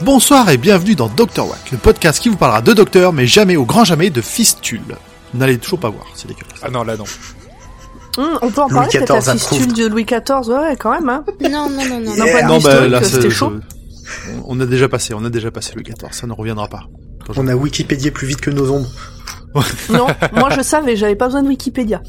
Bonsoir 0.00 0.48
et 0.50 0.58
bienvenue 0.58 0.94
dans 0.94 1.08
Dr. 1.08 1.46
Wack, 1.48 1.72
le 1.72 1.78
podcast 1.78 2.20
qui 2.22 2.28
vous 2.28 2.36
parlera 2.36 2.62
de 2.62 2.72
docteur, 2.72 3.12
mais 3.12 3.26
jamais 3.26 3.56
au 3.56 3.64
grand 3.64 3.84
jamais 3.84 4.10
de 4.10 4.20
fistule. 4.20 4.96
N'allez 5.34 5.58
toujours 5.58 5.80
pas 5.80 5.90
voir, 5.90 6.06
c'est 6.14 6.28
dégueulasse. 6.28 6.60
Ah 6.62 6.70
non, 6.70 6.84
là 6.84 6.96
non. 6.96 7.04
Hum, 8.16 8.38
on 8.42 8.50
peut 8.50 8.62
en 8.62 8.68
Louis 8.68 8.74
parler 8.74 8.90
peut-être 8.90 9.12
la 9.26 9.34
XIV 9.34 9.38
fistule 9.38 9.72
de 9.74 9.86
Louis 9.86 10.04
XIV, 10.04 10.48
ouais, 10.48 10.76
quand 10.78 10.92
même, 10.92 11.08
hein. 11.08 11.24
Non, 11.42 11.68
non, 11.68 11.84
non, 11.84 12.00
non. 12.00 12.16
Non, 12.16 12.24
Yeah. 12.24 12.40
pas 12.40 12.46
Non, 12.46 12.58
bah 12.58 12.88
là, 12.88 13.02
c'était 13.02 13.30
chaud. 13.30 13.52
on 14.46 14.58
a 14.60 14.66
déjà 14.66 14.88
passé, 14.88 15.14
on 15.14 15.24
a 15.24 15.30
déjà 15.30 15.50
passé 15.50 15.72
le 15.74 15.82
14, 15.82 16.12
ça 16.12 16.26
ne 16.26 16.32
reviendra 16.32 16.68
pas. 16.68 16.84
On 17.36 17.46
a 17.46 17.54
Wikipédia 17.54 18.10
plus 18.10 18.26
vite 18.26 18.40
que 18.40 18.50
nos 18.50 18.70
ombres. 18.70 18.88
Non, 19.90 20.06
moi 20.34 20.50
je 20.56 20.62
savais, 20.62 20.96
j'avais 20.96 21.16
pas 21.16 21.26
besoin 21.26 21.42
de 21.42 21.48
Wikipédia. 21.48 22.02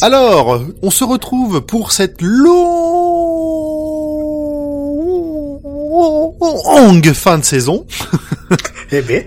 Alors, 0.00 0.62
on 0.82 0.90
se 0.90 1.04
retrouve 1.04 1.62
pour 1.62 1.92
cette 1.92 2.22
longue 2.22 2.52
fin 7.12 7.38
de 7.38 7.44
saison. 7.44 7.86
Eh 8.90 9.02
ben, 9.02 9.22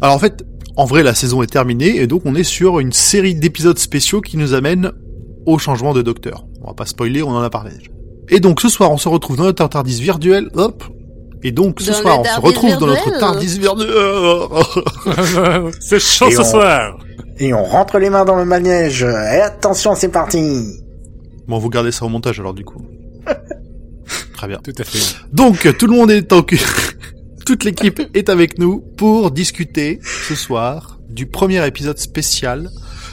Alors 0.00 0.16
en 0.16 0.18
fait, 0.18 0.44
en 0.74 0.84
vrai, 0.84 1.04
la 1.04 1.14
saison 1.14 1.44
est 1.44 1.46
terminée 1.46 1.98
et 1.98 2.08
donc 2.08 2.22
on 2.24 2.34
est 2.34 2.42
sur 2.42 2.80
une 2.80 2.92
série 2.92 3.36
d'épisodes 3.36 3.78
spéciaux 3.78 4.20
qui 4.20 4.36
nous 4.36 4.52
amène 4.52 4.90
au 5.46 5.58
changement 5.58 5.94
de 5.94 6.02
docteur. 6.02 6.44
On 6.62 6.68
va 6.68 6.74
pas 6.74 6.86
spoiler, 6.86 7.22
on 7.22 7.30
en 7.30 7.42
a 7.42 7.50
parlé. 7.50 7.70
déjà. 7.70 7.90
Et 8.30 8.40
donc 8.40 8.60
ce 8.60 8.68
soir, 8.68 8.90
on 8.90 8.98
se 8.98 9.08
retrouve 9.08 9.36
dans 9.36 9.44
notre 9.44 9.68
TARDIS 9.68 10.00
virtuel. 10.00 10.48
Hop. 10.54 10.82
Et 11.46 11.52
donc 11.52 11.80
ce 11.80 11.90
Dans 11.90 11.96
soir, 11.98 12.20
on 12.20 12.24
se 12.24 12.28
TARDIS 12.30 12.46
retrouve 12.46 12.78
dans 12.78 12.86
notre 12.86 13.04
virtuel. 13.04 13.20
TARDIS 13.20 13.58
virtuel. 13.58 15.72
c'est 15.80 16.00
chaud 16.00 16.28
Et 16.28 16.34
ce 16.34 16.40
on- 16.40 16.44
soir. 16.44 16.98
et 17.38 17.52
on 17.54 17.62
rentre 17.64 17.98
les 17.98 18.08
mains 18.10 18.24
dans 18.24 18.36
le 18.36 18.44
manège. 18.46 19.02
Et 19.02 19.40
attention, 19.40 19.94
c'est 19.94 20.08
parti. 20.08 20.80
Bon, 21.46 21.58
vous 21.58 21.68
gardez 21.68 21.92
ça 21.92 22.06
au 22.06 22.08
montage 22.08 22.40
alors 22.40 22.54
du 22.54 22.64
coup. 22.64 22.80
Très 24.34 24.48
bien. 24.48 24.58
Tout 24.64 24.72
à 24.78 24.84
fait. 24.84 25.16
Donc 25.32 25.68
tout 25.78 25.86
le 25.86 25.94
monde 25.94 26.10
est 26.10 26.32
en 26.32 26.42
cul. 26.42 26.60
Toute 27.46 27.64
l'équipe 27.64 28.00
est 28.14 28.30
avec 28.30 28.58
nous 28.58 28.80
pour 28.96 29.30
discuter 29.30 30.00
ce 30.02 30.34
soir 30.34 30.98
du 31.10 31.26
premier 31.26 31.64
épisode 31.66 31.98
spécial 31.98 32.70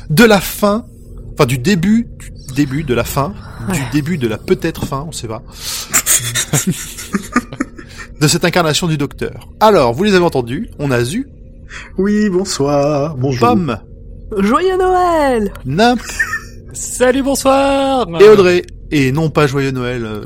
de 0.09 0.23
la 0.23 0.39
fin, 0.39 0.85
enfin 1.33 1.45
du 1.45 1.57
début, 1.57 2.07
du 2.17 2.31
début 2.55 2.83
de 2.83 2.93
la 2.93 3.03
fin, 3.03 3.33
du 3.73 3.81
début 3.91 4.17
de 4.17 4.29
la 4.29 4.37
peut-être 4.37 4.85
fin, 4.85 5.05
on 5.05 5.11
sait 5.11 5.27
pas, 5.27 5.43
de 8.21 8.27
cette 8.27 8.45
incarnation 8.45 8.87
du 8.87 8.97
Docteur. 8.97 9.49
Alors, 9.59 9.93
vous 9.93 10.03
les 10.03 10.13
avez 10.13 10.23
entendus, 10.23 10.69
on 10.77 10.91
a 10.91 11.03
Zu, 11.03 11.27
Oui, 11.97 12.29
bonsoir. 12.29 13.15
Bonjour. 13.17 13.47
Pomme, 13.47 13.79
Joyeux 14.37 14.77
Noël 14.77 15.51
Nimp 15.65 15.99
Salut, 16.73 17.23
bonsoir. 17.23 18.07
et 18.21 18.29
Audrey. 18.29 18.61
Et 18.91 19.11
non 19.11 19.29
pas 19.31 19.47
Joyeux 19.47 19.71
Noël, 19.71 20.05
euh, 20.05 20.21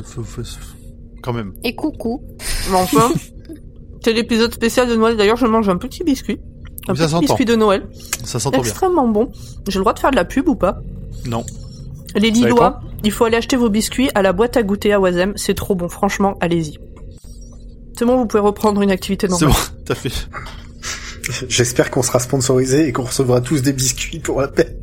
quand 1.24 1.32
même. 1.34 1.54
Et 1.64 1.74
coucou. 1.74 2.22
Mais 2.70 2.76
enfin, 2.76 3.12
c'est 4.04 4.12
l'épisode 4.14 4.54
spécial 4.54 4.90
de 4.90 4.96
Noël, 4.96 5.16
d'ailleurs 5.16 5.38
je 5.38 5.46
mange 5.46 5.70
un 5.70 5.78
petit 5.78 6.04
biscuit. 6.04 6.40
Un 6.90 6.96
ça 6.96 7.08
petit 7.08 7.20
biscuit 7.28 7.46
de 7.46 7.56
Noël, 7.56 7.88
Ça 8.26 8.40
s'entend 8.40 8.60
bien. 8.60 8.70
extrêmement 8.70 9.08
bon. 9.08 9.32
J'ai 9.70 9.80
le 9.80 9.84
droit 9.84 9.94
de 9.94 10.00
faire 10.00 10.12
de 10.12 10.18
la 10.18 10.26
pub 10.26 10.50
ou 10.50 10.56
pas? 10.56 10.82
Non. 11.26 11.46
Les 12.16 12.30
Lillois, 12.30 12.82
il 13.04 13.12
faut 13.12 13.24
aller 13.26 13.38
acheter 13.38 13.56
vos 13.56 13.70
biscuits 13.70 14.10
à 14.16 14.22
la 14.22 14.34
boîte 14.34 14.58
à 14.58 14.64
goûter 14.64 14.92
à 14.94 15.00
Wazem, 15.00 15.34
c'est 15.38 15.56
trop 15.56 15.76
bon, 15.76 15.88
franchement, 15.88 16.36
allez-y. 16.42 16.78
C'est 17.98 18.06
bon, 18.06 18.18
vous 18.18 18.26
pouvez 18.26 18.42
reprendre 18.42 18.82
une 18.82 18.92
activité 18.92 19.28
C'est 19.28 19.32
normale. 19.46 19.50
bon, 19.52 19.84
t'as 19.86 19.96
fait. 19.96 20.28
J'espère 21.50 21.90
qu'on 21.92 22.04
sera 22.04 22.20
sponsorisé 22.20 22.88
et 22.88 22.92
qu'on 22.94 23.04
recevra 23.04 23.42
tous 23.42 23.62
des 23.62 23.74
biscuits 23.74 24.20
pour 24.20 24.42
la 24.42 24.48
paix. 24.48 24.78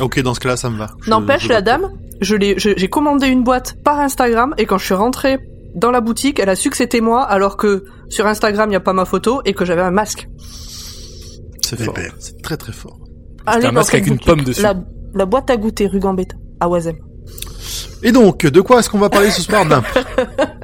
Ok, 0.00 0.20
dans 0.20 0.34
ce 0.34 0.40
cas-là, 0.40 0.56
ça 0.56 0.68
me 0.68 0.76
va. 0.76 0.88
Je- 1.02 1.10
N'empêche, 1.10 1.48
la 1.48 1.62
dame, 1.62 1.90
je 2.20 2.34
l'ai, 2.36 2.58
je- 2.58 2.74
j'ai 2.76 2.88
commandé 2.88 3.28
une 3.28 3.44
boîte 3.44 3.76
par 3.82 3.98
Instagram 4.00 4.54
et 4.58 4.66
quand 4.66 4.76
je 4.78 4.84
suis 4.84 4.94
rentrée 4.94 5.38
dans 5.74 5.90
la 5.90 6.00
boutique, 6.02 6.38
elle 6.38 6.48
a 6.50 6.56
su 6.56 6.68
que 6.70 6.76
c'était 6.76 7.00
moi 7.00 7.22
alors 7.22 7.56
que 7.56 7.84
sur 8.10 8.26
Instagram 8.26 8.68
il 8.68 8.70
n'y 8.70 8.76
a 8.76 8.80
pas 8.80 8.92
ma 8.92 9.04
photo 9.06 9.40
et 9.46 9.54
que 9.54 9.64
j'avais 9.64 9.80
un 9.82 9.90
masque. 9.90 10.28
C'est 11.62 11.80
fort. 11.80 11.94
C'est 12.18 12.42
très 12.42 12.56
très 12.56 12.72
fort. 12.72 12.98
Allez 13.46 13.66
un 13.66 13.72
masque 13.72 13.94
avec 13.94 14.06
une 14.06 14.18
pomme 14.18 14.42
dessus. 14.42 14.60
La, 14.62 14.74
la 15.14 15.24
boîte 15.24 15.48
à 15.50 15.56
goûter 15.56 15.86
rue 15.86 15.98
Gambetta 16.00 16.36
à 16.60 16.68
Wazem. 16.68 16.96
Et 18.02 18.12
donc, 18.12 18.44
de 18.44 18.60
quoi 18.60 18.80
est-ce 18.80 18.90
qu'on 18.90 18.98
va 18.98 19.08
parler 19.08 19.30
ce 19.30 19.40
soir 19.42 19.64
Nimp 19.64 19.84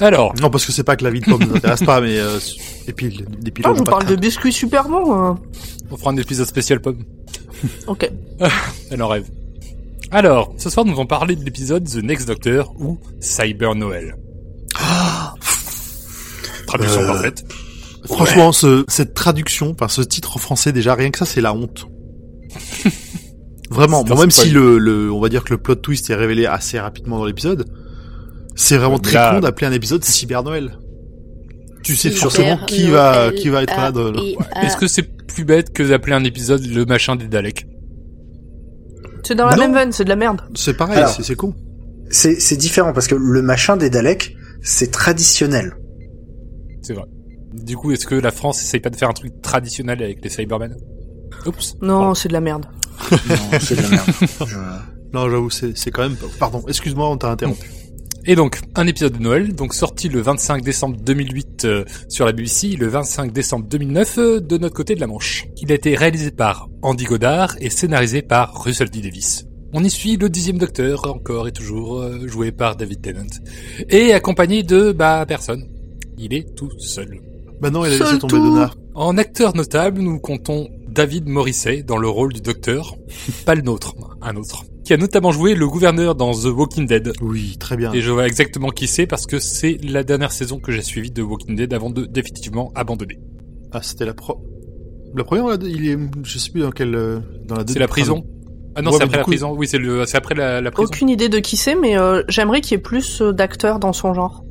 Alors, 0.00 0.32
Non, 0.40 0.48
parce 0.50 0.64
que 0.64 0.72
c'est 0.72 0.84
pas 0.84 0.96
que 0.96 1.04
la 1.04 1.10
vie 1.10 1.20
de 1.20 1.24
pomme 1.24 1.42
nous 1.44 1.56
intéresse 1.56 1.82
pas, 1.82 2.00
mais 2.00 2.18
euh, 2.18 2.38
et 2.86 2.92
puis 2.92 3.10
les 3.10 3.24
des 3.24 3.48
Ah, 3.48 3.50
pilotes. 3.50 3.74
je 3.74 3.78
vous 3.78 3.84
parle 3.84 4.06
de 4.06 4.16
biscuits 4.16 4.52
super 4.52 4.88
bons. 4.88 5.12
hein. 5.14 5.38
on 5.90 5.96
fera 5.96 6.10
un 6.10 6.16
épisode 6.16 6.46
spécial 6.46 6.80
pomme. 6.80 7.02
Ok. 7.88 8.08
Elle 8.90 9.02
en 9.02 9.08
rêve. 9.08 9.26
Alors, 10.10 10.54
ce 10.56 10.70
soir, 10.70 10.86
nous 10.86 10.92
allons 10.92 11.06
parler 11.06 11.34
de 11.36 11.44
l'épisode 11.44 11.84
The 11.88 11.96
Next 12.02 12.26
Doctor 12.28 12.72
ou 12.78 12.98
Cyber 13.20 13.74
Noël. 13.74 14.14
Traduction 16.66 17.00
Euh, 17.02 17.06
parfaite. 17.06 17.44
Franchement, 18.04 18.52
ce, 18.52 18.84
cette 18.88 19.12
traduction, 19.14 19.70
enfin 19.72 19.88
ce 19.88 20.00
titre 20.02 20.36
en 20.36 20.38
français 20.38 20.72
déjà, 20.72 20.94
rien 20.94 21.10
que 21.10 21.18
ça, 21.18 21.24
c'est 21.26 21.40
la 21.40 21.52
honte. 21.52 21.86
Vraiment, 23.70 24.02
bon, 24.02 24.16
même 24.18 24.30
si 24.30 24.48
le, 24.50 24.78
le, 24.78 25.12
on 25.12 25.20
va 25.20 25.28
dire 25.28 25.44
que 25.44 25.50
le 25.50 25.58
plot 25.58 25.74
twist 25.74 26.08
est 26.08 26.14
révélé 26.14 26.46
assez 26.46 26.78
rapidement 26.80 27.18
dans 27.18 27.26
l'épisode, 27.26 27.68
c'est 28.60 28.76
vraiment 28.76 28.96
Ouais, 28.96 29.00
très 29.00 29.14
là- 29.14 29.30
con 29.34 29.40
d'appeler 29.40 29.66
un 29.68 29.72
épisode 29.72 30.04
Cyber 30.04 30.42
Noël. 30.42 30.78
Tu 31.84 31.94
sais 31.96 32.10
Cyber 32.10 32.22
forcément 32.22 32.58
qui 32.66 32.88
va, 32.88 33.30
qui 33.32 33.48
va 33.48 33.62
être 33.62 33.76
là. 33.76 33.92
De... 33.92 34.00
A, 34.00 34.20
I, 34.20 34.36
A. 34.52 34.66
Est-ce 34.66 34.76
que 34.76 34.86
c'est 34.88 35.02
plus 35.26 35.44
bête 35.44 35.72
que 35.72 35.82
d'appeler 35.82 36.14
un 36.14 36.24
épisode 36.24 36.64
le 36.66 36.84
machin 36.84 37.16
des 37.16 37.28
Daleks 37.28 37.66
C'est 39.24 39.34
dans 39.34 39.46
la 39.46 39.54
Non. 39.56 39.62
même 39.62 39.74
veine, 39.74 39.92
c'est 39.92 40.04
de 40.04 40.08
la 40.08 40.16
merde. 40.16 40.40
C'est 40.54 40.76
pareil, 40.76 40.98
Alors. 40.98 41.10
c'est 41.10 41.22
c'est 41.22 41.36
con. 41.36 41.54
C'est, 42.10 42.40
c'est 42.40 42.56
différent 42.56 42.92
parce 42.92 43.06
que 43.06 43.14
le 43.14 43.42
machin 43.42 43.76
des 43.76 43.90
Daleks, 43.90 44.34
c'est 44.62 44.90
traditionnel. 44.90 45.74
C'est 46.82 46.94
vrai. 46.94 47.04
Du 47.52 47.76
coup, 47.76 47.92
est-ce 47.92 48.06
que 48.06 48.14
la 48.14 48.30
France 48.30 48.62
essaye 48.62 48.80
pas 48.80 48.90
de 48.90 48.96
faire 48.96 49.08
un 49.08 49.12
truc 49.14 49.40
traditionnel 49.42 50.02
avec 50.02 50.22
les 50.22 50.30
Cybermen 50.30 50.74
Oups. 51.46 51.76
Non, 51.82 52.14
c'est 52.14 52.28
de 52.28 52.32
la 52.32 52.40
merde. 52.40 52.66
Non, 53.10 53.36
c'est 53.60 53.76
de 53.76 53.82
la 53.82 53.88
merde. 53.88 54.06
Je- 54.46 54.56
Non, 55.14 55.30
j'avoue, 55.30 55.50
c'est 55.50 55.76
c'est 55.76 55.90
quand 55.90 56.02
même. 56.02 56.16
Pardon, 56.38 56.62
excuse-moi, 56.66 57.08
on 57.10 57.16
t'a 57.16 57.30
interrompu. 57.30 57.70
Et 58.26 58.34
donc, 58.34 58.60
un 58.74 58.86
épisode 58.86 59.16
de 59.16 59.22
Noël, 59.22 59.54
donc 59.54 59.74
sorti 59.74 60.08
le 60.08 60.20
25 60.20 60.62
décembre 60.62 60.96
2008 61.00 61.64
euh, 61.64 61.84
sur 62.08 62.26
la 62.26 62.32
BBC, 62.32 62.76
le 62.76 62.86
25 62.88 63.32
décembre 63.32 63.66
2009 63.68 64.18
euh, 64.18 64.40
de 64.40 64.58
notre 64.58 64.74
côté 64.74 64.94
de 64.94 65.00
la 65.00 65.06
Manche. 65.06 65.46
Il 65.62 65.72
a 65.72 65.74
été 65.74 65.96
réalisé 65.96 66.30
par 66.30 66.68
Andy 66.82 67.04
Goddard 67.04 67.56
et 67.60 67.70
scénarisé 67.70 68.22
par 68.22 68.62
Russell 68.62 68.90
T. 68.90 69.00
Davis. 69.00 69.46
On 69.72 69.84
y 69.84 69.90
suit 69.90 70.16
le 70.16 70.28
dixième 70.28 70.58
docteur, 70.58 71.06
encore 71.06 71.48
et 71.48 71.52
toujours 71.52 72.00
euh, 72.00 72.26
joué 72.26 72.52
par 72.52 72.76
David 72.76 73.02
Tennant, 73.02 73.26
et 73.88 74.12
accompagné 74.12 74.62
de, 74.62 74.92
bah, 74.92 75.24
personne. 75.26 75.68
Il 76.16 76.34
est 76.34 76.54
tout 76.54 76.70
seul. 76.78 77.20
Bah 77.60 77.70
non, 77.70 77.84
il 77.84 77.92
a 77.92 77.98
Seul 77.98 78.06
laissé 78.06 78.18
tomber. 78.18 78.38
Donna. 78.38 78.70
En 78.94 79.16
acteur 79.18 79.54
notable, 79.54 80.00
nous 80.00 80.18
comptons 80.18 80.68
David 80.88 81.28
Morrissey 81.28 81.82
dans 81.82 81.98
le 81.98 82.08
rôle 82.08 82.32
du 82.32 82.40
docteur, 82.40 82.96
pas 83.44 83.54
le 83.54 83.62
nôtre, 83.62 83.94
un 84.22 84.36
autre, 84.36 84.64
qui 84.88 84.94
a 84.94 84.96
notamment 84.96 85.32
joué 85.32 85.54
le 85.54 85.68
gouverneur 85.68 86.14
dans 86.14 86.32
The 86.32 86.46
Walking 86.46 86.86
Dead. 86.86 87.12
Oui, 87.20 87.58
très 87.60 87.76
bien. 87.76 87.92
Et 87.92 88.00
je 88.00 88.10
vois 88.10 88.26
exactement 88.26 88.70
qui 88.70 88.86
c'est 88.86 89.06
parce 89.06 89.26
que 89.26 89.38
c'est 89.38 89.76
la 89.84 90.02
dernière 90.02 90.32
saison 90.32 90.60
que 90.60 90.72
j'ai 90.72 90.80
suivie 90.80 91.10
de 91.10 91.20
Walking 91.20 91.56
Dead 91.56 91.74
avant 91.74 91.90
de 91.90 92.06
définitivement 92.06 92.72
abandonner. 92.74 93.18
Ah, 93.70 93.80
c'était 93.82 94.06
la 94.06 94.14
pro. 94.14 94.40
La 95.14 95.24
première, 95.24 95.46
là, 95.46 95.56
il 95.62 95.86
est, 95.90 95.98
je 96.24 96.38
sais 96.38 96.50
plus 96.50 96.62
dans 96.62 96.70
quelle, 96.70 96.94
euh, 96.94 97.18
dans 97.46 97.56
la. 97.56 97.64
C'est 97.66 97.78
la 97.78 97.86
prison 97.86 98.24
Ah 98.76 98.80
non, 98.80 98.90
Ouais, 98.92 98.96
c'est 98.96 99.02
après 99.04 99.18
la 99.18 99.24
coup- 99.24 99.30
prison. 99.30 99.54
Oui, 99.54 99.68
c'est 99.68 99.76
le, 99.76 100.06
c'est 100.06 100.16
après 100.16 100.34
la, 100.34 100.62
la 100.62 100.70
prison. 100.70 100.86
Aucune 100.90 101.10
idée 101.10 101.28
de 101.28 101.38
qui 101.38 101.58
c'est, 101.58 101.74
mais 101.74 101.98
euh, 101.98 102.22
j'aimerais 102.28 102.62
qu'il 102.62 102.72
y 102.72 102.74
ait 102.76 102.82
plus 102.82 103.20
euh, 103.20 103.32
d'acteurs 103.34 103.78
dans 103.80 103.92
son 103.92 104.14
genre. 104.14 104.42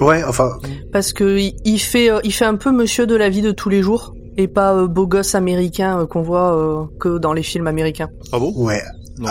Ouais, 0.00 0.24
enfin, 0.24 0.52
Parce 0.90 1.12
que 1.12 1.36
il- 1.38 1.54
il 1.66 1.78
fait, 1.78 2.10
euh, 2.10 2.20
il 2.24 2.32
fait 2.32 2.46
un 2.46 2.56
peu 2.56 2.72
monsieur 2.72 3.06
de 3.06 3.14
la 3.14 3.28
vie 3.28 3.42
de 3.42 3.50
tous 3.50 3.68
les 3.68 3.82
jours 3.82 4.14
et 4.38 4.48
pas 4.48 4.74
euh, 4.74 4.86
beau 4.86 5.06
gosse 5.06 5.34
américain 5.34 6.00
euh, 6.00 6.06
qu'on 6.06 6.22
voit 6.22 6.56
euh, 6.56 6.86
que 6.98 7.18
dans 7.18 7.34
les 7.34 7.42
films 7.42 7.66
américains. 7.66 8.08
Ah 8.32 8.38
bon? 8.38 8.54
Ouais. 8.56 8.80
Non. 9.18 9.30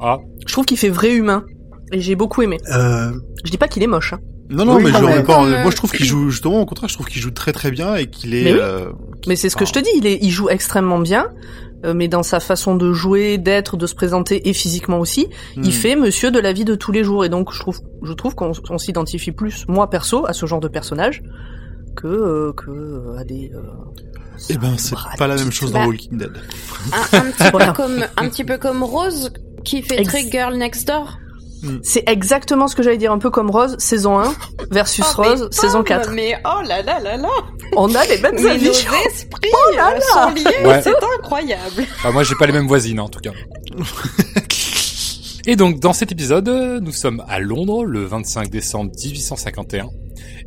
Ah, 0.00 0.18
Je 0.46 0.52
trouve 0.52 0.64
qu'il 0.66 0.78
fait 0.78 0.88
vrai 0.88 1.12
humain 1.14 1.44
et 1.92 2.00
j'ai 2.00 2.14
beaucoup 2.16 2.42
aimé. 2.42 2.58
Euh, 2.72 3.12
Je 3.44 3.50
dis 3.50 3.58
pas 3.58 3.68
qu'il 3.68 3.82
est 3.82 3.86
moche. 3.88 4.12
Hein. 4.12 4.18
Non, 4.50 4.64
non, 4.66 4.76
Oui, 4.76 4.84
mais 4.84 4.90
je 4.92 4.98
mais 4.98 5.12
remets 5.12 5.22
pas. 5.22 5.38
Moi, 5.62 5.70
je 5.70 5.76
trouve 5.76 5.90
euh, 5.94 5.96
qu'il 5.96 6.06
joue 6.06 6.28
justement 6.30 6.60
au 6.60 6.66
contraire. 6.66 6.88
Je 6.88 6.94
trouve 6.94 7.06
qu'il 7.06 7.22
joue 7.22 7.30
très 7.30 7.52
très 7.52 7.70
bien 7.70 7.94
et 7.96 8.06
qu'il 8.08 8.34
est. 8.34 8.44
Mais 8.44 8.52
oui. 8.52 8.58
euh, 8.60 8.90
Mais 9.26 9.36
c'est 9.36 9.48
ce 9.48 9.56
que 9.56 9.64
je 9.64 9.72
te 9.72 9.78
dis, 9.78 9.88
il, 9.96 10.06
est, 10.06 10.18
il 10.20 10.30
joue 10.30 10.50
extrêmement 10.50 10.98
bien, 10.98 11.28
euh, 11.86 11.94
mais 11.94 12.08
dans 12.08 12.22
sa 12.22 12.40
façon 12.40 12.74
de 12.76 12.92
jouer, 12.92 13.38
d'être, 13.38 13.78
de 13.78 13.86
se 13.86 13.94
présenter 13.94 14.46
et 14.48 14.52
physiquement 14.52 14.98
aussi, 15.00 15.28
hmm. 15.56 15.62
il 15.64 15.72
fait 15.72 15.96
monsieur 15.96 16.30
de 16.30 16.38
la 16.40 16.52
vie 16.52 16.66
de 16.66 16.74
tous 16.74 16.92
les 16.92 17.04
jours. 17.04 17.24
Et 17.24 17.30
donc 17.30 17.52
je 17.54 17.58
trouve, 17.58 17.80
je 18.02 18.12
trouve 18.12 18.34
qu'on 18.34 18.52
on 18.68 18.78
s'identifie 18.78 19.32
plus, 19.32 19.64
moi 19.66 19.88
perso, 19.88 20.26
à 20.26 20.34
ce 20.34 20.44
genre 20.44 20.60
de 20.60 20.68
personnage 20.68 21.22
que, 21.96 22.06
euh, 22.06 22.52
que 22.52 22.70
euh, 22.70 23.16
à 23.18 23.24
des. 23.24 23.50
euh, 23.54 23.60
Eh 24.50 24.58
ben, 24.58 24.74
c'est 24.76 24.96
pas 25.16 25.26
la 25.26 25.36
même 25.36 25.52
chose 25.52 25.72
dans 25.72 25.80
Bah. 25.80 25.86
Walking 25.86 26.18
Dead. 26.18 26.32
Un, 26.92 27.16
un 27.18 27.30
petit 27.30 27.50
Voilà. 27.50 27.66
peu 27.72 27.82
comme 27.82 28.04
un 28.18 28.28
petit 28.28 28.44
peu 28.44 28.58
comme 28.58 28.82
Rose 28.82 29.32
qui 29.64 29.82
fait 29.82 30.00
Ex- 30.00 30.08
très 30.08 30.30
Girl 30.30 30.54
Next 30.56 30.86
Door. 30.88 31.18
C'est 31.82 32.04
exactement 32.06 32.68
ce 32.68 32.76
que 32.76 32.82
j'allais 32.82 32.98
dire, 32.98 33.10
un 33.10 33.18
peu 33.18 33.30
comme 33.30 33.50
Rose, 33.50 33.76
saison 33.78 34.18
1 34.18 34.34
versus 34.70 35.02
Oh, 35.16 35.22
mais 35.22 35.28
Rose, 35.28 35.48
saison 35.50 35.78
Tom, 35.78 35.84
4. 35.84 36.10
Mais 36.12 36.34
oh 36.44 36.60
là 36.68 36.82
là 36.82 37.00
là 37.00 37.16
là 37.16 37.30
On 37.74 37.94
a 37.94 38.04
les 38.04 38.18
mêmes 38.20 38.34
Mais 38.36 38.50
avis. 38.50 38.66
nos 38.66 38.70
esprits 38.72 39.50
là 39.74 39.88
euh, 39.92 39.94
là. 39.94 40.00
sont 40.12 40.34
liés, 40.34 40.44
Ouais. 40.66 40.82
c'est 40.82 40.92
incroyable 41.18 41.86
Bah, 42.02 42.10
moi, 42.12 42.22
j'ai 42.22 42.34
pas 42.34 42.44
les 42.46 42.52
mêmes 42.52 42.66
voisines, 42.66 43.00
en 43.00 43.08
tout 43.08 43.20
cas. 43.20 43.30
Et 45.46 45.56
donc, 45.56 45.78
dans 45.80 45.92
cet 45.92 46.10
épisode, 46.12 46.48
nous 46.82 46.92
sommes 46.92 47.22
à 47.28 47.38
Londres, 47.38 47.84
le 47.84 48.04
25 48.04 48.50
décembre 48.50 48.90
1851. 49.02 49.88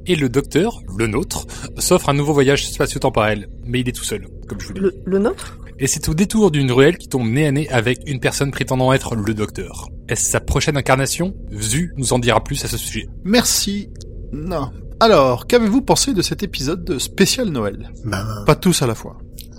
Et 0.08 0.16
le 0.16 0.30
docteur, 0.30 0.80
le 0.98 1.08
nôtre, 1.08 1.46
s'offre 1.78 2.10
un 2.10 2.14
nouveau 2.14 2.34
voyage 2.34 2.68
spatio-temporel. 2.68 3.48
Mais 3.66 3.82
il 3.82 3.90
est 3.90 3.92
tout 3.92 4.04
seul, 4.04 4.28
comme 4.48 4.60
je 4.60 4.68
vous 4.68 4.74
l'ai 4.74 4.80
dit. 4.82 4.86
Le, 4.86 4.96
le 5.06 5.20
nôtre? 5.20 5.58
Et 5.80 5.88
c'est 5.88 6.10
au 6.10 6.14
détour 6.16 6.50
d'une 6.52 6.72
ruelle 6.72 6.98
qui 6.98 7.08
tombe 7.08 7.30
nez 7.30 7.46
à 7.48 7.52
nez 7.52 7.70
avec 7.70 8.00
une 8.08 8.20
personne 8.20 8.50
prétendant 8.52 8.94
être 8.94 9.16
le 9.16 9.34
docteur. 9.34 9.88
Est-ce 10.10 10.30
sa 10.32 10.40
prochaine 10.40 10.76
incarnation? 10.78 11.36
Zu 11.54 11.94
nous 11.98 12.14
en 12.14 12.20
dira 12.20 12.44
plus 12.44 12.64
à 12.66 12.68
ce 12.68 12.78
sujet. 12.78 13.08
Merci. 13.24 13.90
Non. 14.34 14.72
Alors, 15.00 15.46
qu'avez-vous 15.46 15.82
pensé 15.84 16.14
de 16.14 16.22
cet 16.24 16.42
épisode 16.42 16.84
de 16.84 16.98
spécial 16.98 17.50
Noël? 17.50 17.92
Ben, 18.06 18.26
Pas 18.48 18.56
tous 18.56 18.82
à 18.82 18.88
la 18.88 18.96
fois. 18.96 19.18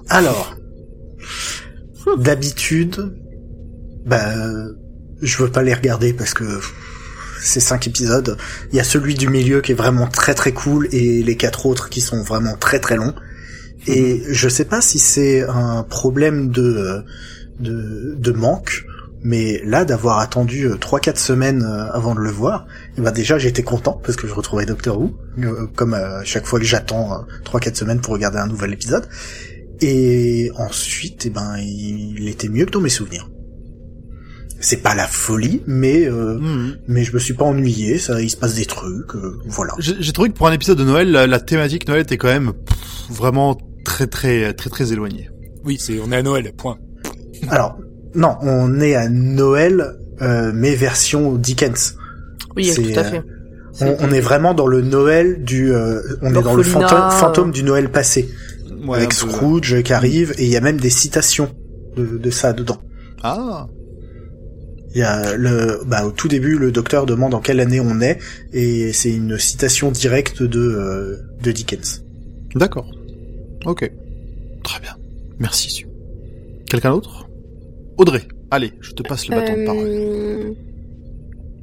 alors, 0.08 0.56
d'habitude, 2.18 3.14
ben, 4.06 4.74
je 5.22 5.42
veux 5.42 5.50
pas 5.50 5.62
les 5.62 5.74
regarder 5.74 6.12
parce 6.12 6.34
que 6.34 6.44
pff, 6.44 6.74
c'est 7.40 7.60
cinq 7.60 7.86
épisodes. 7.86 8.36
Il 8.72 8.76
y 8.76 8.80
a 8.80 8.84
celui 8.84 9.14
du 9.14 9.28
milieu 9.28 9.60
qui 9.60 9.72
est 9.72 9.76
vraiment 9.76 10.08
très 10.08 10.34
très 10.34 10.52
cool 10.52 10.88
et 10.90 11.22
les 11.22 11.36
quatre 11.36 11.66
autres 11.66 11.88
qui 11.88 12.00
sont 12.00 12.22
vraiment 12.22 12.56
très 12.56 12.80
très 12.80 12.96
longs. 12.96 13.14
Et 13.86 14.22
je 14.30 14.48
sais 14.48 14.64
pas 14.64 14.80
si 14.80 14.98
c'est 14.98 15.42
un 15.48 15.82
problème 15.82 16.50
de 16.50 17.02
de, 17.60 18.14
de 18.18 18.32
manque, 18.32 18.84
mais 19.22 19.60
là 19.64 19.84
d'avoir 19.84 20.18
attendu 20.18 20.66
euh, 20.66 20.76
trois 20.76 21.00
quatre 21.00 21.18
semaines 21.18 21.62
euh, 21.62 21.90
avant 21.92 22.14
de 22.14 22.20
le 22.20 22.30
voir, 22.30 22.66
et 22.96 23.00
ben 23.00 23.10
déjà 23.12 23.38
j'étais 23.38 23.62
content 23.62 24.00
parce 24.04 24.16
que 24.16 24.28
je 24.28 24.32
retrouvais 24.34 24.64
Doctor 24.66 25.00
Who, 25.00 25.16
euh, 25.42 25.66
comme 25.74 25.94
à 25.94 26.22
chaque 26.24 26.46
fois 26.46 26.58
que 26.60 26.64
j'attends 26.66 27.12
euh, 27.12 27.16
trois 27.44 27.60
quatre 27.60 27.76
semaines 27.76 28.00
pour 28.00 28.12
regarder 28.14 28.38
un 28.38 28.46
nouvel 28.46 28.72
épisode. 28.72 29.08
Et 29.80 30.50
ensuite, 30.56 31.26
eh 31.26 31.30
ben, 31.30 31.56
il 31.58 32.28
était 32.28 32.48
mieux 32.48 32.64
que 32.66 32.72
dans 32.72 32.80
mes 32.80 32.88
souvenirs. 32.88 33.28
C'est 34.60 34.82
pas 34.82 34.96
la 34.96 35.06
folie, 35.06 35.62
mais 35.68 36.04
euh, 36.08 36.36
Mhm. 36.38 36.76
mais 36.88 37.04
je 37.04 37.12
me 37.14 37.20
suis 37.20 37.34
pas 37.34 37.44
ennuyé. 37.44 37.96
Ça, 37.98 38.20
il 38.20 38.28
se 38.28 38.36
passe 38.36 38.54
des 38.56 38.66
trucs, 38.66 39.14
euh, 39.14 39.38
voilà. 39.46 39.74
J'ai 39.78 39.94
j'ai 40.00 40.12
trouvé 40.12 40.30
que 40.30 40.34
pour 40.34 40.48
un 40.48 40.52
épisode 40.52 40.78
de 40.78 40.84
Noël, 40.84 41.10
la, 41.12 41.28
la 41.28 41.38
thématique 41.38 41.86
Noël 41.86 42.02
était 42.02 42.16
quand 42.16 42.26
même 42.26 42.52
pff, 42.52 43.16
vraiment 43.16 43.56
très 43.88 44.06
très 44.06 44.52
très 44.52 44.70
très 44.70 44.92
éloignée. 44.92 45.28
Oui, 45.64 45.78
c'est 45.80 45.98
on 46.00 46.12
est 46.12 46.16
à 46.16 46.22
Noël, 46.22 46.52
point. 46.56 46.76
Alors, 47.48 47.78
non, 48.14 48.36
on 48.42 48.80
est 48.80 48.94
à 48.94 49.08
Noël, 49.08 49.96
euh, 50.22 50.52
mais 50.54 50.74
version 50.74 51.34
Dickens. 51.34 51.96
Oui, 52.56 52.66
C'est, 52.66 52.82
tout 52.82 52.98
à 52.98 53.02
euh, 53.02 53.10
fait. 53.10 53.22
On, 53.80 53.96
on 54.00 54.10
est 54.12 54.20
vraiment 54.20 54.54
dans 54.54 54.66
le 54.66 54.80
Noël 54.82 55.42
du, 55.42 55.72
euh, 55.72 56.00
on 56.22 56.30
est 56.34 56.42
dans 56.42 56.54
le 56.54 56.62
fantôme, 56.62 56.98
euh. 56.98 57.10
fantôme 57.10 57.50
du 57.52 57.62
Noël 57.62 57.90
passé, 57.90 58.28
Ouais, 58.86 58.98
avec 58.98 59.10
peu. 59.10 59.14
Scrooge 59.14 59.82
qui 59.82 59.92
arrive, 59.92 60.34
et 60.38 60.44
il 60.44 60.50
y 60.50 60.56
a 60.56 60.60
même 60.60 60.78
des 60.80 60.90
citations 60.90 61.50
de, 61.96 62.18
de 62.18 62.30
ça 62.30 62.52
dedans. 62.52 62.78
Ah, 63.22 63.66
Il 64.94 64.98
y 64.98 65.02
a 65.02 65.34
le, 65.36 65.80
bah, 65.86 66.04
au 66.06 66.10
tout 66.10 66.28
début, 66.28 66.56
le 66.58 66.72
docteur 66.72 67.06
demande 67.06 67.34
en 67.34 67.40
quelle 67.40 67.60
année 67.60 67.80
on 67.80 68.00
est, 68.00 68.18
et 68.52 68.92
c'est 68.92 69.12
une 69.12 69.38
citation 69.38 69.90
directe 69.92 70.42
de, 70.42 70.60
euh, 70.60 71.16
de 71.42 71.52
Dickens. 71.52 72.02
d'accord. 72.54 72.90
Ok. 73.68 73.90
Très 74.64 74.80
bien. 74.80 74.96
Merci, 75.38 75.70
Sue. 75.70 75.86
Quelqu'un 76.70 76.92
d'autre? 76.92 77.28
Audrey, 77.98 78.22
allez, 78.50 78.72
je 78.80 78.92
te 78.92 79.02
passe 79.02 79.28
le 79.28 79.36
bâton 79.36 79.60
de 79.60 79.66
parole. 79.66 79.86
Euh, 79.86 80.54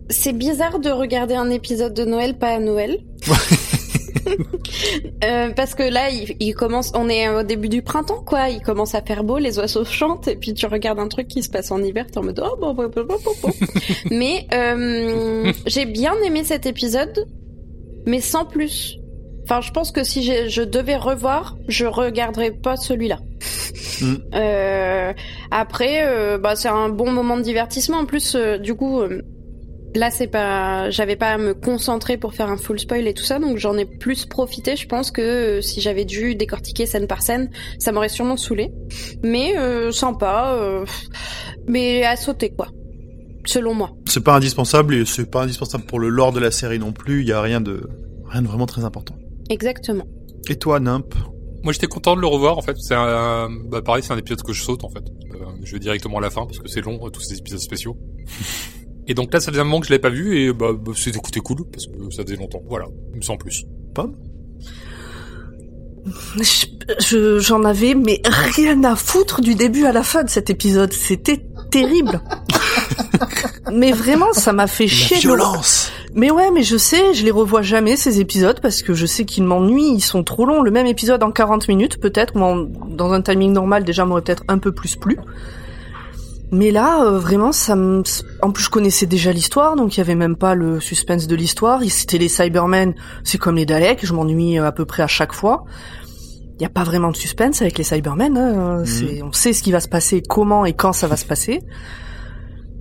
C'est 0.10 0.34
bizarre 0.34 0.80
de 0.80 0.90
regarder 0.90 1.34
un 1.34 1.50
épisode 1.50 1.96
de 1.96 2.06
Noël 2.06 2.38
pas 2.38 2.50
à 2.50 2.60
Noël. 2.60 3.00
Euh, 5.24 5.50
parce 5.56 5.75
que 5.75 5.84
là, 5.84 6.10
il, 6.10 6.36
il 6.40 6.54
commence, 6.56 6.92
on 6.96 7.07
est 7.10 7.30
au 7.30 7.44
début 7.44 7.69
du 7.69 7.84
printemps, 7.84 8.24
quoi. 8.25 8.50
Il 8.50 8.60
commence 8.60 8.96
à 8.96 9.02
faire 9.02 9.24
beau, 9.24 9.38
les 9.38 9.60
oiseaux 9.60 9.86
chantent, 9.86 10.28
et 10.28 10.36
puis 10.36 10.54
tu 10.54 10.66
regardes 10.66 11.00
un 11.00 11.07
truc 11.07 11.28
qui 11.28 11.44
se 11.44 11.50
passe 11.50 11.72
en 11.72 11.81
hiver, 11.81 12.07
t'es 12.07 12.18
en 12.18 12.24
mode 12.24 12.44
oh 12.44 12.57
bon 12.60 12.74
bon 12.74 12.90
bon 12.90 13.06
bon 13.06 13.18
bon. 13.24 13.31
bon. 13.44 13.52
mais 14.12 14.48
euh, 14.54 15.54
j'ai 15.68 15.86
bien 15.86 16.13
aimé 16.25 16.44
cet 16.44 16.66
épisode, 16.66 17.28
mais 18.07 18.19
sans 18.19 18.46
plus. 18.46 18.98
Enfin, 19.45 19.62
je 19.62 19.71
pense 19.71 19.92
que 19.92 20.03
si 20.03 20.24
je 20.50 20.62
devais 20.62 20.97
revoir, 20.97 21.56
je 21.68 21.86
regarderais 21.86 22.51
pas 22.51 22.75
celui-là. 22.75 23.19
Mm. 24.01 24.15
Euh, 24.33 25.13
après, 25.51 26.03
euh, 26.03 26.38
bah, 26.38 26.56
c'est 26.56 26.68
un 26.68 26.89
bon 26.89 27.12
moment 27.12 27.38
de 27.38 27.44
divertissement. 27.44 28.00
En 28.00 28.06
plus, 28.06 28.36
euh, 28.36 28.57
du 28.57 28.74
coup, 28.74 29.01
euh, 29.01 29.21
là, 29.95 30.12
c'est 30.12 30.27
pas, 30.27 30.89
j'avais 30.89 31.15
pas 31.15 31.30
à 31.33 31.38
me 31.38 31.53
concentrer 31.53 32.18
pour 32.18 32.33
faire 32.33 32.50
un 32.50 32.57
full 32.57 32.80
spoil 32.80 33.07
et 33.07 33.13
tout 33.13 33.24
ça, 33.24 33.39
donc 33.39 33.57
j'en 33.57 33.77
ai 33.77 33.86
plus 33.86 34.25
profité. 34.25 34.75
Je 34.75 34.88
pense 34.88 35.12
que 35.12 35.62
si 35.62 35.81
j'avais 35.81 36.06
dû 36.06 36.36
décortiquer 36.36 36.86
scène 36.86 37.07
par 37.07 37.21
scène, 37.21 37.50
ça 37.80 37.92
m'aurait 37.92 38.09
sûrement 38.09 38.38
saoulé. 38.38 38.71
Mais 39.24 39.57
euh, 39.57 39.92
sympa, 39.92 40.57
euh, 40.59 40.86
mais 41.68 42.03
à 42.03 42.15
sauter 42.15 42.50
quoi. 42.50 42.68
Selon 43.45 43.75
moi. 43.75 43.92
C'est 44.07 44.24
pas 44.24 44.36
indispensable 44.36 44.95
et 44.95 45.06
c'est 45.06 45.30
pas 45.30 45.44
indispensable 45.44 45.86
pour 45.86 46.00
le 46.00 46.09
lore 46.09 46.33
de 46.33 46.39
la 46.39 46.50
série 46.50 46.80
non 46.80 46.92
plus. 46.92 47.21
Il 47.21 47.27
y 47.27 47.31
a 47.31 47.42
rien 47.42 47.62
de 47.62 47.88
rien 48.27 48.42
de 48.42 48.47
vraiment 48.47 48.65
très 48.65 48.83
important. 48.83 49.15
Exactement. 49.50 50.06
Et 50.50 50.56
toi, 50.57 50.80
Nimp 50.80 51.13
Moi, 51.63 51.74
j'étais 51.74 51.88
content 51.88 52.15
de 52.15 52.21
le 52.21 52.27
revoir, 52.27 52.57
en 52.57 52.62
fait. 52.62 52.75
C'est 52.77 52.95
un, 52.95 53.50
bah, 53.69 53.81
pareil, 53.81 54.03
c'est 54.03 54.13
un 54.13 54.18
épisode 54.18 54.42
que 54.44 54.53
je 54.53 54.62
saute, 54.62 54.83
en 54.83 54.89
fait. 54.89 55.03
Euh, 55.33 55.45
je 55.63 55.74
vais 55.74 55.80
directement 55.80 56.18
à 56.18 56.21
la 56.21 56.30
fin, 56.30 56.45
parce 56.45 56.59
que 56.59 56.68
c'est 56.68 56.81
long, 56.81 57.00
euh, 57.06 57.09
tous 57.09 57.21
ces 57.21 57.38
épisodes 57.38 57.59
spéciaux. 57.59 57.97
et 59.07 59.13
donc 59.13 59.33
là, 59.33 59.39
ça 59.39 59.51
faisait 59.51 59.62
un 59.62 59.65
moment 59.65 59.80
que 59.80 59.88
je 59.88 59.92
l'avais 59.92 60.01
pas 60.01 60.09
vu, 60.09 60.39
et 60.39 60.53
bah, 60.53 60.71
bah 60.74 60.92
c'était 60.95 61.39
cool, 61.39 61.65
parce 61.71 61.88
que 61.88 62.09
ça 62.12 62.24
faisait 62.24 62.36
longtemps. 62.38 62.62
Voilà. 62.68 62.86
Sans 63.21 63.38
plus. 63.38 63.65
Pomme 63.94 64.15
Je- 66.39 66.65
je- 67.00 67.39
J'en 67.39 67.63
avais 67.63 67.95
mais 67.95 68.21
rien 68.56 68.83
à 68.83 68.95
foutre 68.95 69.42
du 69.42 69.56
début 69.56 69.86
à 69.86 69.92
la 69.92 70.03
fin 70.03 70.24
de 70.24 70.30
cet 70.30 70.50
épisode. 70.51 70.94
C'était 70.94 71.44
terrible. 71.71 72.21
mais 73.74 73.92
vraiment, 73.92 74.31
ça 74.33 74.53
m'a 74.53 74.68
fait 74.68 74.88
chier. 74.88 75.18
de 75.18 75.21
le- 75.24 75.36
violence 75.36 75.92
Mais 76.17 76.31
ouais, 76.31 76.50
mais 76.51 76.63
je 76.63 76.77
sais, 76.77 77.13
je 77.13 77.25
les 77.25 77.31
revois 77.31 77.62
jamais 77.62 77.97
ces 77.97 78.21
épisodes 78.21 78.59
parce 78.62 78.81
que 78.81 78.94
je 78.94 79.06
sais 79.06 79.25
qu'ils 79.25 79.44
m'ennuient, 79.44 79.95
ils 79.95 80.01
sont 80.01 80.23
trop 80.23 80.45
longs. 80.45 80.62
Le 80.62 80.71
même 80.71 80.88
épisode 80.88 81.21
en 81.23 81.31
40 81.31 81.67
minutes 81.67 82.00
peut-être, 82.00 82.33
ou 82.38 82.67
dans 82.95 83.12
un 83.12 83.21
timing 83.21 83.51
normal 83.51 83.83
déjà 83.83 84.06
m'aurait 84.06 84.21
peut-être 84.21 84.44
un 84.47 84.57
peu 84.57 84.71
plus 84.71 84.95
plu. 84.95 85.17
Mais 86.51 86.71
là, 86.71 87.03
euh, 87.03 87.17
vraiment, 87.19 87.51
ça 87.51 87.75
me... 87.75 88.01
En 88.41 88.51
plus, 88.51 88.63
je 88.63 88.69
connaissais 88.69 89.07
déjà 89.07 89.33
l'histoire, 89.33 89.75
donc 89.75 89.95
il 89.95 90.00
y 90.00 90.01
avait 90.01 90.15
même 90.15 90.38
pas 90.38 90.56
le 90.56 90.79
suspense 90.79 91.27
de 91.27 91.35
l'histoire. 91.35 91.81
C'était 91.89 92.18
les 92.19 92.29
Cybermen, 92.29 92.94
c'est 93.25 93.38
comme 93.38 93.56
les 93.57 93.65
Daleks, 93.65 94.06
je 94.06 94.13
m'ennuie 94.13 94.57
euh, 94.57 94.65
à 94.65 94.71
peu 94.71 94.85
près 94.85 95.03
à 95.03 95.07
chaque 95.07 95.33
fois. 95.33 95.65
Il 96.57 96.61
y 96.61 96.65
a 96.65 96.69
pas 96.69 96.83
vraiment 96.83 97.11
de 97.11 97.18
suspense 97.18 97.61
avec 97.61 97.77
les 97.77 97.83
Cybermen. 97.83 98.38
Hein. 98.38 98.83
C'est- 98.85 99.21
On 99.21 99.33
sait 99.33 99.51
ce 99.51 99.61
qui 99.63 99.73
va 99.73 99.81
se 99.81 99.89
passer, 99.89 100.21
comment 100.21 100.65
et 100.65 100.71
quand 100.71 100.94
ça 100.94 101.07
va 101.07 101.18
se 101.18 101.25
passer. 101.25 101.61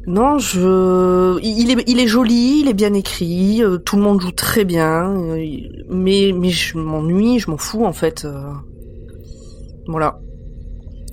Non, 0.06 0.38
je, 0.38 1.38
il 1.42 1.70
est, 1.70 1.84
il 1.86 1.98
est 1.98 2.06
joli, 2.06 2.60
il 2.60 2.68
est 2.68 2.74
bien 2.74 2.92
écrit, 2.92 3.62
euh, 3.62 3.78
tout 3.78 3.96
le 3.96 4.02
monde 4.02 4.20
joue 4.20 4.32
très 4.32 4.64
bien, 4.66 5.10
euh, 5.16 5.42
mais, 5.88 6.32
mais 6.38 6.50
je 6.50 6.76
m'ennuie, 6.76 7.38
je 7.38 7.50
m'en 7.50 7.56
fous 7.56 7.84
en 7.86 7.92
fait. 7.94 8.24
euh. 8.26 8.52
Voilà, 9.86 10.18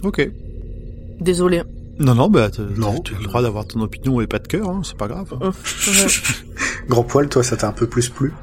Ok. 0.03 0.29
désolé. 1.19 1.61
Non, 1.99 2.15
non, 2.15 2.29
bah, 2.29 2.49
tu 2.49 2.61
as 2.61 2.63
le 2.65 3.23
droit 3.27 3.41
d'avoir 3.41 3.65
ton 3.67 3.81
opinion 3.81 4.19
et 4.21 4.27
pas 4.27 4.39
de 4.39 4.47
cœur, 4.47 4.67
hein, 4.69 4.81
c'est 4.83 4.97
pas 4.97 5.07
grave. 5.07 5.33
Grand 6.89 7.03
poil, 7.03 7.29
toi, 7.29 7.43
ça 7.43 7.57
t'a 7.57 7.67
un 7.67 7.73
peu 7.73 7.87
plus 7.87 8.09
plu? 8.09 8.33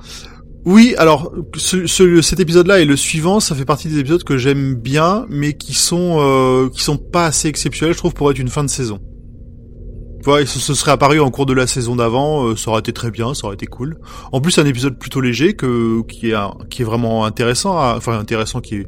Oui, 0.64 0.95
alors 0.99 1.33
ce, 1.57 1.87
ce- 1.87 2.21
cet 2.21 2.40
épisode-là 2.40 2.81
et 2.81 2.85
le 2.85 2.97
suivant, 2.97 3.40
ça 3.40 3.55
fait 3.55 3.64
partie 3.64 3.88
des 3.88 3.99
épisodes 3.99 4.23
que 4.23 4.37
j'aime 4.37 4.75
bien, 4.75 5.25
mais 5.31 5.55
qui 5.55 5.73
sont 5.75 6.19
euh, 6.21 6.69
qui 6.69 6.83
sont 6.83 6.99
pas 6.99 7.26
assez 7.26 7.49
exceptionnels, 7.49 7.95
je 7.95 7.99
trouve, 7.99 8.12
pour 8.14 8.31
être 8.31 8.38
une 8.38 8.49
fin 8.49 8.64
de 8.64 8.69
saison. 8.71 8.99
Tu 10.29 10.33
vois, 10.35 10.45
ce, 10.45 10.59
ce 10.59 10.75
serait 10.75 10.91
apparu 10.91 11.21
en 11.21 11.31
cours 11.31 11.47
de 11.47 11.55
la 11.55 11.67
saison 11.67 11.97
d'avant, 11.97 12.49
euh, 12.49 12.55
ça 12.55 12.71
aurait 12.71 12.81
été 12.81 12.93
très 12.93 13.11
bien, 13.11 13.33
ça 13.33 13.47
aurait 13.47 13.55
été 13.55 13.65
cool. 13.65 13.97
En 14.31 14.43
plus, 14.43 14.53
c'est 14.53 14.61
un 14.61 14.67
épisode 14.67 14.99
plutôt 14.99 15.23
léger 15.23 15.55
que 15.55 16.03
qui 16.03 16.29
est 16.29 16.35
un- 16.35 16.53
qui 16.69 16.83
est 16.83 16.85
vraiment 16.85 17.25
intéressant, 17.25 17.79
à- 17.79 17.95
enfin 17.97 18.19
intéressant, 18.19 18.61
qui 18.61 18.75
est 18.75 18.87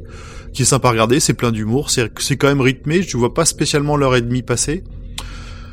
qui 0.53 0.61
est 0.61 0.65
sympa 0.65 0.89
à 0.89 0.91
regarder, 0.91 1.19
c'est 1.19 1.33
plein 1.33 1.51
d'humour, 1.51 1.89
c'est 1.89 2.11
c'est 2.19 2.37
quand 2.37 2.45
même 2.47 2.61
rythmé, 2.61 3.01
je 3.01 3.17
vois 3.17 3.33
pas 3.33 3.45
spécialement 3.45 3.97
l'heure 3.97 4.15
et 4.15 4.21
demie 4.21 4.43
passer. 4.43 4.83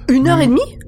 Une 0.09 0.27
heure 0.29 0.41
et 0.41 0.47
demie? 0.47 0.79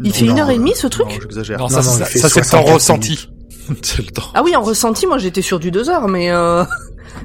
Il 0.00 0.06
Non, 0.06 0.12
fait 0.14 0.24
une 0.24 0.30
non, 0.30 0.38
heure 0.38 0.50
et 0.50 0.56
demie 0.56 0.72
ce 0.74 0.86
Non, 0.86 0.90
truc 0.90 1.06
j'exagère. 1.20 1.58
Non, 1.58 1.64
Non, 1.64 1.68
ça, 1.68 1.76
non, 1.82 1.82
ça, 1.82 2.04
ça, 2.06 2.06
c'est 2.06 2.40
le 2.40 2.46
temps 2.46 2.62
64 2.62 2.72
ressenti. 2.72 3.28
c'est 3.82 3.98
le 3.98 4.12
temps. 4.12 4.22
Ah 4.32 4.40
oui, 4.44 4.56
en 4.56 4.62
ressenti, 4.62 5.06
moi 5.06 5.18
j'étais 5.18 5.42
sur 5.42 5.58
du 5.58 5.70
deux 5.70 5.90
heures, 5.90 6.08
mais 6.08 6.30
euh... 6.30 6.64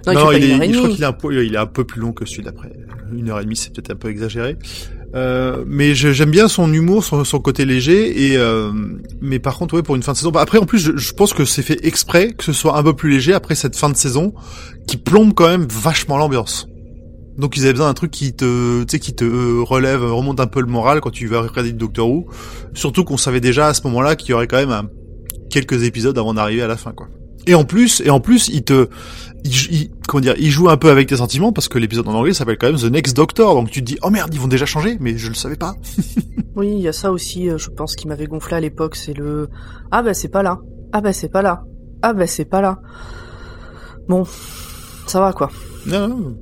non, 0.07 0.13
Non, 0.13 0.31
il 0.33 0.41
fait 0.41 0.47
il 0.49 0.57
pas 0.59 0.65
est, 0.65 0.69
et 0.69 0.73
je 0.73 0.77
crois 0.79 0.89
qu'il 0.89 1.03
est 1.03 1.05
un 1.05 1.13
peu, 1.13 1.45
il 1.45 1.53
est 1.53 1.57
un 1.57 1.65
peu 1.67 1.85
plus 1.85 2.01
long 2.01 2.11
que 2.11 2.25
celui 2.25 2.43
d'après. 2.43 2.73
Une 3.13 3.29
heure 3.29 3.39
et 3.39 3.43
demie, 3.45 3.55
c'est 3.55 3.71
peut-être 3.73 3.91
un 3.91 3.95
peu 3.95 4.09
exagéré. 4.09 4.57
Euh, 5.13 5.63
mais 5.67 5.93
j'aime 5.93 6.31
bien 6.31 6.47
son 6.47 6.71
humour, 6.71 7.03
son, 7.03 7.23
son 7.25 7.39
côté 7.39 7.65
léger. 7.65 8.27
Et 8.31 8.37
euh, 8.37 8.71
mais 9.21 9.39
par 9.39 9.57
contre, 9.57 9.75
ouais, 9.75 9.83
pour 9.83 9.95
une 9.95 10.03
fin 10.03 10.13
de 10.13 10.17
saison. 10.17 10.31
Bah, 10.31 10.41
après, 10.41 10.57
en 10.57 10.65
plus, 10.65 10.79
je, 10.79 10.95
je 10.97 11.13
pense 11.13 11.33
que 11.33 11.43
c'est 11.45 11.63
fait 11.63 11.85
exprès 11.85 12.31
que 12.31 12.43
ce 12.43 12.53
soit 12.53 12.77
un 12.77 12.83
peu 12.83 12.93
plus 12.93 13.11
léger 13.11 13.33
après 13.33 13.55
cette 13.55 13.75
fin 13.75 13.89
de 13.89 13.95
saison, 13.97 14.33
qui 14.87 14.97
plombe 14.97 15.33
quand 15.33 15.47
même 15.49 15.67
vachement 15.69 16.17
l'ambiance. 16.17 16.67
Donc 17.37 17.55
ils 17.57 17.63
avaient 17.63 17.73
besoin 17.73 17.87
d'un 17.87 17.93
truc 17.93 18.11
qui 18.11 18.33
te, 18.33 18.81
tu 18.83 18.87
sais, 18.91 18.99
qui 18.99 19.13
te 19.13 19.23
relève, 19.63 20.03
remonte 20.03 20.39
un 20.39 20.47
peu 20.47 20.59
le 20.59 20.67
moral 20.67 20.99
quand 21.01 21.11
tu 21.11 21.27
vas 21.27 21.41
regarder 21.41 21.71
Doctor 21.71 22.09
Who. 22.09 22.27
Surtout 22.73 23.03
qu'on 23.05 23.17
savait 23.17 23.39
déjà 23.39 23.67
à 23.67 23.73
ce 23.73 23.81
moment-là 23.85 24.15
qu'il 24.15 24.29
y 24.31 24.33
aurait 24.33 24.47
quand 24.47 24.57
même 24.57 24.71
un- 24.71 24.89
quelques 25.49 25.83
épisodes 25.83 26.17
avant 26.17 26.33
d'arriver 26.33 26.61
à 26.61 26.67
la 26.67 26.77
fin, 26.77 26.91
quoi. 26.91 27.07
Et 27.47 27.55
en 27.55 27.63
plus, 27.63 28.01
et 28.05 28.09
en 28.09 28.19
plus, 28.19 28.47
il 28.49 28.63
te, 28.63 28.87
il, 29.43 29.51
il- 29.73 29.91
comment 30.07 30.21
dire, 30.21 30.35
il 30.37 30.51
joue 30.51 30.69
un 30.69 30.77
peu 30.77 30.89
avec 30.89 31.07
tes 31.07 31.17
sentiments 31.17 31.51
parce 31.51 31.67
que 31.67 31.77
l'épisode 31.79 32.07
en 32.07 32.13
anglais 32.13 32.33
s'appelle 32.33 32.57
quand 32.57 32.67
même 32.67 32.79
The 32.79 32.91
Next 32.91 33.15
Doctor. 33.15 33.55
Donc 33.55 33.69
tu 33.71 33.81
te 33.81 33.85
dis, 33.85 33.97
oh 34.03 34.09
merde, 34.09 34.33
ils 34.33 34.39
vont 34.39 34.47
déjà 34.47 34.65
changer, 34.65 34.97
mais 34.99 35.17
je 35.17 35.27
le 35.29 35.33
savais 35.35 35.55
pas. 35.55 35.75
Oui, 36.53 36.67
il 36.75 36.81
y 36.81 36.87
a 36.89 36.93
ça 36.93 37.13
aussi, 37.13 37.49
euh, 37.49 37.57
je 37.57 37.69
pense, 37.69 37.95
qui 37.95 38.09
m'avait 38.09 38.27
gonflé 38.27 38.57
à 38.57 38.59
l'époque, 38.59 38.97
c'est 38.97 39.13
le 39.13 39.47
Ah 39.89 40.03
bah 40.03 40.13
c'est 40.13 40.27
pas 40.27 40.43
là. 40.43 40.59
Ah 40.91 40.99
bah 40.99 41.13
c'est 41.13 41.29
pas 41.29 41.41
là. 41.41 41.63
Ah 42.01 42.11
bah 42.13 42.27
c'est 42.27 42.43
pas 42.43 42.59
là. 42.61 42.79
Bon, 44.09 44.25
ça 45.07 45.21
va 45.21 45.31
quoi. 45.31 45.49
Non, 45.85 46.09
non. 46.09 46.37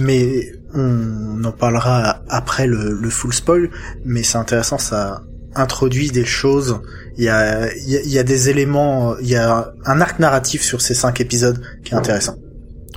Mais 0.00 0.50
on 0.72 1.44
en 1.44 1.52
parlera 1.52 2.22
après 2.30 2.66
le, 2.66 2.94
le 2.98 3.10
full 3.10 3.34
spoil, 3.34 3.70
mais 4.06 4.22
c'est 4.22 4.38
intéressant, 4.38 4.78
ça 4.78 5.22
introduit 5.54 6.10
des 6.10 6.24
choses. 6.24 6.80
Il 7.16 7.24
y 7.24 7.28
a, 7.28 7.72
il 7.74 7.88
y, 7.90 7.96
a, 7.96 8.00
il 8.00 8.10
y 8.10 8.18
a 8.18 8.22
des 8.22 8.48
éléments, 8.48 9.16
il 9.18 9.28
y 9.28 9.36
a 9.36 9.72
un 9.84 10.00
arc 10.00 10.18
narratif 10.18 10.62
sur 10.62 10.80
ces 10.80 10.94
cinq 10.94 11.20
épisodes 11.20 11.62
qui 11.84 11.92
est 11.92 11.96
intéressant. 11.96 12.36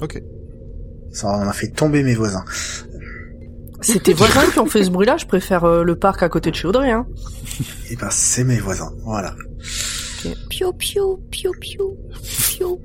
Ok. 0.01 0.21
Ça 1.11 1.27
en 1.27 1.47
a 1.47 1.53
fait 1.53 1.67
tomber 1.67 2.03
mes 2.03 2.15
voisins. 2.15 2.43
C'est 3.81 4.03
tes 4.03 4.13
voisins 4.15 4.45
qui 4.51 4.59
ont 4.59 4.65
fait 4.65 4.83
ce 4.83 4.89
bruit-là, 4.89 5.17
je 5.17 5.25
préfère 5.25 5.63
euh, 5.63 5.83
le 5.83 5.95
parc 5.95 6.23
à 6.23 6.29
côté 6.29 6.51
de 6.51 6.55
chez 6.55 6.67
Audrey, 6.67 6.91
hein. 6.91 7.05
Et 7.89 7.95
ben 7.95 8.09
c'est 8.09 8.43
mes 8.43 8.59
voisins, 8.59 8.91
voilà. 9.03 9.35
Piou, 10.49 10.73
piou, 10.73 11.17
piou, 11.31 11.51
piou, 11.59 11.97
piou. 12.49 12.81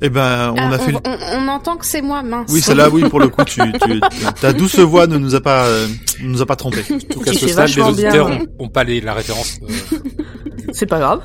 Eh 0.00 0.08
ben, 0.08 0.52
on 0.52 0.56
Ah, 0.58 0.74
a 0.74 0.78
fait. 0.78 0.92
le- 0.92 0.98
on, 1.04 1.44
on 1.44 1.48
entend 1.48 1.76
que 1.76 1.86
c'est 1.86 2.02
moi, 2.02 2.22
mince. 2.22 2.50
Oui, 2.52 2.60
celle-là, 2.60 2.88
oui, 2.90 3.08
pour 3.08 3.20
le 3.20 3.28
coup, 3.28 3.44
tu, 3.44 3.60
tu, 3.60 4.00
ta 4.40 4.52
douce 4.52 4.78
voix 4.78 5.06
ne 5.06 5.18
nous 5.18 5.34
a 5.34 5.40
pas, 5.40 5.66
euh, 5.66 5.86
ne 6.22 6.28
nous 6.28 6.42
a 6.42 6.46
pas 6.46 6.56
trompé. 6.56 6.80
En 6.90 6.98
tout 6.98 7.20
cas, 7.20 7.32
ce 7.32 7.38
stade, 7.38 7.48
les 7.48 7.52
vachement 7.54 7.88
auditeurs 7.88 8.28
bien. 8.28 8.40
ont, 8.58 8.64
ont 8.66 8.68
pas 8.68 8.84
les, 8.84 9.00
la 9.00 9.14
référence. 9.14 9.58
euh, 9.62 9.98
C'est 10.72 10.86
pas 10.86 10.98
grave. 10.98 11.22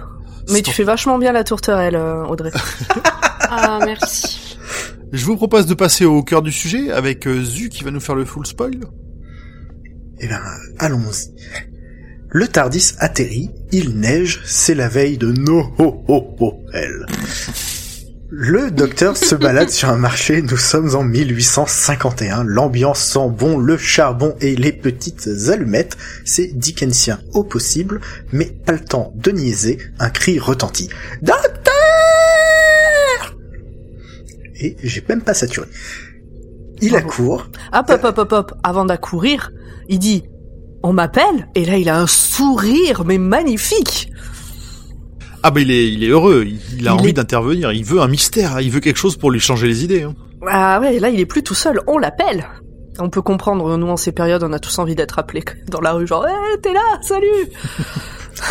Mais 0.51 0.61
tu 0.61 0.71
fais 0.71 0.83
vachement 0.83 1.17
bien 1.17 1.31
la 1.31 1.43
tourterelle, 1.43 1.95
euh, 1.95 2.25
Audrey. 2.25 2.51
Ah, 3.53 3.79
merci. 3.85 4.57
Je 5.11 5.25
vous 5.25 5.35
propose 5.35 5.65
de 5.65 5.73
passer 5.73 6.05
au 6.05 6.23
cœur 6.23 6.41
du 6.41 6.53
sujet 6.53 6.89
avec 6.89 7.27
euh, 7.27 7.43
Zu 7.43 7.67
qui 7.67 7.83
va 7.83 7.91
nous 7.91 7.99
faire 7.99 8.15
le 8.15 8.23
full 8.23 8.45
spoil. 8.47 8.79
Eh 10.21 10.27
ben, 10.27 10.39
allons-y. 10.79 11.33
Le 12.33 12.47
Tardis 12.47 12.93
atterrit, 12.99 13.51
il 13.73 13.99
neige, 13.99 14.41
c'est 14.45 14.73
la 14.73 14.87
veille 14.87 15.17
de 15.17 15.33
Noël. 15.33 17.05
Le 18.29 18.71
docteur 18.71 19.17
se 19.17 19.35
balade 19.41 19.69
sur 19.69 19.89
un 19.89 19.97
marché, 19.97 20.41
nous 20.41 20.55
sommes 20.55 20.95
en 20.95 21.03
1851, 21.03 22.45
l'ambiance 22.45 23.01
sent 23.03 23.27
bon, 23.37 23.57
le 23.57 23.75
charbon 23.75 24.33
et 24.39 24.55
les 24.55 24.71
petites 24.71 25.27
allumettes, 25.49 25.97
c'est 26.23 26.57
Dickensien 26.57 27.19
au 27.33 27.43
possible, 27.43 27.99
mais 28.31 28.45
pas 28.45 28.71
le 28.71 28.79
temps 28.79 29.11
de 29.17 29.31
niaiser, 29.31 29.79
un 29.99 30.09
cri 30.09 30.39
retentit. 30.39 30.87
Docteur 31.21 31.73
Et 34.55 34.77
j'ai 34.81 35.03
même 35.09 35.21
pas 35.21 35.33
saturé. 35.33 35.67
Il 36.81 36.91
Bravo. 36.91 37.07
accourt, 37.09 37.47
Hop, 37.73 37.89
hop, 37.89 38.03
hop, 38.05 38.17
hop, 38.17 38.31
hop. 38.31 38.53
Avant 38.63 38.85
d'accourir, 38.85 39.51
il 39.89 39.99
dit 39.99 40.23
On 40.83 40.93
m'appelle 40.93 41.47
Et 41.55 41.65
là, 41.65 41.77
il 41.77 41.89
a 41.89 41.99
un 41.99 42.07
sourire, 42.07 43.03
mais 43.05 43.17
magnifique. 43.17 44.09
Ah 45.43 45.49
bah 45.51 45.59
il 45.61 45.71
est, 45.71 45.91
il 45.91 46.03
est 46.03 46.07
heureux, 46.09 46.43
il, 46.45 46.59
il 46.79 46.87
a 46.87 46.91
Il 46.91 46.99
envie 46.99 47.09
est- 47.09 47.13
d'intervenir, 47.13 47.71
il 47.71 47.83
veut 47.83 47.99
un 48.01 48.07
mystère, 48.07 48.61
il 48.61 48.69
veut 48.71 48.79
quelque 48.79 48.97
chose 48.99 49.17
pour 49.17 49.31
lui 49.31 49.39
changer 49.39 49.67
les 49.67 49.83
idées. 49.83 50.03
hein. 50.03 50.13
Ah 50.47 50.79
ouais, 50.79 50.99
là, 50.99 51.09
il 51.09 51.19
est 51.19 51.25
plus 51.25 51.43
tout 51.43 51.53
seul, 51.55 51.81
on 51.87 51.97
l'appelle. 51.97 52.47
On 52.99 53.09
peut 53.09 53.21
comprendre, 53.21 53.77
nous, 53.77 53.87
en 53.87 53.97
ces 53.97 54.11
périodes, 54.11 54.43
on 54.43 54.53
a 54.53 54.59
tous 54.59 54.77
envie 54.79 54.95
d'être 54.95 55.17
appelés 55.17 55.43
dans 55.67 55.81
la 55.81 55.93
rue, 55.93 56.05
genre 56.05 56.27
Eh, 56.27 56.59
t'es 56.61 56.73
là, 56.73 56.99
salut. 57.01 57.27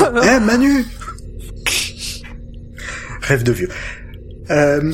Eh 0.25 0.40
Manu. 0.40 0.84
Rêve 3.22 3.42
de 3.42 3.52
vieux. 3.52 3.68
Euh, 4.50 4.92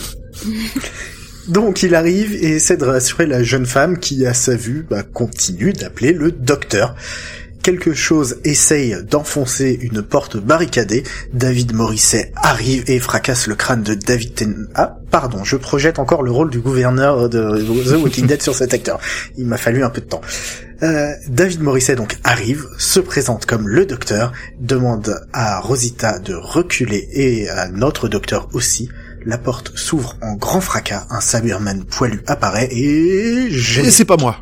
Donc 1.49 1.83
il 1.83 1.95
arrive 1.95 2.35
et 2.35 2.57
essaie 2.57 2.77
de 2.77 2.85
rassurer 2.85 3.27
la 3.27 3.43
jeune 3.43 3.67
femme 3.67 3.99
qui, 3.99 4.27
à 4.27 4.35
sa 4.35 4.57
vue, 4.57 4.85
bah, 4.89 5.03
continue 5.03 5.73
d'appeler 5.73 6.13
le 6.13 6.33
docteur. 6.33 6.97
Quelque 7.63 7.95
chose 7.95 8.37
essaye 8.45 8.97
d'enfoncer 9.11 9.77
une 9.83 10.03
porte 10.03 10.37
barricadée. 10.37 11.03
David 11.33 11.73
Morisset 11.75 12.33
arrive 12.37 12.85
et 12.87 13.01
fracasse 13.01 13.49
le 13.49 13.57
crâne 13.57 13.83
de 13.83 13.95
David 13.95 14.35
Ten... 14.35 14.69
Ah, 14.77 14.99
pardon, 15.11 15.43
je 15.43 15.57
projette 15.57 15.99
encore 15.99 16.23
le 16.23 16.31
rôle 16.31 16.51
du 16.51 16.61
gouverneur 16.61 17.29
de 17.29 17.41
The 17.61 18.01
Walking 18.01 18.27
Dead 18.27 18.41
sur 18.43 18.55
cet 18.55 18.73
acteur. 18.73 19.01
Il 19.37 19.47
m'a 19.47 19.57
fallu 19.57 19.83
un 19.83 19.91
peu 19.91 20.01
de 20.01 20.07
temps. 20.07 20.21
Euh, 20.83 21.13
David 21.29 21.61
Morisset 21.61 21.97
donc 21.97 22.17
arrive, 22.23 22.67
se 22.79 23.01
présente 23.01 23.47
comme 23.47 23.67
le 23.67 23.85
docteur, 23.85 24.33
demande 24.61 25.21
à 25.33 25.59
Rosita 25.59 26.21
de 26.21 26.35
reculer 26.35 27.09
et 27.13 27.49
à 27.49 27.69
notre 27.69 28.09
docteur 28.09 28.49
aussi. 28.53 28.91
La 29.27 29.39
porte 29.39 29.77
s'ouvre 29.77 30.17
en 30.23 30.35
grand 30.35 30.61
fracas, 30.61 31.05
un 31.11 31.21
Cyberman 31.21 31.85
poilu 31.85 32.23
apparaît 32.29 32.69
et... 32.71 33.47
Et 33.47 33.91
c'est 33.91 34.05
pas 34.05 34.17
moi. 34.17 34.37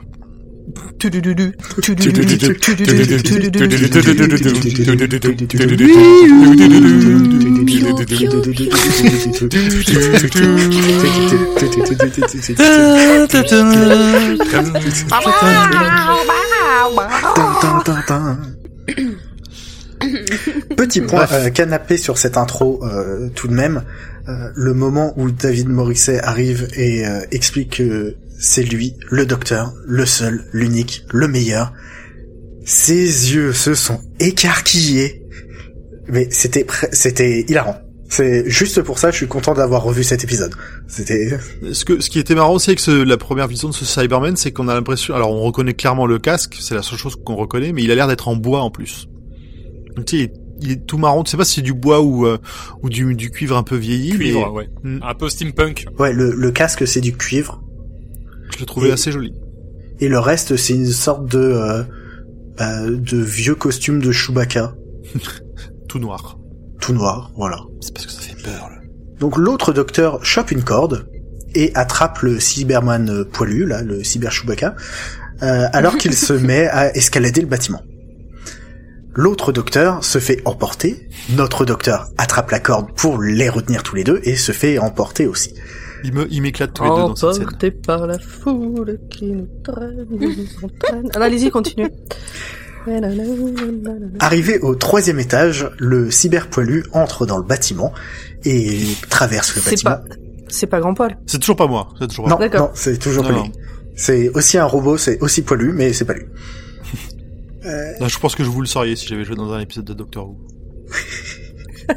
Petit 20.76 21.00
point 21.00 21.26
euh, 21.32 21.50
canapé 21.50 21.96
sur 21.96 22.18
cette 22.18 22.36
intro 22.36 22.84
euh, 22.84 23.28
tout 23.34 23.48
de 23.48 23.54
même. 23.54 23.82
Euh, 24.28 24.50
le 24.54 24.72
moment 24.72 25.12
où 25.16 25.30
David 25.30 25.68
Morisset 25.68 26.20
arrive 26.20 26.68
et 26.76 27.06
euh, 27.06 27.20
explique 27.30 27.76
que 27.76 28.16
c'est 28.38 28.62
lui, 28.62 28.94
le 29.10 29.26
docteur, 29.26 29.74
le 29.84 30.06
seul, 30.06 30.46
l'unique, 30.52 31.04
le 31.12 31.28
meilleur. 31.28 31.72
Ses 32.64 33.34
yeux 33.34 33.52
se 33.52 33.74
sont 33.74 34.00
écarquillés. 34.20 35.22
Mais 36.08 36.28
c'était 36.30 36.66
c'était 36.92 37.44
hilarant. 37.48 37.76
C'est 38.08 38.48
juste 38.48 38.80
pour 38.82 38.98
ça, 38.98 39.10
je 39.10 39.16
suis 39.16 39.26
content 39.26 39.54
d'avoir 39.54 39.82
revu 39.82 40.04
cet 40.04 40.24
épisode. 40.24 40.54
C'était 40.86 41.38
Ce, 41.72 41.84
que, 41.84 42.00
ce 42.00 42.08
qui 42.08 42.18
était 42.18 42.34
marrant 42.34 42.54
aussi 42.54 42.70
avec 42.70 42.80
ce, 42.80 42.90
la 42.90 43.16
première 43.16 43.48
vision 43.48 43.68
de 43.68 43.74
ce 43.74 43.84
Cyberman, 43.84 44.36
c'est 44.36 44.52
qu'on 44.52 44.68
a 44.68 44.74
l'impression, 44.74 45.14
alors 45.14 45.32
on 45.32 45.40
reconnaît 45.40 45.74
clairement 45.74 46.06
le 46.06 46.18
casque, 46.18 46.56
c'est 46.60 46.74
la 46.74 46.82
seule 46.82 46.98
chose 46.98 47.16
qu'on 47.24 47.34
reconnaît, 47.34 47.72
mais 47.72 47.82
il 47.82 47.90
a 47.90 47.94
l'air 47.94 48.06
d'être 48.06 48.28
en 48.28 48.36
bois 48.36 48.60
en 48.60 48.70
plus. 48.70 49.08
Il 50.60 50.70
est 50.72 50.86
tout 50.86 50.98
marron, 50.98 51.22
tu 51.24 51.30
sais 51.30 51.36
pas 51.36 51.44
si 51.44 51.56
c'est 51.56 51.62
du 51.62 51.74
bois 51.74 52.00
ou, 52.00 52.26
euh, 52.26 52.38
ou 52.82 52.88
du, 52.88 53.14
du 53.14 53.30
cuivre 53.30 53.56
un 53.56 53.62
peu 53.62 53.76
vieilli, 53.76 54.10
Cuivre, 54.12 54.50
mais 54.52 54.58
ouais. 54.58 54.68
Mm. 54.82 54.98
Un 55.02 55.14
peu 55.14 55.28
steampunk. 55.28 55.86
ouais, 55.98 56.12
le, 56.12 56.32
le 56.34 56.50
casque 56.52 56.86
c'est 56.86 57.00
du 57.00 57.16
cuivre 57.16 57.62
je 58.54 58.58
l'ai 58.60 58.66
trouvé 58.66 58.88
Et- 58.88 58.92
assez 58.92 59.10
joli. 59.12 59.32
et 60.00 60.08
le 60.08 60.18
reste 60.18 60.56
c'est 60.56 60.74
une 60.74 60.86
sorte 60.86 61.26
de 61.26 61.38
euh, 61.38 61.82
bah, 62.58 62.82
de 62.88 63.16
vieux 63.18 63.54
costume 63.56 64.00
de 64.00 64.12
Chewbacca, 64.12 64.74
Tout 65.88 65.98
noir. 65.98 66.38
tout 66.80 66.92
noir, 66.92 67.32
voilà. 67.36 67.58
C'est 67.80 67.92
parce 67.94 68.06
que 68.06 68.12
ça 68.12 68.20
fait 68.20 68.42
peur, 68.42 68.68
là. 68.70 68.78
Donc 69.20 69.36
l'autre 69.38 69.72
docteur 69.72 70.24
chope 70.24 70.50
une 70.50 70.62
corde 70.62 71.08
et 71.54 71.70
attrape 71.74 72.18
le 72.20 72.40
Cyberman 72.40 73.08
euh, 73.10 73.24
poilu, 73.24 73.64
là, 73.66 73.82
le 73.82 74.02
Cyber 74.04 74.30
Chewbacca, 74.32 74.74
euh, 75.42 75.66
alors 75.72 75.96
qu'il 75.96 76.14
se 76.28 76.32
met 76.32 76.66
à 76.68 76.94
escalader 76.96 77.40
le 77.40 77.46
bâtiment. 77.46 77.80
L'autre 79.16 79.52
docteur 79.52 80.02
se 80.02 80.18
fait 80.18 80.42
emporter, 80.44 81.08
notre 81.30 81.64
docteur 81.64 82.08
attrape 82.18 82.50
la 82.50 82.58
corde 82.60 82.92
pour 82.96 83.20
les 83.20 83.48
retenir 83.48 83.82
tous 83.82 83.94
les 83.96 84.04
deux 84.04 84.20
et 84.24 84.34
se 84.36 84.52
fait 84.52 84.78
emporter 84.78 85.26
aussi. 85.26 85.54
Il 86.02 86.12
me, 86.12 86.26
il 86.30 86.42
m'éclate 86.42 86.72
tous 86.74 86.82
les 86.84 86.90
deux 86.90 86.96
dans 86.96 87.16
cette 87.16 87.32
scène. 87.34 87.42
Emporté 87.44 87.70
par 87.70 88.06
la 88.06 88.18
foule 88.18 88.98
qui 89.10 89.26
nous 89.32 89.48
traîne, 89.62 90.06
nous 90.10 90.30
entraîne. 90.62 91.08
Ah, 91.14 91.20
Allez-y, 91.22 91.50
continue. 91.50 91.88
Arrivé 94.20 94.58
au 94.60 94.74
troisième 94.74 95.18
étage, 95.18 95.70
le 95.78 96.10
cyber 96.10 96.48
poilu 96.48 96.84
entre 96.92 97.24
dans 97.26 97.38
le 97.38 97.42
bâtiment 97.44 97.92
et 98.44 98.80
traverse 99.08 99.54
le 99.56 99.62
C'est 99.62 99.70
bâtiment. 99.70 99.90
pas, 99.92 100.02
c'est 100.48 100.66
pas 100.66 100.80
Grand 100.80 100.92
Paul. 100.94 101.16
C'est 101.26 101.38
toujours 101.38 101.56
pas 101.56 101.66
moi. 101.66 101.88
C'est 101.98 102.08
toujours 102.08 102.24
pas 102.26 102.30
Non, 102.32 102.38
D'accord. 102.38 102.60
non, 102.60 102.70
c'est 102.74 102.98
toujours 102.98 103.22
Non, 103.24 103.30
pas 103.30 103.36
non. 103.36 103.42
lui. 103.44 103.52
C'est 103.96 104.28
aussi 104.30 104.58
un 104.58 104.64
robot, 104.66 104.98
c'est 104.98 105.20
aussi 105.22 105.42
poilu, 105.42 105.72
mais 105.72 105.92
c'est 105.92 106.04
pas 106.04 106.14
lui. 106.14 106.26
Euh. 107.64 107.92
Non, 108.00 108.08
je 108.08 108.18
pense 108.18 108.34
que 108.34 108.44
je 108.44 108.48
vous 108.50 108.60
le 108.60 108.66
sauriez 108.66 108.96
si 108.96 109.06
j'avais 109.06 109.24
joué 109.24 109.36
dans 109.36 109.52
un 109.52 109.60
épisode 109.60 109.84
de 109.84 109.94
Doctor 109.94 110.28
Who. 110.28 110.36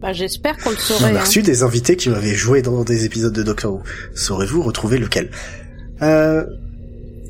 Bah, 0.00 0.12
j'espère 0.12 0.56
qu'on 0.58 0.70
le 0.70 0.76
On 0.76 0.80
saurait. 0.80 1.14
a 1.14 1.20
hein. 1.20 1.20
reçu 1.24 1.42
des 1.42 1.62
invités 1.62 1.94
qui 1.96 2.08
avaient 2.08 2.34
joué 2.34 2.60
dans 2.60 2.82
des 2.82 3.04
épisodes 3.04 3.32
de 3.32 3.44
Doctor 3.44 3.74
Who. 3.74 3.82
Saurez-vous 4.16 4.60
retrouver 4.62 4.98
lequel? 4.98 5.30
Euh, 6.02 6.44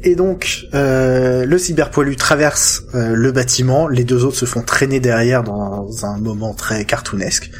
Et 0.04 0.14
donc, 0.14 0.64
euh, 0.72 1.44
le 1.44 1.58
cyberpoilu 1.58 2.16
traverse 2.16 2.82
euh, 2.94 3.14
le 3.14 3.30
bâtiment, 3.30 3.88
les 3.88 4.04
deux 4.04 4.24
autres 4.24 4.38
se 4.38 4.46
font 4.46 4.62
traîner 4.62 5.00
derrière 5.00 5.42
dans 5.44 6.06
un 6.06 6.18
moment 6.18 6.54
très 6.54 6.86
cartoonesque. 6.86 7.50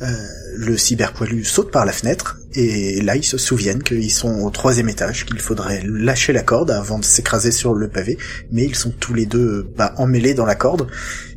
Euh, 0.00 0.06
le 0.54 0.76
cyberpoilu 0.76 1.44
saute 1.44 1.70
par 1.70 1.84
la 1.84 1.92
fenêtre, 1.92 2.38
et 2.54 3.00
là 3.00 3.16
ils 3.16 3.24
se 3.24 3.38
souviennent 3.38 3.82
qu'ils 3.82 4.10
sont 4.10 4.40
au 4.40 4.50
troisième 4.50 4.88
étage, 4.88 5.26
qu'il 5.26 5.40
faudrait 5.40 5.82
lâcher 5.84 6.32
la 6.32 6.42
corde 6.42 6.70
avant 6.70 6.98
de 6.98 7.04
s'écraser 7.04 7.52
sur 7.52 7.74
le 7.74 7.88
pavé, 7.88 8.18
mais 8.50 8.64
ils 8.64 8.74
sont 8.74 8.90
tous 8.90 9.14
les 9.14 9.26
deux 9.26 9.66
bah, 9.76 9.94
emmêlés 9.96 10.34
dans 10.34 10.46
la 10.46 10.54
corde, 10.54 10.88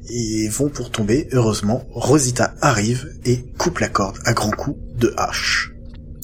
et 0.10 0.48
vont 0.50 0.70
pour 0.70 0.92
tomber, 0.92 1.28
heureusement, 1.32 1.86
Rosita 1.92 2.54
arrive 2.62 3.10
et 3.26 3.44
coupe 3.58 3.80
la 3.80 3.90
corde 3.90 4.18
à 4.26 4.34
grands 4.34 4.52
coups 4.52 4.78
de 5.00 5.14
hache. 5.18 5.72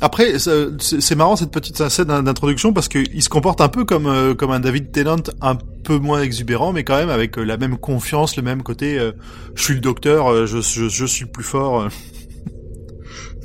Après, 0.03 0.39
c'est 0.39 1.15
marrant 1.15 1.36
cette 1.36 1.51
petite 1.51 1.88
scène 1.89 2.07
d'introduction 2.07 2.74
parce 2.74 2.88
qu'il 2.88 3.21
se 3.21 3.29
comporte 3.29 3.62
un 3.62 3.69
peu 3.69 3.86
comme 3.86 4.07
euh, 4.07 4.33
comme 4.33 4.50
un 4.50 4.60
David 4.60 4.91
Tennant, 4.91 5.21
un 5.41 5.55
peu 5.83 6.00
moins 6.00 6.24
exubérant, 6.24 6.74
mais 6.74 6.83
quand 6.83 6.98
même 6.98 7.12
avec 7.12 7.38
euh, 7.38 7.43
la 7.43 7.57
même 7.57 7.77
confiance, 7.77 8.36
le 8.36 8.41
même 8.41 8.63
côté. 8.63 8.98
euh, 8.98 9.12
je 9.53 9.62
suis 9.62 9.75
le 9.75 9.79
docteur, 9.79 10.48
je, 10.48 11.05
suis 11.05 11.25
plus 11.25 11.43
fort. 11.43 11.88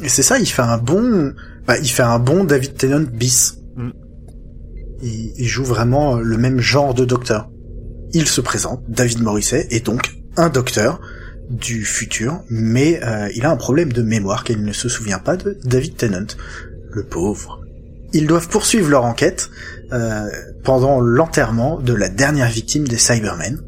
Et 0.03 0.09
c'est 0.09 0.23
ça, 0.23 0.39
il 0.39 0.47
fait 0.47 0.63
un 0.63 0.79
bon, 0.79 1.33
bah, 1.67 1.79
il 1.79 1.89
fait 1.89 2.03
un 2.03 2.19
bon 2.19 2.45
David 2.45 2.75
Tennant 2.75 3.05
bis. 3.13 3.59
Mm. 3.77 3.91
Il, 5.03 5.33
il 5.37 5.47
joue 5.47 5.65
vraiment 5.65 6.17
le 6.17 6.37
même 6.37 6.61
genre 6.61 6.95
de 6.95 7.05
docteur. 7.05 7.51
Il 8.13 8.29
se 8.29 8.41
présente, 8.41 8.83
David 8.89 9.23
Morisset 9.23 9.69
est 9.71 9.85
donc 9.85 10.17
un 10.37 10.49
docteur 10.49 11.01
du 11.51 11.85
futur, 11.85 12.43
mais 12.51 13.01
euh, 13.05 13.29
il 13.35 13.45
a 13.45 13.51
un 13.51 13.57
problème 13.57 13.93
de 13.93 14.03
mémoire 14.03 14.45
qu'il 14.45 14.65
ne 14.65 14.73
se 14.73 14.89
souvient 14.89 15.19
pas 15.19 15.37
de 15.37 15.59
David 15.65 15.97
Tennant, 15.97 16.27
le 16.91 17.05
pauvre. 17.05 17.61
Ils 18.13 18.27
doivent 18.27 18.49
poursuivre 18.49 18.89
leur 18.89 19.05
enquête 19.05 19.51
euh, 19.93 20.29
pendant 20.65 21.01
l'enterrement 21.01 21.81
de 21.81 21.93
la 21.93 22.09
dernière 22.09 22.49
victime 22.49 22.87
des 22.89 22.99
Cybermen. 22.99 23.61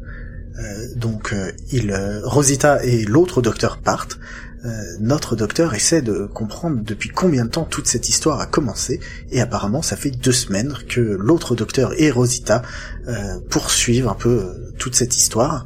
Euh, 0.59 0.87
donc, 0.95 1.31
euh, 1.31 1.51
il, 1.71 1.91
euh, 1.91 2.21
Rosita 2.23 2.83
et 2.83 3.05
l'autre 3.05 3.41
docteur 3.41 3.79
partent. 3.79 4.17
Euh, 4.65 4.83
notre 4.99 5.35
docteur 5.35 5.73
essaie 5.73 6.01
de 6.01 6.25
comprendre 6.25 6.81
depuis 6.83 7.09
combien 7.09 7.45
de 7.45 7.49
temps 7.49 7.63
toute 7.63 7.87
cette 7.87 8.09
histoire 8.09 8.41
a 8.41 8.45
commencé, 8.45 8.99
et 9.31 9.39
apparemment 9.39 9.81
ça 9.81 9.95
fait 9.95 10.11
deux 10.11 10.33
semaines 10.33 10.73
que 10.89 10.99
l'autre 10.99 11.55
docteur 11.55 11.93
et 11.97 12.11
Rosita 12.11 12.61
euh, 13.07 13.39
poursuivent 13.49 14.07
un 14.07 14.15
peu 14.15 14.29
euh, 14.29 14.71
toute 14.77 14.95
cette 14.95 15.15
histoire. 15.15 15.65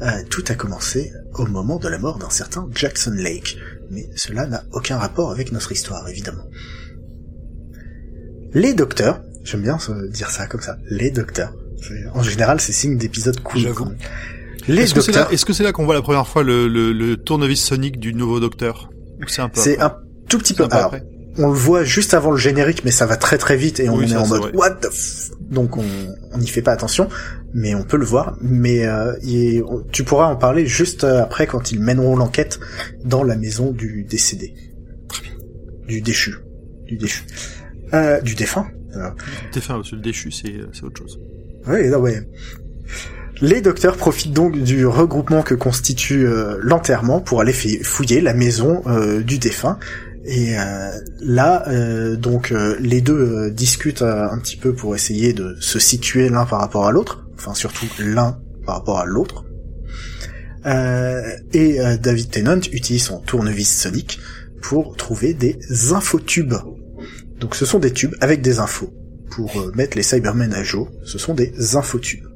Euh, 0.00 0.22
tout 0.28 0.42
a 0.48 0.54
commencé 0.54 1.12
au 1.34 1.46
moment 1.46 1.78
de 1.78 1.88
la 1.88 1.98
mort 1.98 2.18
d'un 2.18 2.30
certain 2.30 2.68
Jackson 2.74 3.12
Lake, 3.12 3.56
mais 3.90 4.10
cela 4.16 4.46
n'a 4.46 4.64
aucun 4.72 4.98
rapport 4.98 5.30
avec 5.30 5.52
notre 5.52 5.70
histoire, 5.70 6.08
évidemment. 6.08 6.48
Les 8.52 8.74
docteurs, 8.74 9.22
j'aime 9.44 9.62
bien 9.62 9.78
se 9.78 10.08
dire 10.08 10.30
ça 10.30 10.48
comme 10.48 10.60
ça, 10.60 10.78
les 10.90 11.12
docteurs. 11.12 11.54
En 12.14 12.22
général, 12.22 12.60
c'est 12.60 12.72
signe 12.72 12.96
d'épisodes 12.96 13.40
cool. 13.40 13.60
Les 14.68 14.82
Est-ce 14.82 14.94
que 14.94 15.00
c'est 15.00 15.12
là, 15.12 15.28
est-ce 15.30 15.44
que 15.44 15.52
c'est 15.52 15.64
là 15.64 15.72
qu'on 15.72 15.84
voit 15.84 15.94
la 15.94 16.02
première 16.02 16.26
fois 16.26 16.42
le, 16.42 16.68
le, 16.68 16.92
le 16.92 17.16
tournevis 17.16 17.60
sonique 17.62 17.98
du 17.98 18.14
nouveau 18.14 18.40
docteur 18.40 18.90
c'est 19.26 19.42
un 19.42 19.48
peu 19.48 19.60
c'est 19.60 19.78
un 19.80 19.94
tout 20.28 20.38
petit 20.38 20.54
peu. 20.54 20.64
Alors, 20.70 20.86
après 20.86 21.02
on 21.38 21.46
le 21.48 21.54
voit 21.54 21.82
juste 21.82 22.12
avant 22.12 22.30
le 22.30 22.36
générique, 22.36 22.84
mais 22.84 22.90
ça 22.90 23.06
va 23.06 23.16
très 23.16 23.38
très 23.38 23.56
vite 23.56 23.80
et 23.80 23.88
on 23.88 23.96
Oui, 23.96 24.12
est 24.12 24.16
en 24.16 24.26
mode 24.26 24.40
vrai. 24.42 24.50
what 24.52 24.70
the 24.82 24.90
f? 24.92 25.30
Donc 25.50 25.78
on 25.78 25.84
on 26.32 26.38
n'y 26.38 26.46
fait 26.46 26.60
pas 26.60 26.72
attention, 26.72 27.08
mais 27.54 27.74
on 27.74 27.84
peut 27.84 27.96
le 27.96 28.04
voir. 28.04 28.36
Mais 28.42 28.84
euh, 28.86 29.14
il 29.22 29.56
est- 29.56 29.62
tu 29.92 30.04
pourras 30.04 30.26
en 30.26 30.36
parler 30.36 30.66
juste 30.66 31.04
euh, 31.04 31.22
après 31.22 31.46
quand 31.46 31.72
ils 31.72 31.80
mèneront 31.80 32.16
l'enquête 32.16 32.60
dans 33.04 33.24
la 33.24 33.36
maison 33.36 33.70
du 33.70 34.04
décédé, 34.04 34.52
du 35.88 36.02
déchu, 36.02 36.34
du 36.86 36.96
déchu, 36.98 37.24
euh, 37.94 38.20
du 38.20 38.34
défunt. 38.34 38.66
Alors, 38.94 39.14
fin, 39.60 39.78
monsieur 39.78 39.96
le 39.96 40.02
déchu, 40.02 40.30
c'est 40.30 40.54
c'est 40.74 40.84
autre 40.84 40.98
chose. 41.00 41.18
Ouais, 41.66 41.88
non, 41.88 41.98
ouais. 41.98 42.20
Les 43.40 43.60
docteurs 43.60 43.96
profitent 43.96 44.32
donc 44.32 44.58
du 44.58 44.86
regroupement 44.86 45.42
que 45.42 45.54
constitue 45.54 46.26
euh, 46.26 46.58
l'enterrement 46.60 47.20
pour 47.20 47.40
aller 47.40 47.52
fouiller 47.52 48.20
la 48.20 48.34
maison 48.34 48.82
euh, 48.86 49.22
du 49.22 49.38
défunt. 49.38 49.78
Et 50.24 50.56
euh, 50.56 50.90
là, 51.20 51.64
donc 52.14 52.54
les 52.78 53.00
deux 53.00 53.50
discutent 53.50 54.02
un 54.02 54.38
petit 54.38 54.56
peu 54.56 54.72
pour 54.72 54.94
essayer 54.94 55.32
de 55.32 55.56
se 55.58 55.80
situer 55.80 56.28
l'un 56.28 56.46
par 56.46 56.60
rapport 56.60 56.86
à 56.86 56.92
l'autre, 56.92 57.26
enfin 57.34 57.54
surtout 57.54 57.86
l'un 57.98 58.38
par 58.64 58.76
rapport 58.76 59.00
à 59.00 59.04
l'autre. 59.04 59.44
Et 60.64 61.80
David 62.00 62.30
Tennant 62.30 62.60
utilise 62.70 63.02
son 63.02 63.18
tournevis 63.18 63.68
sonique 63.68 64.20
pour 64.60 64.94
trouver 64.94 65.34
des 65.34 65.58
infotubes. 65.92 66.54
Donc 67.40 67.56
ce 67.56 67.66
sont 67.66 67.80
des 67.80 67.90
tubes 67.90 68.14
avec 68.20 68.42
des 68.42 68.60
infos 68.60 68.94
pour 69.28 69.72
mettre 69.74 69.96
les 69.96 70.04
Cybermen 70.04 70.54
à 70.54 70.62
jour, 70.62 70.88
ce 71.04 71.18
sont 71.18 71.34
des 71.34 71.74
infotubes. 71.74 72.31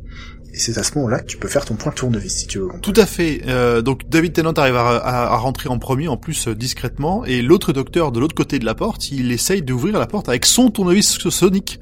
Et 0.57 0.59
c'est 0.59 0.79
à 0.79 0.83
ce 0.83 0.95
moment-là 0.97 1.21
que 1.21 1.27
tu 1.27 1.37
peux 1.37 1.49
faire 1.49 1.67
ton 1.67 1.75
point 1.75 1.93
tournevis 1.93 2.35
si 2.35 2.47
tu 2.47 2.59
veux. 2.61 2.69
Tout 2.81 2.95
à 2.97 3.05
fait. 3.05 3.43
Euh, 3.47 3.83
donc 3.83 4.09
David 4.09 4.33
Tennant 4.33 4.53
arrive 4.55 4.77
à, 4.77 4.97
à- 4.97 5.33
à 5.35 5.37
rentrer 5.37 5.69
en 5.69 5.79
premier, 5.79 6.09
en 6.09 6.17
plus 6.17 6.49
euh, 6.49 6.55
discrètement, 6.55 7.27
et 7.27 7.43
l'autre 7.43 7.75
docteur 7.75 8.11
de 8.11 8.19
l'autre 8.21 8.35
côté 8.35 8.59
de 8.59 8.65
la 8.65 8.75
porte, 8.75 9.11
il 9.11 9.31
essaye 9.33 9.61
d'ouvrir 9.61 9.99
la 9.99 10.07
porte 10.07 10.31
avec 10.31 10.47
son 10.47 10.71
tournevis 10.71 11.19
sonique. 11.29 11.79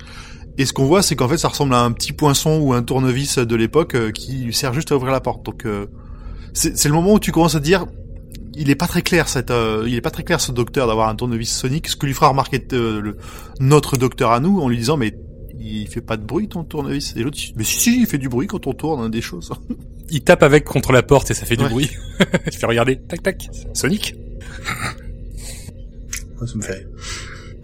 Et 0.59 0.67
ce 0.67 0.73
qu'on 0.73 0.87
voit, 0.87 1.03
c'est 1.03 1.15
qu'en 1.15 1.29
fait, 1.29 1.39
ça 1.39 1.49
ressemble 1.49 1.73
à 1.75 1.83
un 1.83 1.93
petit 1.93 2.13
poinçon 2.13 2.59
ou 2.61 2.73
un 2.75 2.83
tournevis 2.83 3.39
de 3.39 3.55
l'époque 3.57 3.95
euh, 3.95 4.11
qui 4.11 4.53
sert 4.53 4.75
juste 4.75 4.91
à 4.91 4.97
ouvrir 4.97 5.13
la 5.13 5.21
porte. 5.21 5.45
Donc 5.47 5.67
euh, 5.67 5.87
c'est 6.53 6.87
le 6.87 6.95
moment 6.95 7.15
où 7.15 7.21
tu 7.21 7.31
commences 7.31 7.55
à 7.55 7.61
dire, 7.61 7.87
il 8.57 8.71
est 8.71 8.77
pas 8.77 8.87
très 8.89 9.03
clair 9.03 9.29
cette, 9.29 9.51
euh, 9.53 9.85
il 9.87 9.95
est 9.95 10.01
pas 10.01 10.11
très 10.11 10.23
clair 10.25 10.41
ce 10.41 10.51
docteur 10.53 10.89
d'avoir 10.89 11.09
un 11.09 11.15
tournevis 11.15 11.51
sonique. 11.53 11.87
Ce 11.89 11.95
que 11.97 12.07
lui 12.07 12.15
fera 12.15 12.29
remarquer 12.29 12.61
euh, 12.73 13.13
notre 13.61 13.97
docteur 13.97 14.33
à 14.33 14.41
nous 14.41 14.59
en 14.61 14.69
lui 14.69 14.79
disant, 14.79 14.97
mais 14.97 15.15
il 15.65 15.89
fait 15.89 16.01
pas 16.01 16.17
de 16.17 16.23
bruit 16.25 16.49
ton 16.49 16.65
tournevis? 16.65 17.15
Et 17.17 17.23
l'autre, 17.23 17.39
mais 17.57 17.65
si 17.65 17.79
si, 17.81 18.01
il 18.01 18.07
fait 18.07 18.19
du 18.19 18.29
bruit 18.29 18.47
quand 18.47 18.67
on 18.67 18.73
tourne 18.75 19.01
hein, 19.05 19.09
des 19.11 19.21
choses. 19.23 19.51
Il 20.11 20.21
tape 20.23 20.43
avec 20.43 20.65
contre 20.65 20.93
la 20.93 21.03
porte 21.03 21.31
et 21.31 21.35
ça 21.35 21.47
fait 21.47 21.57
du 21.57 21.65
Ouais. 21.65 21.71
bruit. 21.71 21.91
Il 22.47 22.53
fait 22.53 22.67
regarder, 22.67 22.99
tac 23.01 23.23
tac, 23.23 23.49
Sonic. 23.73 24.15
Ça 26.47 26.55
me 26.57 26.63
fait 26.63 26.75
rire. 26.75 26.89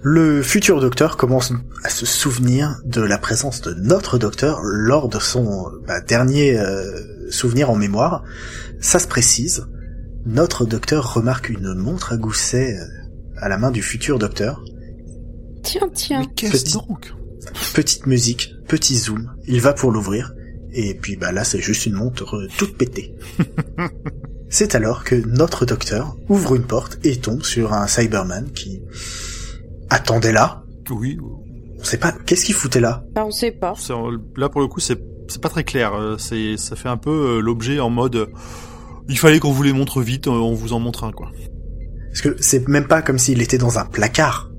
Le 0.02 0.42
futur 0.42 0.80
docteur 0.80 1.18
commence 1.18 1.52
à 1.84 1.90
se 1.90 2.06
souvenir 2.06 2.80
de 2.86 3.02
la 3.02 3.18
présence 3.18 3.60
de 3.60 3.74
notre 3.74 4.16
docteur 4.16 4.60
lors 4.62 5.10
de 5.10 5.18
son 5.18 5.70
bah, 5.86 6.00
dernier 6.00 6.58
euh, 6.58 7.30
souvenir 7.30 7.68
en 7.70 7.76
mémoire. 7.76 8.24
Ça 8.80 8.98
se 8.98 9.06
précise. 9.06 9.66
Notre 10.24 10.64
docteur 10.64 11.12
remarque 11.12 11.50
une 11.50 11.74
montre 11.74 12.12
à 12.14 12.16
gousset 12.16 12.74
euh, 12.78 12.84
à 13.36 13.50
la 13.50 13.58
main 13.58 13.70
du 13.70 13.82
futur 13.82 14.18
docteur. 14.18 14.64
Tiens, 15.62 15.90
tiens. 15.92 16.20
Mais 16.20 16.28
qu'est-ce 16.34 16.64
Petit- 16.64 16.72
donc? 16.72 17.12
Petite 17.74 18.06
musique, 18.06 18.54
petit 18.68 18.96
zoom. 18.96 19.30
Il 19.46 19.60
va 19.60 19.72
pour 19.72 19.90
l'ouvrir. 19.90 20.32
Et 20.72 20.94
puis 20.94 21.16
bah 21.16 21.32
là 21.32 21.42
c'est 21.44 21.60
juste 21.60 21.86
une 21.86 21.94
montre 21.94 22.36
euh, 22.36 22.48
toute 22.56 22.76
pétée. 22.76 23.14
c'est 24.48 24.74
alors 24.74 25.02
que 25.04 25.16
notre 25.16 25.66
docteur 25.66 26.16
ouvre 26.28 26.54
une 26.54 26.62
porte 26.62 26.98
et 27.04 27.16
tombe 27.16 27.42
sur 27.42 27.72
un 27.72 27.86
Cyberman 27.88 28.50
qui 28.52 28.80
attendait 29.88 30.32
là. 30.32 30.62
Oui, 30.90 31.18
On 31.78 31.84
sait 31.84 31.98
pas 31.98 32.12
qu'est-ce 32.12 32.44
qu'il 32.44 32.54
foutait 32.54 32.80
là? 32.80 33.04
Bah, 33.14 33.24
on 33.26 33.30
sait 33.30 33.50
pas. 33.50 33.74
là 34.36 34.48
pour 34.48 34.60
le 34.60 34.68
coup 34.68 34.80
c'est 34.80 35.00
c'est 35.28 35.40
pas 35.40 35.48
très 35.48 35.64
clair. 35.64 35.94
Euh, 35.94 36.16
C'est 36.18 36.56
ça 36.56 36.76
fait 36.76 36.88
un 36.88 36.96
peu 36.96 37.10
euh, 37.36 37.40
l'objet 37.40 37.80
en 37.80 37.90
mode 37.90 38.28
il 39.08 39.18
fallait 39.18 39.40
qu'on 39.40 39.50
vous 39.52 39.64
les 39.64 39.72
montre 39.72 40.02
vite, 40.02 40.28
on 40.28 40.54
vous 40.54 40.72
en 40.72 40.78
montre 40.78 41.02
un 41.04 41.10
quoi. 41.10 41.32
Parce 42.10 42.20
que 42.22 42.36
c'est 42.40 42.66
même 42.68 42.86
pas 42.86 43.02
comme 43.02 43.18
s'il 43.18 43.42
était 43.42 43.58
dans 43.58 43.78
un 43.78 43.84
placard. 43.84 44.49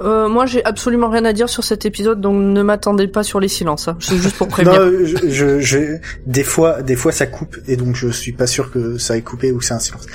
Euh, 0.00 0.28
moi, 0.28 0.46
j'ai 0.46 0.64
absolument 0.64 1.08
rien 1.08 1.24
à 1.24 1.32
dire 1.32 1.48
sur 1.48 1.64
cet 1.64 1.84
épisode, 1.86 2.20
donc 2.20 2.36
ne 2.36 2.62
m'attendez 2.62 3.08
pas 3.08 3.22
sur 3.22 3.40
les 3.40 3.48
silences. 3.48 3.88
hein. 3.88 3.96
C'est 4.00 4.16
juste 4.16 4.36
pour 4.36 4.48
prévenir. 4.48 4.80
Non, 4.84 4.90
je, 5.04 5.28
je, 5.28 5.60
je- 5.60 5.96
des 6.26 6.44
fois, 6.44 6.82
des 6.82 6.94
fois 6.96 7.10
ça 7.12 7.26
coupe 7.26 7.56
et 7.66 7.76
donc 7.76 7.96
je 7.96 8.08
suis 8.08 8.32
pas 8.32 8.46
sûr 8.46 8.70
que 8.70 8.96
ça 8.98 9.16
ait 9.16 9.22
coupé 9.22 9.50
ou 9.52 9.58
que 9.58 9.64
c'est 9.64 9.74
un 9.74 9.78
silence. 9.80 10.06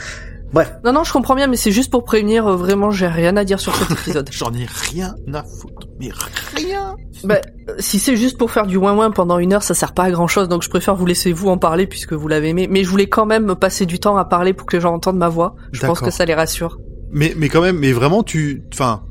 Bref, 0.54 0.72
Non, 0.86 0.94
non, 0.94 1.04
je 1.04 1.12
comprends 1.12 1.34
bien, 1.34 1.48
mais 1.48 1.58
c'est 1.58 1.72
juste 1.72 1.90
pour 1.90 2.04
prévenir. 2.06 2.46
euh, 2.48 2.56
vraiment, 2.56 2.92
j'ai 2.92 3.08
rien 3.08 3.36
à 3.38 3.44
dire 3.44 3.60
sur 3.60 3.76
cet 3.76 3.90
épisode. 4.00 4.30
J'en 4.32 4.54
ai 4.54 4.68
rien 4.92 5.16
à 5.34 5.44
foutre, 5.44 5.88
mais 6.00 6.12
rien. 6.56 6.96
bah, 7.24 7.42
si 7.80 7.98
c'est 8.00 8.16
juste 8.16 8.38
pour 8.38 8.52
faire 8.52 8.68
du 8.68 8.78
ouin-ouin 8.78 9.10
pendant 9.10 9.40
une 9.40 9.52
heure, 9.54 9.64
ça 9.64 9.74
sert 9.74 9.94
pas 9.94 10.04
à 10.04 10.12
grand-chose, 10.12 10.48
donc 10.50 10.62
je 10.62 10.70
préfère 10.70 10.96
vous 10.96 11.08
laisser 11.08 11.34
vous 11.34 11.50
en 11.50 11.58
parler 11.58 11.88
puisque 11.88 12.14
vous 12.14 12.28
l'avez 12.28 12.50
aimé. 12.50 12.68
Mais 12.70 12.84
je 12.84 12.90
voulais 12.90 13.10
quand 13.10 13.26
même 13.26 13.56
passer 13.56 13.86
du 13.88 14.00
temps 14.00 14.16
à 14.16 14.26
parler 14.26 14.54
pour 14.54 14.68
que 14.68 14.78
les 14.78 14.82
gens 14.82 14.94
entendent 14.94 15.18
ma 15.18 15.30
voix. 15.30 15.56
Je 15.72 15.86
pense 15.86 16.00
que 16.00 16.12
ça 16.12 16.24
les 16.26 16.36
rassure. 16.36 16.78
Mais 17.12 17.34
mais 17.36 17.50
quand 17.50 17.62
même, 17.62 17.80
mais 17.80 17.92
vraiment 17.92 18.22
tu, 18.24 18.62
enfin. 18.74 19.02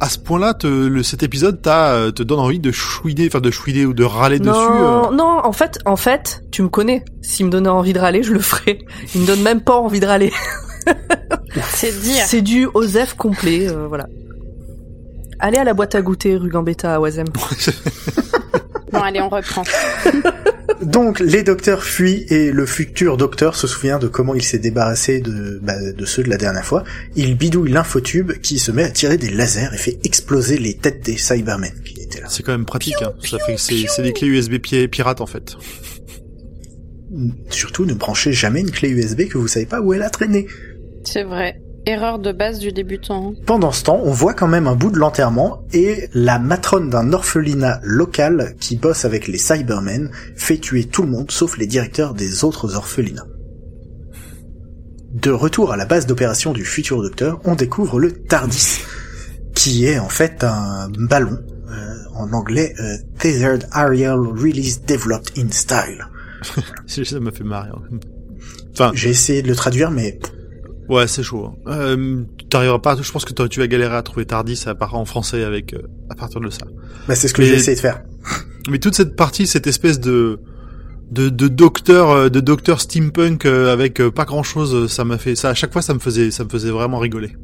À 0.00 0.08
ce 0.08 0.18
point-là, 0.18 0.54
te, 0.54 0.66
le, 0.66 1.02
cet 1.02 1.22
épisode 1.22 1.62
t'a, 1.62 1.92
euh, 1.92 2.10
te 2.10 2.22
donne 2.22 2.40
envie 2.40 2.58
de 2.58 2.72
chouiner, 2.72 3.26
enfin 3.26 3.40
de 3.40 3.50
chouiner 3.50 3.86
ou 3.86 3.94
de 3.94 4.04
râler 4.04 4.38
dessus. 4.38 4.50
Non, 4.50 5.12
euh. 5.12 5.14
non, 5.14 5.40
en 5.44 5.52
fait, 5.52 5.78
en 5.86 5.96
fait, 5.96 6.42
tu 6.50 6.62
me 6.62 6.68
connais. 6.68 7.04
S'il 7.22 7.46
me 7.46 7.50
donnait 7.50 7.68
envie 7.68 7.92
de 7.92 7.98
râler, 7.98 8.22
je 8.22 8.32
le 8.32 8.40
ferais. 8.40 8.78
Il 9.14 9.22
me 9.22 9.26
donne 9.26 9.42
même 9.42 9.60
pas 9.60 9.76
envie 9.76 10.00
de 10.00 10.06
râler. 10.06 10.32
C'est 11.70 12.00
dire. 12.00 12.24
C'est 12.26 12.42
du 12.42 12.68
OSEF 12.74 13.14
complet, 13.14 13.68
euh, 13.68 13.86
voilà. 13.86 14.06
Allez 15.38 15.58
à 15.58 15.64
la 15.64 15.74
boîte 15.74 15.94
à 15.94 16.02
goûter 16.02 16.36
rue 16.36 16.48
Gambetta 16.48 16.94
à 16.94 17.00
Oisem. 17.00 17.26
Bon, 18.92 19.00
allez, 19.00 19.20
on 19.20 19.28
reprend. 19.28 19.64
donc 20.82 21.20
les 21.20 21.42
docteurs 21.42 21.82
fuient 21.84 22.26
et 22.30 22.50
le 22.52 22.66
futur 22.66 23.16
docteur 23.16 23.56
se 23.56 23.66
souvient 23.66 23.98
de 23.98 24.06
comment 24.08 24.34
il 24.34 24.42
s'est 24.42 24.58
débarrassé 24.58 25.20
de, 25.20 25.58
bah, 25.62 25.74
de 25.92 26.04
ceux 26.04 26.22
de 26.22 26.30
la 26.30 26.36
dernière 26.36 26.64
fois. 26.64 26.84
Il 27.16 27.36
bidouille 27.36 27.70
l'infotube 27.72 28.32
qui 28.42 28.58
se 28.58 28.70
met 28.72 28.84
à 28.84 28.90
tirer 28.90 29.16
des 29.16 29.30
lasers 29.30 29.68
et 29.72 29.76
fait 29.76 29.98
exploser 30.04 30.58
les 30.58 30.74
têtes 30.74 31.04
des 31.04 31.16
Cybermen 31.16 31.72
qui 31.84 32.00
étaient 32.02 32.20
là. 32.20 32.28
C'est 32.28 32.42
quand 32.42 32.52
même 32.52 32.64
pratique. 32.66 33.00
Hein. 33.02 33.12
Ça 33.24 33.38
fait 33.46 33.56
c'est 33.58 34.02
des 34.02 34.12
clés 34.12 34.28
USB 34.28 34.58
pi- 34.58 34.88
pirates 34.88 35.20
en 35.20 35.26
fait. 35.26 35.56
Surtout, 37.50 37.84
ne 37.84 37.94
branchez 37.94 38.32
jamais 38.32 38.60
une 38.60 38.70
clé 38.70 38.88
USB 38.88 39.28
que 39.28 39.38
vous 39.38 39.46
savez 39.48 39.66
pas 39.66 39.80
où 39.80 39.92
elle 39.92 40.02
a 40.02 40.10
traîné. 40.10 40.46
C'est 41.04 41.22
vrai. 41.22 41.60
Erreur 41.86 42.18
de 42.18 42.32
base 42.32 42.60
du 42.60 42.72
débutant. 42.72 43.34
Pendant 43.46 43.70
ce 43.70 43.84
temps, 43.84 44.00
on 44.02 44.10
voit 44.10 44.32
quand 44.32 44.48
même 44.48 44.66
un 44.66 44.74
bout 44.74 44.90
de 44.90 44.98
l'enterrement 44.98 45.62
et 45.74 46.08
la 46.14 46.38
matrone 46.38 46.88
d'un 46.88 47.12
orphelinat 47.12 47.80
local 47.82 48.54
qui 48.58 48.76
bosse 48.76 49.04
avec 49.04 49.28
les 49.28 49.36
Cybermen 49.36 50.10
fait 50.34 50.56
tuer 50.56 50.84
tout 50.84 51.02
le 51.02 51.08
monde 51.10 51.30
sauf 51.30 51.58
les 51.58 51.66
directeurs 51.66 52.14
des 52.14 52.42
autres 52.42 52.74
orphelinats. 52.74 53.26
De 55.12 55.30
retour 55.30 55.72
à 55.72 55.76
la 55.76 55.84
base 55.84 56.06
d'opération 56.06 56.52
du 56.52 56.64
futur 56.64 57.02
docteur, 57.02 57.40
on 57.44 57.54
découvre 57.54 58.00
le 58.00 58.12
TARDIS, 58.12 58.80
qui 59.54 59.84
est 59.86 59.98
en 59.98 60.08
fait 60.08 60.42
un 60.42 60.88
ballon, 60.88 61.38
euh, 61.68 61.94
en 62.16 62.32
anglais 62.32 62.74
euh, 62.80 62.96
Tethered 63.18 63.68
Aerial 63.74 64.18
Release 64.20 64.82
Developed 64.86 65.38
in 65.38 65.50
Style. 65.50 66.06
Ça 66.86 67.20
m'a 67.20 67.30
fait 67.30 67.44
marrer. 67.44 67.68
hein. 67.70 67.98
Enfin, 68.72 68.90
J'ai 68.94 69.10
essayé 69.10 69.42
de 69.42 69.48
le 69.48 69.54
traduire, 69.54 69.90
mais 69.92 70.18
ouais, 70.88 71.06
c'est 71.06 71.22
chaud. 71.22 71.50
hein. 71.66 71.72
Euh, 71.72 72.22
T'arriveras 72.50 72.78
pas. 72.78 72.96
Je 73.00 73.10
pense 73.10 73.24
que 73.24 73.32
toi, 73.32 73.48
tu 73.48 73.60
vas 73.60 73.66
galérer 73.66 73.96
à 73.96 74.02
trouver 74.02 74.26
Tardis 74.26 74.62
à 74.66 74.74
part 74.74 74.94
en 74.94 75.04
français 75.04 75.42
avec 75.44 75.74
euh, 75.74 75.78
à 76.10 76.14
partir 76.14 76.40
de 76.40 76.50
ça. 76.50 76.66
bah, 77.08 77.14
c'est 77.14 77.28
ce 77.28 77.34
que 77.34 77.42
j'ai 77.42 77.54
essayé 77.54 77.74
de 77.76 77.80
faire. 77.80 78.02
Mais 78.70 78.78
toute 78.78 78.94
cette 78.94 79.16
partie, 79.16 79.46
cette 79.46 79.66
espèce 79.66 80.00
de 80.00 80.38
de, 81.10 81.28
de 81.28 81.48
docteur 81.48 82.10
euh, 82.10 82.28
de 82.30 82.40
docteur 82.40 82.80
steampunk 82.80 83.44
euh, 83.44 83.72
avec 83.72 84.00
euh, 84.00 84.10
pas 84.10 84.24
grand 84.24 84.42
chose, 84.42 84.90
ça 84.90 85.04
m'a 85.04 85.18
fait 85.18 85.34
ça 85.36 85.50
à 85.50 85.54
chaque 85.54 85.70
fois 85.72 85.82
ça 85.82 85.92
me 85.92 85.98
faisait 85.98 86.30
ça 86.30 86.44
me 86.44 86.48
faisait 86.48 86.70
vraiment 86.70 86.98
rigoler. 86.98 87.36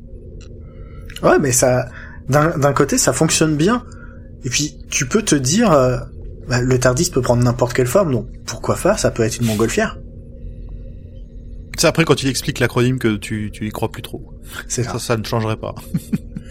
Ouais, 1.22 1.38
mais 1.38 1.52
ça, 1.52 1.86
d'un 2.28 2.56
d'un 2.56 2.72
côté, 2.72 2.96
ça 2.96 3.12
fonctionne 3.12 3.56
bien. 3.56 3.84
Et 4.44 4.48
puis, 4.48 4.78
tu 4.90 5.06
peux 5.06 5.20
te 5.20 5.34
dire, 5.34 5.70
euh, 5.72 5.98
bah, 6.48 6.62
le 6.62 6.78
Tardis 6.78 7.10
peut 7.10 7.20
prendre 7.20 7.42
n'importe 7.42 7.74
quelle 7.74 7.86
forme, 7.86 8.12
donc 8.12 8.26
pourquoi 8.46 8.76
pas 8.76 8.96
Ça 8.96 9.10
peut 9.10 9.22
être 9.22 9.38
une 9.38 9.46
montgolfière. 9.46 9.98
C'est 11.80 11.86
après 11.86 12.04
quand 12.04 12.22
il 12.22 12.28
explique 12.28 12.58
l'acronyme 12.58 12.98
que 12.98 13.16
tu 13.16 13.50
tu 13.50 13.66
y 13.66 13.70
crois 13.70 13.90
plus 13.90 14.02
trop. 14.02 14.34
C'est 14.68 14.82
Ça 14.82 14.92
ça. 14.92 14.98
ça 14.98 15.16
ne 15.16 15.24
changerait 15.24 15.56
pas. 15.56 15.74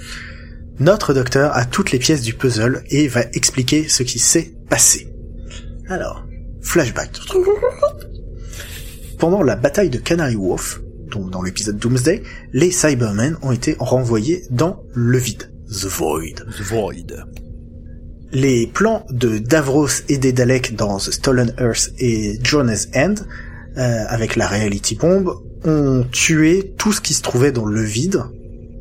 Notre 0.80 1.14
docteur 1.14 1.56
a 1.56 1.66
toutes 1.66 1.92
les 1.92 2.00
pièces 2.00 2.24
du 2.24 2.34
puzzle 2.34 2.84
et 2.90 3.08
va 3.08 3.22
expliquer 3.34 3.88
ce 3.88 4.02
qui 4.02 4.18
s'est 4.18 4.56
passé. 4.70 5.14
Alors, 5.88 6.26
flashback. 6.62 7.12
Pendant 9.20 9.44
la 9.44 9.56
bataille 9.56 9.92
de 9.92 10.00
Canary 10.00 10.36
Wharf, 10.36 10.82
donc 11.12 11.30
dans 11.30 11.44
l'épisode 11.44 11.78
Doomsday, 11.78 12.24
les 12.54 12.72
Cybermen 12.72 13.38
ont 13.44 13.52
été 13.52 13.76
renvoyés 13.78 14.48
dans 14.50 14.82
le 14.96 15.20
vide, 15.20 15.52
The 15.70 15.86
Void. 15.86 16.44
The 16.58 16.62
Void. 16.62 17.26
Les 18.32 18.66
plans 18.66 19.06
de 19.12 19.38
Davros 19.38 19.90
et 20.08 20.18
des 20.18 20.34
Daleks 20.34 20.76
dans 20.76 20.98
The 20.98 21.12
Stolen 21.12 21.54
Earth 21.60 21.92
et 22.00 22.40
Journey's 22.44 22.90
End, 22.96 23.14
euh, 23.78 24.06
avec 24.08 24.36
la 24.36 24.48
Reality 24.48 24.96
Bomb, 24.96 25.30
ont 25.66 26.06
tué 26.12 26.74
tout 26.78 26.92
ce 26.92 27.02
qui 27.02 27.14
se 27.14 27.22
trouvait 27.22 27.52
dans 27.52 27.66
le 27.66 27.82
vide, 27.82 28.24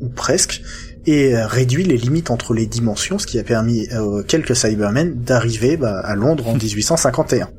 ou 0.01 0.09
presque, 0.09 0.61
et 1.05 1.35
euh, 1.35 1.47
réduit 1.47 1.83
les 1.83 1.97
limites 1.97 2.31
entre 2.31 2.53
les 2.53 2.65
dimensions, 2.65 3.19
ce 3.19 3.27
qui 3.27 3.39
a 3.39 3.43
permis 3.43 3.87
aux 3.95 4.23
quelques 4.23 4.55
Cybermen 4.55 5.21
d'arriver 5.21 5.77
bah, 5.77 5.99
à 5.99 6.15
Londres 6.15 6.47
en 6.47 6.53
1851. 6.55 7.49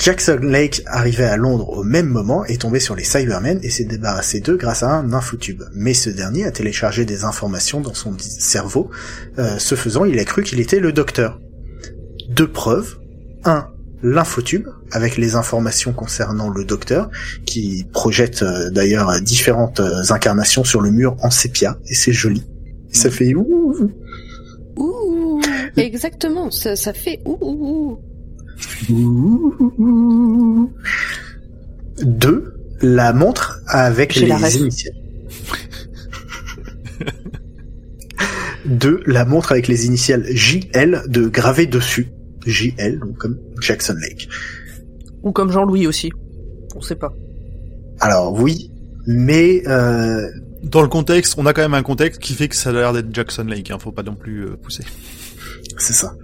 Jackson 0.00 0.38
Lake 0.42 0.82
arrivait 0.86 1.24
à 1.24 1.36
Londres 1.36 1.68
au 1.68 1.84
même 1.84 2.06
moment 2.06 2.46
et 2.46 2.56
tombé 2.56 2.80
sur 2.80 2.96
les 2.96 3.04
Cybermen 3.04 3.60
et 3.62 3.68
s'est 3.68 3.84
débarrassé 3.84 4.40
d'eux 4.40 4.56
grâce 4.56 4.82
à 4.82 4.88
un 4.88 5.12
infotube. 5.12 5.62
Mais 5.74 5.92
ce 5.92 6.08
dernier 6.08 6.46
a 6.46 6.50
téléchargé 6.50 7.04
des 7.04 7.24
informations 7.24 7.82
dans 7.82 7.92
son 7.92 8.16
cerveau 8.18 8.90
euh, 9.38 9.58
ce 9.58 9.74
faisant, 9.74 10.06
il 10.06 10.18
a 10.18 10.24
cru 10.24 10.42
qu'il 10.42 10.58
était 10.58 10.80
le 10.80 10.94
docteur. 10.94 11.38
Deux 12.30 12.50
preuves. 12.50 12.96
Un, 13.44 13.68
l'infotube, 14.02 14.66
avec 14.92 15.16
les 15.16 15.34
informations 15.34 15.92
concernant 15.92 16.48
le 16.48 16.64
docteur, 16.64 17.10
qui 17.46 17.86
projette 17.92 18.42
euh, 18.42 18.70
d'ailleurs 18.70 19.20
différentes 19.20 19.80
euh, 19.80 20.02
incarnations 20.10 20.64
sur 20.64 20.80
le 20.80 20.90
mur 20.90 21.16
en 21.20 21.30
sépia, 21.30 21.78
et 21.88 21.94
c'est 21.94 22.12
joli. 22.12 22.42
Ça 22.92 23.10
fait 23.10 23.34
ouh, 23.34 23.90
Ouh, 24.76 25.40
exactement. 25.76 26.50
Ça, 26.50 26.74
ça 26.76 26.92
fait 26.92 27.20
ouh, 27.24 27.38
ouh, 27.40 27.98
ouh. 28.88 28.94
ouh, 28.94 29.74
ouh. 29.78 30.72
Deux, 32.02 32.54
la 32.80 33.12
montre 33.12 33.60
avec 33.66 34.14
les 34.14 34.28
initiales. 34.56 34.94
Deux, 38.64 39.02
la 39.06 39.24
montre 39.24 39.52
avec 39.52 39.68
les 39.68 39.86
initiales 39.86 40.24
JL 40.30 41.02
de 41.08 41.28
gravé 41.28 41.66
dessus. 41.66 42.08
JL, 42.46 42.98
donc 43.00 43.16
comme 43.18 43.38
Jackson 43.60 43.96
Lake. 44.00 44.28
Ou 45.22 45.32
comme 45.32 45.50
Jean-Louis 45.50 45.86
aussi. 45.86 46.10
On 46.74 46.80
sait 46.80 46.96
pas. 46.96 47.12
Alors 48.00 48.32
oui, 48.32 48.70
mais 49.06 49.62
euh, 49.66 50.26
Dans 50.62 50.82
le 50.82 50.88
contexte, 50.88 51.34
on 51.36 51.46
a 51.46 51.52
quand 51.52 51.62
même 51.62 51.74
un 51.74 51.82
contexte 51.82 52.20
qui 52.20 52.34
fait 52.34 52.48
que 52.48 52.56
ça 52.56 52.70
a 52.70 52.72
l'air 52.72 52.92
d'être 52.92 53.14
Jackson 53.14 53.44
Lake. 53.44 53.70
Hein, 53.70 53.78
faut 53.78 53.92
pas 53.92 54.02
non 54.02 54.14
plus 54.14 54.44
euh, 54.44 54.56
pousser. 54.56 54.84
c'est 55.78 55.92
ça. 55.92 56.14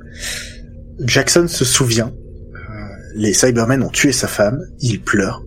Jackson 1.01 1.47
se 1.49 1.65
souvient. 1.65 2.13
euh, 2.55 2.59
les 3.17 3.33
Cybermen 3.35 3.83
ont 3.83 3.91
tué 3.91 4.13
sa 4.13 4.29
femme, 4.29 4.59
il 4.81 5.01
pleure. 5.03 5.43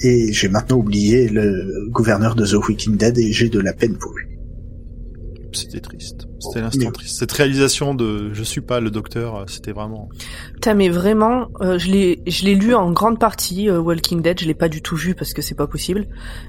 Et 0.00 0.32
j'ai 0.32 0.48
maintenant 0.48 0.76
oublié 0.78 1.28
le 1.28 1.88
gouverneur 1.90 2.34
de 2.34 2.44
The 2.44 2.54
Walking 2.54 2.96
Dead 2.96 3.16
et 3.18 3.32
j'ai 3.32 3.48
de 3.48 3.60
la 3.60 3.72
peine 3.72 3.96
pour 3.96 4.12
lui. 4.16 4.26
C'était 5.52 5.80
triste. 5.80 6.26
C'était 6.48 6.60
l'instant 6.60 6.86
oui. 6.86 6.92
triste. 6.92 7.18
Cette 7.18 7.32
réalisation 7.32 7.94
de 7.94 8.32
je 8.32 8.42
suis 8.42 8.60
pas 8.60 8.80
le 8.80 8.90
docteur, 8.90 9.36
euh, 9.36 9.44
c'était 9.46 9.72
vraiment. 9.72 10.08
Putain, 10.54 10.74
mais 10.74 10.88
vraiment, 10.88 11.48
euh, 11.60 11.78
je 11.78 11.90
l'ai, 11.90 12.22
je 12.26 12.44
l'ai 12.44 12.54
lu 12.54 12.74
en 12.74 12.90
grande 12.92 13.18
partie, 13.18 13.68
euh, 13.68 13.80
Walking 13.80 14.22
Dead. 14.22 14.40
Je 14.40 14.46
l'ai 14.46 14.54
pas 14.54 14.68
du 14.68 14.82
tout 14.82 14.96
vu 14.96 15.14
parce 15.14 15.32
que 15.32 15.42
c'est 15.42 15.54
pas 15.54 15.66
possible. 15.66 16.06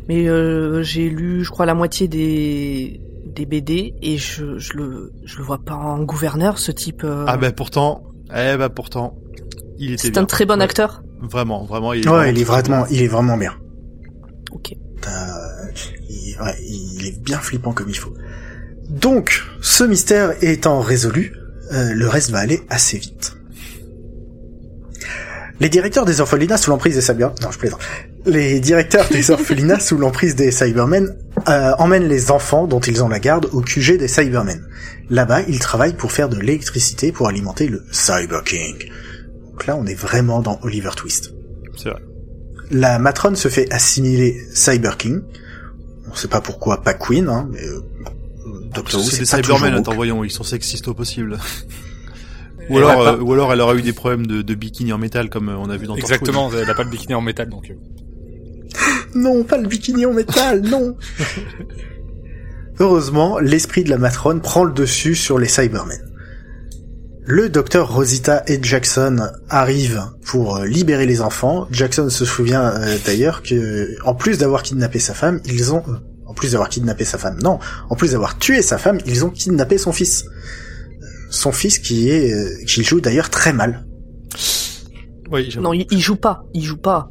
Mais 0.07 0.27
euh, 0.27 0.83
j'ai 0.83 1.09
lu, 1.09 1.43
je 1.43 1.49
crois, 1.49 1.65
la 1.65 1.73
moitié 1.73 2.07
des 2.07 3.01
des 3.25 3.45
BD 3.45 3.93
et 4.01 4.17
je, 4.17 4.57
je 4.59 4.73
le, 4.73 5.11
je 5.25 5.37
le 5.37 5.43
vois 5.43 5.57
pas 5.57 5.73
en 5.75 6.03
gouverneur, 6.03 6.57
ce 6.59 6.71
type. 6.71 7.03
euh, 7.03 7.25
Ah 7.27 7.37
ben 7.37 7.51
pourtant, 7.51 8.03
eh 8.29 8.55
ben 8.55 8.69
pourtant, 8.69 9.17
il 9.77 9.93
était 9.93 10.03
c'est 10.03 10.17
un 10.17 10.25
très 10.25 10.45
bon 10.45 10.57
Ouais. 10.59 10.63
acteur. 10.63 11.03
Vraiment, 11.21 11.63
vraiment. 11.65 11.91
Il 11.93 12.05
est 12.05 12.09
Ouais, 12.09 12.31
il 12.31 12.39
est 12.39 12.43
vraiment, 12.43 12.85
il 12.91 13.01
est 13.01 13.07
vraiment 13.07 13.35
bien. 13.37 13.53
Ok. 14.51 14.73
T'as- 15.01 15.69
il, 16.09 16.37
ouais, 16.41 16.55
il 16.63 17.07
est 17.07 17.21
bien 17.21 17.39
flippant 17.39 17.73
comme 17.73 17.89
il 17.89 17.97
faut. 17.97 18.13
Donc, 18.89 19.43
ce 19.61 19.83
mystère 19.83 20.33
étant 20.41 20.79
résolu, 20.79 21.33
euh, 21.71 21.93
le 21.93 22.07
reste 22.07 22.29
va 22.31 22.39
aller 22.39 22.61
assez 22.69 22.97
vite. 22.97 23.35
Les 25.59 25.69
directeurs 25.69 26.05
des 26.05 26.19
orphelinats 26.19 26.57
sous 26.57 26.69
l'emprise 26.69 26.95
des 26.95 27.01
Cybermen... 27.01 27.35
Non, 27.41 27.49
je 27.49 27.57
plaisante. 27.57 27.79
Les 28.25 28.59
directeurs 28.59 29.07
des 29.09 29.31
orphelinats 29.31 29.79
sous 29.79 29.97
l'emprise 29.97 30.35
des 30.35 30.51
Cybermen 30.51 31.15
euh, 31.47 31.71
emmènent 31.77 32.07
les 32.07 32.29
enfants 32.29 32.67
dont 32.67 32.81
ils 32.81 33.03
ont 33.03 33.07
la 33.07 33.19
garde 33.19 33.47
au 33.53 33.61
QG 33.61 33.97
des 33.97 34.07
Cybermen. 34.07 34.67
Là-bas, 35.09 35.41
ils 35.47 35.59
travaillent 35.59 35.95
pour 35.95 36.11
faire 36.11 36.29
de 36.29 36.37
l'électricité 36.37 37.11
pour 37.11 37.27
alimenter 37.27 37.67
le 37.67 37.83
Cyber 37.91 38.43
King. 38.43 38.75
Donc 39.51 39.65
là, 39.65 39.77
on 39.77 39.85
est 39.85 39.95
vraiment 39.95 40.41
dans 40.41 40.59
Oliver 40.63 40.91
Twist. 40.95 41.33
C'est 41.77 41.89
vrai. 41.89 42.01
La 42.71 42.99
matrone 42.99 43.35
se 43.35 43.47
fait 43.47 43.71
assimiler 43.71 44.37
Cyber 44.53 44.97
King. 44.97 45.21
On 46.11 46.15
sait 46.15 46.27
pas 46.27 46.41
pourquoi 46.41 46.81
pas 46.81 46.93
Queen, 46.93 47.29
hein, 47.29 47.47
mais 47.51 47.61
euh, 48.77 48.81
Doctor 48.81 49.01
Who 49.01 49.09
C'est 49.09 49.19
des 49.19 49.25
Cybermen, 49.25 49.73
attends, 49.73 49.93
voyons, 49.95 50.23
ils 50.23 50.31
sont 50.31 50.43
sexistes 50.43 50.87
au 50.87 50.93
possible. 50.93 51.37
ou 52.69 52.77
alors, 52.77 53.01
euh, 53.07 53.17
ou 53.19 53.33
alors, 53.33 53.51
elle 53.53 53.61
aurait 53.61 53.77
eu 53.77 53.81
des 53.81 53.93
problèmes 53.93 54.25
de, 54.27 54.41
de 54.41 54.55
bikini 54.55 54.93
en 54.93 54.97
métal 54.97 55.29
comme 55.29 55.49
euh, 55.49 55.57
on 55.57 55.69
a 55.69 55.77
vu 55.77 55.85
dans 55.87 55.95
Torchwood. 55.95 56.11
Exactement, 56.11 56.51
elle 56.53 56.69
a 56.69 56.73
pas 56.73 56.83
le 56.83 56.89
bikini 56.89 57.13
en 57.13 57.21
métal 57.21 57.49
donc. 57.49 57.69
euh. 57.71 57.75
Non, 59.15 59.43
pas 59.43 59.57
le 59.57 59.67
bikini 59.67 60.05
en 60.05 60.13
métal, 60.13 60.61
non. 60.61 60.95
Heureusement, 62.79 63.39
l'esprit 63.39 63.83
de 63.85 63.89
la 63.89 63.97
matrone 63.97 64.41
prend 64.41 64.65
le 64.65 64.73
dessus 64.73 65.15
sur 65.15 65.39
les 65.39 65.47
Cybermen. 65.47 65.99
Le 67.27 67.49
docteur 67.49 67.91
Rosita 67.91 68.43
et 68.47 68.59
Jackson 68.61 69.17
arrivent 69.49 70.03
pour 70.25 70.57
euh, 70.57 70.65
libérer 70.65 71.05
les 71.07 71.21
enfants. 71.21 71.67
Jackson 71.71 72.09
se 72.09 72.23
souvient 72.25 72.65
euh, 72.75 72.97
d'ailleurs 73.05 73.41
que, 73.41 73.95
en 74.05 74.13
plus 74.13 74.37
d'avoir 74.37 74.61
kidnappé 74.61 74.99
sa 74.99 75.13
femme, 75.15 75.39
ils 75.45 75.73
ont, 75.73 75.81
euh, 75.87 75.93
en 76.25 76.33
plus 76.33 76.51
d'avoir 76.51 76.69
kidnappé 76.69 77.05
sa 77.05 77.17
femme, 77.17 77.37
non, 77.41 77.59
en 77.89 77.95
plus 77.95 78.11
d'avoir 78.11 78.37
tué 78.37 78.61
sa 78.61 78.77
femme, 78.77 78.97
ils 79.05 79.23
ont 79.25 79.29
kidnappé 79.29 79.77
son 79.77 79.91
fils. 79.91 80.25
Euh, 80.25 81.05
Son 81.29 81.51
fils 81.51 81.79
qui 81.79 82.09
est, 82.09 82.33
euh, 82.33 82.49
qui 82.65 82.83
joue 82.83 83.01
d'ailleurs 83.01 83.29
très 83.29 83.51
mal. 83.53 83.85
Oui. 85.31 85.55
Non, 85.59 85.73
il, 85.73 85.85
il 85.91 85.99
joue 85.99 86.15
pas. 86.15 86.43
Il 86.53 86.63
joue 86.63 86.77
pas. 86.77 87.09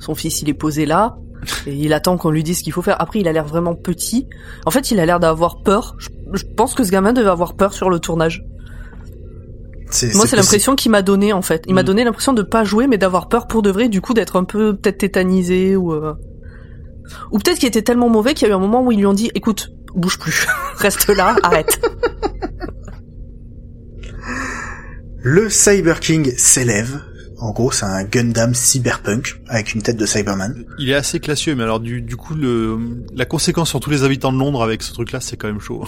Son 0.00 0.14
fils, 0.14 0.42
il 0.42 0.48
est 0.48 0.54
posé 0.54 0.84
là. 0.86 1.16
Et 1.66 1.74
il 1.74 1.92
attend 1.92 2.16
qu'on 2.18 2.30
lui 2.30 2.42
dise 2.42 2.58
ce 2.58 2.62
qu'il 2.64 2.72
faut 2.72 2.82
faire. 2.82 3.00
Après, 3.00 3.20
il 3.20 3.28
a 3.28 3.32
l'air 3.32 3.46
vraiment 3.46 3.74
petit. 3.74 4.28
En 4.66 4.70
fait, 4.70 4.90
il 4.90 5.00
a 5.00 5.06
l'air 5.06 5.20
d'avoir 5.20 5.62
peur. 5.62 5.96
Je, 5.98 6.08
je 6.34 6.44
pense 6.56 6.74
que 6.74 6.84
ce 6.84 6.90
gamin 6.90 7.12
devait 7.12 7.30
avoir 7.30 7.54
peur 7.54 7.72
sur 7.72 7.88
le 7.90 7.98
tournage. 7.98 8.44
Moi, 10.14 10.26
c'est 10.26 10.36
l'impression 10.36 10.74
qu'il 10.74 10.90
m'a 10.90 11.02
donné, 11.02 11.32
en 11.32 11.42
fait. 11.42 11.64
Il 11.68 11.74
m'a 11.74 11.82
Mm. 11.82 11.86
donné 11.86 12.04
l'impression 12.04 12.32
de 12.32 12.42
pas 12.42 12.64
jouer, 12.64 12.86
mais 12.86 12.96
d'avoir 12.96 13.28
peur 13.28 13.46
pour 13.46 13.60
de 13.62 13.70
vrai, 13.70 13.88
du 13.90 14.00
coup, 14.00 14.14
d'être 14.14 14.36
un 14.36 14.44
peu 14.44 14.74
peut-être 14.74 14.98
tétanisé 14.98 15.76
ou... 15.76 15.92
euh, 15.92 16.14
Ou 17.30 17.38
peut-être 17.38 17.58
qu'il 17.58 17.68
était 17.68 17.82
tellement 17.82 18.08
mauvais 18.08 18.34
qu'il 18.34 18.48
y 18.48 18.50
a 18.50 18.54
eu 18.54 18.56
un 18.56 18.60
moment 18.60 18.82
où 18.82 18.92
ils 18.92 18.98
lui 18.98 19.06
ont 19.06 19.12
dit, 19.12 19.30
écoute, 19.34 19.70
bouge 19.94 20.18
plus. 20.18 20.46
Reste 20.76 21.08
là, 21.08 21.36
arrête. 21.42 21.80
Le 25.22 25.48
Cyber 25.48 26.00
King 26.00 26.32
s'élève. 26.36 27.00
En 27.38 27.50
gros, 27.50 27.72
c'est 27.72 27.84
un 27.84 28.04
Gundam 28.04 28.54
cyberpunk 28.54 29.40
avec 29.48 29.74
une 29.74 29.82
tête 29.82 29.96
de 29.96 30.06
Cyberman. 30.06 30.64
Il 30.78 30.90
est 30.90 30.94
assez 30.94 31.18
classieux, 31.18 31.56
mais 31.56 31.64
alors 31.64 31.80
du, 31.80 32.00
du 32.00 32.16
coup, 32.16 32.34
le, 32.34 32.78
la 33.14 33.24
conséquence 33.24 33.68
sur 33.68 33.80
tous 33.80 33.90
les 33.90 34.04
habitants 34.04 34.32
de 34.32 34.38
Londres 34.38 34.62
avec 34.62 34.82
ce 34.82 34.92
truc-là, 34.92 35.20
c'est 35.20 35.36
quand 35.36 35.48
même 35.48 35.60
chaud. 35.60 35.84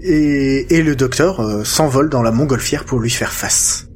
Et, 0.00 0.74
et 0.74 0.82
le 0.82 0.96
docteur 0.96 1.40
euh, 1.40 1.64
s'envole 1.64 2.08
dans 2.08 2.22
la 2.22 2.30
montgolfière 2.30 2.84
pour 2.84 2.98
lui 2.98 3.10
faire 3.10 3.32
face. 3.32 3.88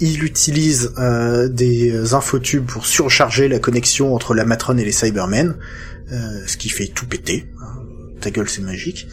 Il 0.00 0.22
utilise 0.24 0.92
euh, 0.98 1.48
des 1.48 2.12
infotubes 2.14 2.66
pour 2.66 2.86
surcharger 2.86 3.48
la 3.48 3.58
connexion 3.58 4.14
entre 4.14 4.34
la 4.34 4.44
matrone 4.44 4.78
et 4.78 4.84
les 4.84 4.92
Cybermen, 4.92 5.56
euh, 6.12 6.16
ce 6.46 6.56
qui 6.56 6.68
fait 6.68 6.86
tout 6.88 7.06
péter. 7.06 7.46
Hein. 7.62 7.80
Ta 8.20 8.30
gueule, 8.30 8.48
c'est 8.48 8.62
magique. 8.62 9.06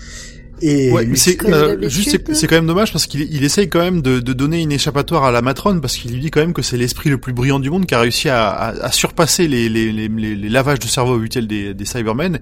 Et 0.62 0.91
Ouais, 0.91 1.08
c'est 1.15 1.43
euh, 1.46 1.89
juste 1.89 2.12
c'est- 2.12 2.34
c'est 2.34 2.48
quand 2.48 2.56
même 2.56 2.67
dommage 2.67 2.93
parce 2.93 3.06
qu'il 3.08 3.22
il 3.22 3.43
essaye 3.43 3.69
quand 3.69 3.80
même 3.80 4.02
de, 4.02 4.19
de 4.19 4.34
donner 4.34 4.62
une 4.62 4.72
échappatoire 4.72 5.24
à 5.26 5.32
la 5.32 5.41
matrone 5.41 5.82
parce 5.82 5.98
qu'il 5.98 6.12
lui 6.13 6.19
dit 6.22 6.32
quand 6.32 6.39
même 6.41 6.54
que 6.54 6.62
c'est 6.62 6.78
l'esprit 6.78 7.10
le 7.10 7.17
plus 7.17 7.34
brillant 7.34 7.60
du 7.60 7.69
monde 7.69 7.86
qui 7.86 7.96
a 7.96 8.00
réussi 8.00 8.30
à, 8.30 8.48
à, 8.50 8.67
à 8.86 8.91
surpasser 8.91 9.48
les, 9.48 9.67
les, 9.67 9.91
les, 9.91 10.08
les, 10.08 10.36
les 10.36 10.50
lavages 10.50 10.80
de 10.80 10.86
cerveau 10.88 11.15
habituels 11.15 11.48
des, 11.48 11.74
des 11.74 11.86
Cybermen 11.86 12.39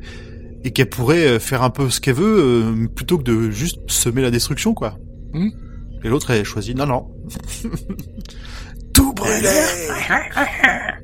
et 0.64 0.72
qu'elle 0.72 0.90
pourrait 0.90 1.26
euh, 1.26 1.40
faire 1.40 1.64
un 1.64 1.72
peu 1.72 1.90
ce 1.90 2.00
qu'elle 2.00 2.16
veut 2.16 2.44
euh, 2.44 2.88
plutôt 2.94 3.18
que 3.18 3.24
de 3.24 3.50
juste 3.50 3.80
semer 3.88 4.22
la 4.22 4.30
destruction 4.30 4.74
quoi. 4.76 5.00
Hmm. 5.34 5.50
Et 6.04 6.10
l'autre 6.10 6.32
elle 6.32 6.44
choisit 6.44 6.76
non 6.76 6.86
non. 6.86 7.08
Tout 8.94 9.14
brûler. 9.14 9.48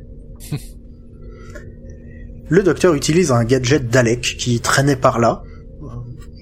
Le 2.50 2.64
docteur 2.64 2.94
utilise 2.94 3.32
un 3.32 3.44
gadget 3.44 3.90
Dalek 3.90 4.22
qui 4.22 4.60
traînait 4.62 4.96
par 4.96 5.20
là. 5.20 5.44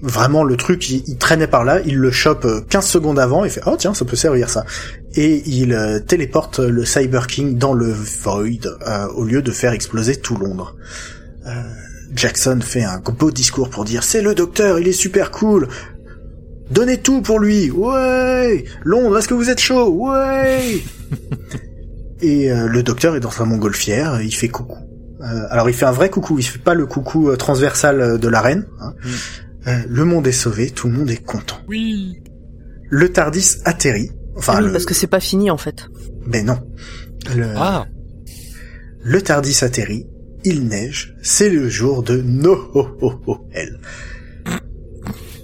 Vraiment, 0.02 0.44
le 0.44 0.56
truc, 0.56 0.88
il, 0.90 1.04
il 1.08 1.18
traînait 1.18 1.48
par 1.48 1.64
là, 1.64 1.80
il 1.84 1.98
le 1.98 2.12
chope 2.12 2.46
euh, 2.46 2.62
15 2.70 2.86
secondes 2.86 3.18
avant, 3.18 3.44
il 3.44 3.50
fait 3.50 3.62
«Oh 3.66 3.76
tiens, 3.78 3.96
ça 3.96 4.06
peut 4.06 4.16
servir 4.16 4.50
ça!» 4.52 4.64
Et 5.16 5.42
il 5.48 5.74
euh, 5.74 6.00
téléporte 6.00 6.60
le 6.60 6.86
Cyber 6.86 7.26
King 7.26 7.58
dans 7.58 7.74
le 7.74 7.92
Void, 7.92 8.68
euh, 8.88 9.08
au 9.16 9.24
lieu 9.24 9.42
de 9.42 9.52
faire 9.52 9.72
exploser 9.72 10.18
tout 10.18 10.38
Londres. 10.38 10.76
Euh, 11.48 11.64
Jackson 12.14 12.60
fait 12.62 12.84
un 12.84 13.00
beau 13.00 13.32
discours 13.32 13.70
pour 13.70 13.84
dire 13.84 14.04
«C'est 14.04 14.22
le 14.22 14.36
docteur, 14.36 14.78
il 14.78 14.88
est 14.88 14.94
super 14.94 15.32
cool 15.32 15.70
Donnez 16.72 16.98
tout 16.98 17.22
pour 17.22 17.40
lui 17.40 17.70
Ouais 17.72 18.66
Londres, 18.84 19.18
est-ce 19.18 19.28
que 19.28 19.34
vous 19.34 19.50
êtes 19.50 19.60
chaud 19.60 19.90
Ouais!» 19.90 20.82
Et 22.22 22.52
euh, 22.52 22.68
le 22.68 22.82
docteur 22.82 23.16
est 23.16 23.20
dans 23.20 23.30
sa 23.32 23.46
montgolfière, 23.46 24.22
il 24.22 24.34
fait 24.34 24.48
coucou. 24.48 24.80
Euh, 25.22 25.48
alors 25.50 25.70
il 25.70 25.74
fait 25.76 25.86
un 25.86 25.92
vrai 25.92 26.10
coucou, 26.10 26.40
il 26.40 26.44
fait 26.44 26.60
pas 26.60 26.74
le 26.74 26.86
coucou 26.86 27.30
euh, 27.30 27.36
transversal 27.36 28.02
euh, 28.02 28.18
de 28.18 28.28
la 28.28 28.42
reine. 28.42 28.66
hein. 28.82 28.94
Mm. 29.04 29.10
Euh, 29.68 29.78
le 29.90 30.06
monde 30.06 30.28
est 30.28 30.32
sauvé, 30.32 30.70
tout 30.70 30.88
le 30.88 30.94
monde 30.94 31.10
est 31.10 31.24
content. 31.24 31.58
Oui. 31.68 32.22
Le 32.90 33.10
Tardis 33.12 33.58
atterrit. 33.66 34.12
Enfin, 34.36 34.54
Ah 34.58 34.60
oui, 34.62 34.68
le... 34.68 34.72
parce 34.72 34.86
que 34.86 34.94
c'est 34.94 35.08
pas 35.08 35.20
fini 35.20 35.50
en 35.52 35.58
fait. 35.58 35.88
mais 36.28 36.44
non. 36.44 36.60
Le... 37.36 37.48
Ah. 37.56 37.86
le 39.02 39.22
Tardis 39.22 39.58
atterrit, 39.64 40.06
il 40.44 40.68
neige, 40.68 41.16
c'est 41.24 41.50
le 41.50 41.68
jour 41.70 42.04
de 42.04 42.22
Noël. 42.22 43.80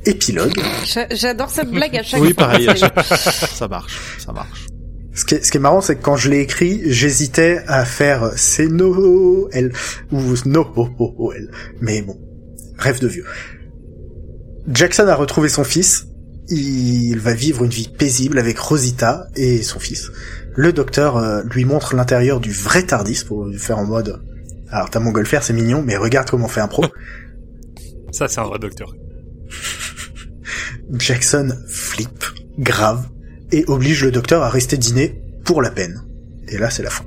Épilogue. 0.06 0.54
J'a- 0.86 1.08
J'adore 1.12 1.50
cette 1.50 1.70
blague 1.70 1.96
à 1.98 2.04
chaque 2.04 2.22
Oui 2.22 2.34
fois. 2.34 2.48
pareil, 2.48 2.68
C'est- 2.76 3.46
ça 3.56 3.68
marche, 3.68 3.94
ça 4.20 4.32
marche. 4.32 4.68
Ce 5.14 5.26
qui, 5.26 5.36
est, 5.36 5.44
ce 5.44 5.52
qui 5.52 5.58
est 5.58 5.62
marrant, 5.62 5.82
c'est 5.82 5.98
que 5.98 6.02
quand 6.02 6.16
je 6.16 6.30
l'ai 6.30 6.40
écrit, 6.40 6.82
j'hésitais 6.86 7.60
à 7.68 7.84
faire 7.86 8.32
c'est 8.38 8.68
Noël 8.68 9.72
ou 10.12 10.22
Noël. 10.46 11.52
Mais 11.82 12.02
bon, 12.02 12.18
rêve 12.78 13.00
de 13.00 13.08
vieux. 13.08 13.26
Jackson 14.72 15.08
a 15.08 15.16
retrouvé 15.16 15.50
son 15.50 15.64
fils. 15.64 16.06
Il 16.50 17.18
va 17.20 17.34
vivre 17.34 17.64
une 17.64 17.70
vie 17.72 17.88
paisible 17.90 18.40
avec 18.40 18.58
Rosita 18.58 19.28
et 19.36 19.62
son 19.62 19.80
fils. 19.80 20.12
Le 20.56 20.74
docteur 20.74 21.18
euh, 21.18 21.42
lui 21.44 21.66
montre 21.66 21.96
l'intérieur 21.96 22.40
du 22.40 22.52
vrai 22.52 22.84
Tardis 22.84 23.24
pour 23.26 23.46
lui 23.46 23.58
faire 23.58 23.78
en 23.80 23.86
mode. 23.86 24.22
Alors 24.70 24.90
t'as 24.90 25.00
mon 25.00 25.12
golfer, 25.12 25.40
c'est 25.44 25.54
mignon, 25.54 25.82
mais 25.86 25.96
regarde 25.98 26.30
comment 26.30 26.46
on 26.46 26.50
fait 26.50 26.62
un 26.62 26.68
pro. 26.68 26.86
Ça, 28.12 28.28
c'est 28.28 28.40
un 28.40 28.46
vrai 28.46 28.60
docteur. 28.60 28.94
Jackson 30.98 31.50
flippe, 31.68 32.26
grave, 32.60 33.08
et 33.52 33.64
oblige 33.68 34.04
le 34.06 34.12
docteur 34.12 34.44
à 34.44 34.50
rester 34.50 34.78
dîner 34.78 35.22
pour 35.46 35.62
la 35.62 35.72
peine. 35.72 36.02
Et 36.48 36.58
là, 36.58 36.70
c'est 36.70 36.84
la 36.84 36.90
fin. 36.90 37.04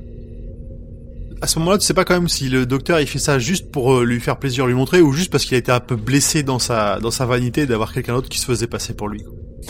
À 1.43 1.47
ce 1.47 1.59
moment-là, 1.59 1.79
tu 1.79 1.85
sais 1.85 1.95
pas 1.95 2.05
quand 2.05 2.15
même 2.15 2.29
si 2.29 2.49
le 2.49 2.65
docteur 2.65 3.01
il 3.01 3.07
fait 3.07 3.19
ça 3.19 3.39
juste 3.39 3.71
pour 3.71 3.95
euh, 3.97 4.05
lui 4.05 4.19
faire 4.21 4.39
plaisir, 4.39 4.67
lui 4.67 4.75
montrer, 4.75 5.03
ou 5.03 5.13
juste 5.13 5.31
parce 5.31 5.45
qu'il 5.45 5.55
a 5.57 5.59
été 5.59 5.71
un 5.73 5.81
peu 5.81 5.97
blessé 5.97 6.43
dans 6.43 6.59
sa 6.59 6.99
dans 7.01 7.11
sa 7.11 7.27
vanité 7.27 7.67
d'avoir 7.67 7.93
quelqu'un 7.93 8.15
d'autre 8.15 8.31
qui 8.31 8.39
se 8.39 8.47
faisait 8.47 8.67
passer 8.67 8.95
pour 8.95 9.09
lui. 9.09 9.23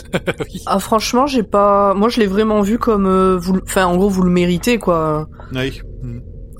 oui. 0.13 0.61
Ah 0.65 0.79
franchement, 0.79 1.27
j'ai 1.27 1.43
pas. 1.43 1.93
Moi, 1.93 2.07
je 2.09 2.19
l'ai 2.21 2.27
vraiment 2.27 2.61
vu 2.61 2.77
comme, 2.77 3.07
euh, 3.07 3.37
vous... 3.37 3.53
le- 3.53 3.63
enfin, 3.63 3.85
en 3.87 3.97
gros, 3.97 4.09
vous 4.09 4.21
le 4.23 4.29
méritez 4.31 4.77
quoi. 4.77 5.27
Oui. 5.53 5.81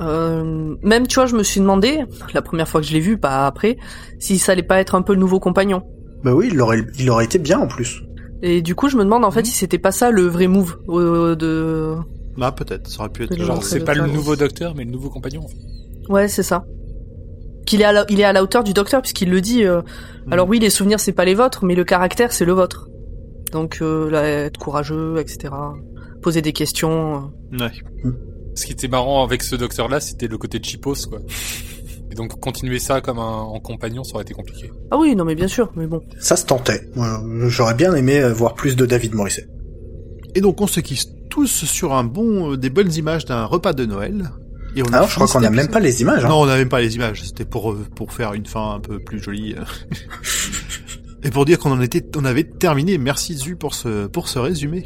Euh, 0.02 0.76
même, 0.84 1.08
tu 1.08 1.16
vois, 1.16 1.26
je 1.28 1.36
me 1.36 1.44
suis 1.44 1.62
demandé 1.62 2.00
la 2.34 2.42
première 2.42 2.68
fois 2.68 2.82
que 2.82 2.88
je 2.88 2.92
l'ai 2.94 3.00
vu, 3.00 3.18
pas 3.18 3.46
après, 3.48 3.78
si 4.20 4.38
ça 4.38 4.52
allait 4.52 4.64
pas 4.64 4.80
être 4.82 4.96
un 4.96 5.02
peu 5.02 5.14
le 5.14 5.20
nouveau 5.20 5.40
compagnon. 5.40 5.82
Bah 6.24 6.34
oui, 6.34 6.50
il 6.52 6.60
aurait, 6.62 6.84
il 7.00 7.10
aurait 7.10 7.26
été 7.26 7.38
bien 7.40 7.60
en 7.60 7.68
plus. 7.68 8.02
Et 8.42 8.62
du 8.62 8.76
coup, 8.76 8.90
je 8.90 8.98
me 8.98 9.04
demande 9.04 9.24
en 9.26 9.32
fait 9.32 9.46
si 9.46 9.54
c'était 9.54 9.78
pas 9.78 9.92
ça 9.92 10.12
le 10.12 10.24
vrai 10.24 10.48
move 10.48 10.78
euh, 10.90 11.36
de. 11.36 11.96
Ah 12.42 12.52
peut-être, 12.52 12.88
ça 12.90 13.02
aurait 13.02 13.10
pu 13.10 13.24
être. 13.24 13.34
C'est 13.34 13.40
Genre, 13.42 13.64
c'est 13.64 13.80
c'est 13.80 13.86
pas 13.86 13.94
le 13.94 14.00
docteur. 14.02 14.16
nouveau 14.16 14.36
docteur, 14.36 14.76
mais 14.76 14.84
le 14.84 14.92
nouveau 14.92 15.10
compagnon. 15.10 15.44
en 15.44 15.48
fait. 15.48 16.12
Ouais, 16.12 16.28
c'est 16.28 16.44
ça. 16.44 16.66
Qu'il 17.66 17.82
est 17.82 17.86
à 17.86 17.92
la... 17.92 18.06
il 18.10 18.20
est 18.20 18.24
à 18.26 18.34
la 18.34 18.44
hauteur 18.44 18.64
du 18.64 18.74
docteur 18.74 19.02
puisqu'il 19.02 19.30
le 19.30 19.42
dit. 19.42 19.64
euh, 19.66 19.82
Mm. 20.28 20.34
Alors 20.34 20.48
oui, 20.50 20.58
les 20.60 20.72
souvenirs 20.72 21.00
c'est 21.00 21.12
pas 21.14 21.24
les 21.26 21.36
vôtres, 21.36 21.64
mais 21.66 21.76
le 21.76 21.84
caractère 21.84 22.34
c'est 22.34 22.46
le 22.46 22.54
vôtre. 22.54 22.90
Donc 23.52 23.78
euh, 23.82 24.10
là, 24.10 24.24
être 24.28 24.58
courageux, 24.58 25.18
etc. 25.20 25.54
Poser 26.24 26.42
des 26.42 26.52
questions. 26.52 27.30
euh. 27.54 27.58
Ouais. 27.60 27.72
Ce 28.56 28.66
qui 28.66 28.72
était 28.72 28.88
marrant 28.88 29.24
avec 29.24 29.44
ce 29.44 29.56
docteur-là, 29.56 30.00
c'était 30.00 30.28
le 30.28 30.38
côté 30.40 30.60
cheapos, 30.64 30.96
quoi. 31.10 31.20
Et 32.16 32.18
donc, 32.18 32.40
continuer 32.40 32.80
ça 32.80 33.02
comme 33.02 33.20
un, 33.20 33.42
en 33.42 33.60
compagnon, 33.60 34.06
ça 34.06 34.14
aurait 34.14 34.24
été 34.24 34.34
compliqué. 34.34 34.72
Ah 34.90 34.98
oui, 34.98 35.18
non 35.18 35.26
mais 35.26 35.36
bien 35.36 35.50
sûr, 35.50 35.74
mais 35.76 35.86
bon. 35.86 36.02
Ça 36.18 36.38
se 36.38 36.46
tentait. 36.46 36.90
Moi, 36.96 37.22
J'aurais 37.48 37.74
bien 37.74 37.94
aimé 37.94 38.22
euh, 38.22 38.32
voir 38.32 38.54
plus 38.54 38.78
de 38.78 38.86
David 38.86 39.14
Morisset. 39.14 39.50
Et 40.34 40.40
donc 40.40 40.62
on 40.62 40.68
se 40.68 40.80
quitte 40.80 41.10
tous 41.30 41.66
sur 41.66 41.94
un 41.94 42.06
bon, 42.06 42.54
euh, 42.54 42.58
des 42.58 42.70
bonnes 42.70 42.94
images 42.94 43.26
d'un 43.26 43.44
repas 43.44 43.74
de 43.74 43.84
Noël. 43.86 44.32
Et 44.78 44.82
on 44.82 44.86
a 44.94 44.96
Alors, 44.96 45.10
je 45.10 45.16
crois 45.16 45.28
qu'on 45.28 45.40
a 45.40 45.48
cet 45.48 45.52
même 45.52 45.68
pas 45.68 45.82
les 45.82 46.02
images. 46.02 46.24
Hein. 46.24 46.30
Non, 46.30 46.44
on 46.44 46.46
n'a 46.46 46.56
même 46.56 46.70
pas 46.70 46.80
les 46.80 46.96
images. 46.96 47.22
C'était 47.26 47.44
pour 47.44 47.74
euh, 47.74 47.86
pour 47.98 48.14
faire 48.14 48.34
une 48.34 48.46
fin 48.46 48.76
un 48.76 48.80
peu 48.80 49.00
plus 49.00 49.22
jolie. 49.22 49.54
Et 51.24 51.32
pour 51.32 51.44
dire 51.44 51.60
qu'on 51.60 51.72
en 51.72 51.82
était, 51.82 52.06
on 52.16 52.24
avait 52.24 52.46
terminé. 52.46 52.98
Merci 52.98 53.34
Zu 53.34 53.58
pour 53.58 53.74
ce 53.74 54.08
pour 54.08 54.30
ce 54.30 54.40
résumé. 54.40 54.84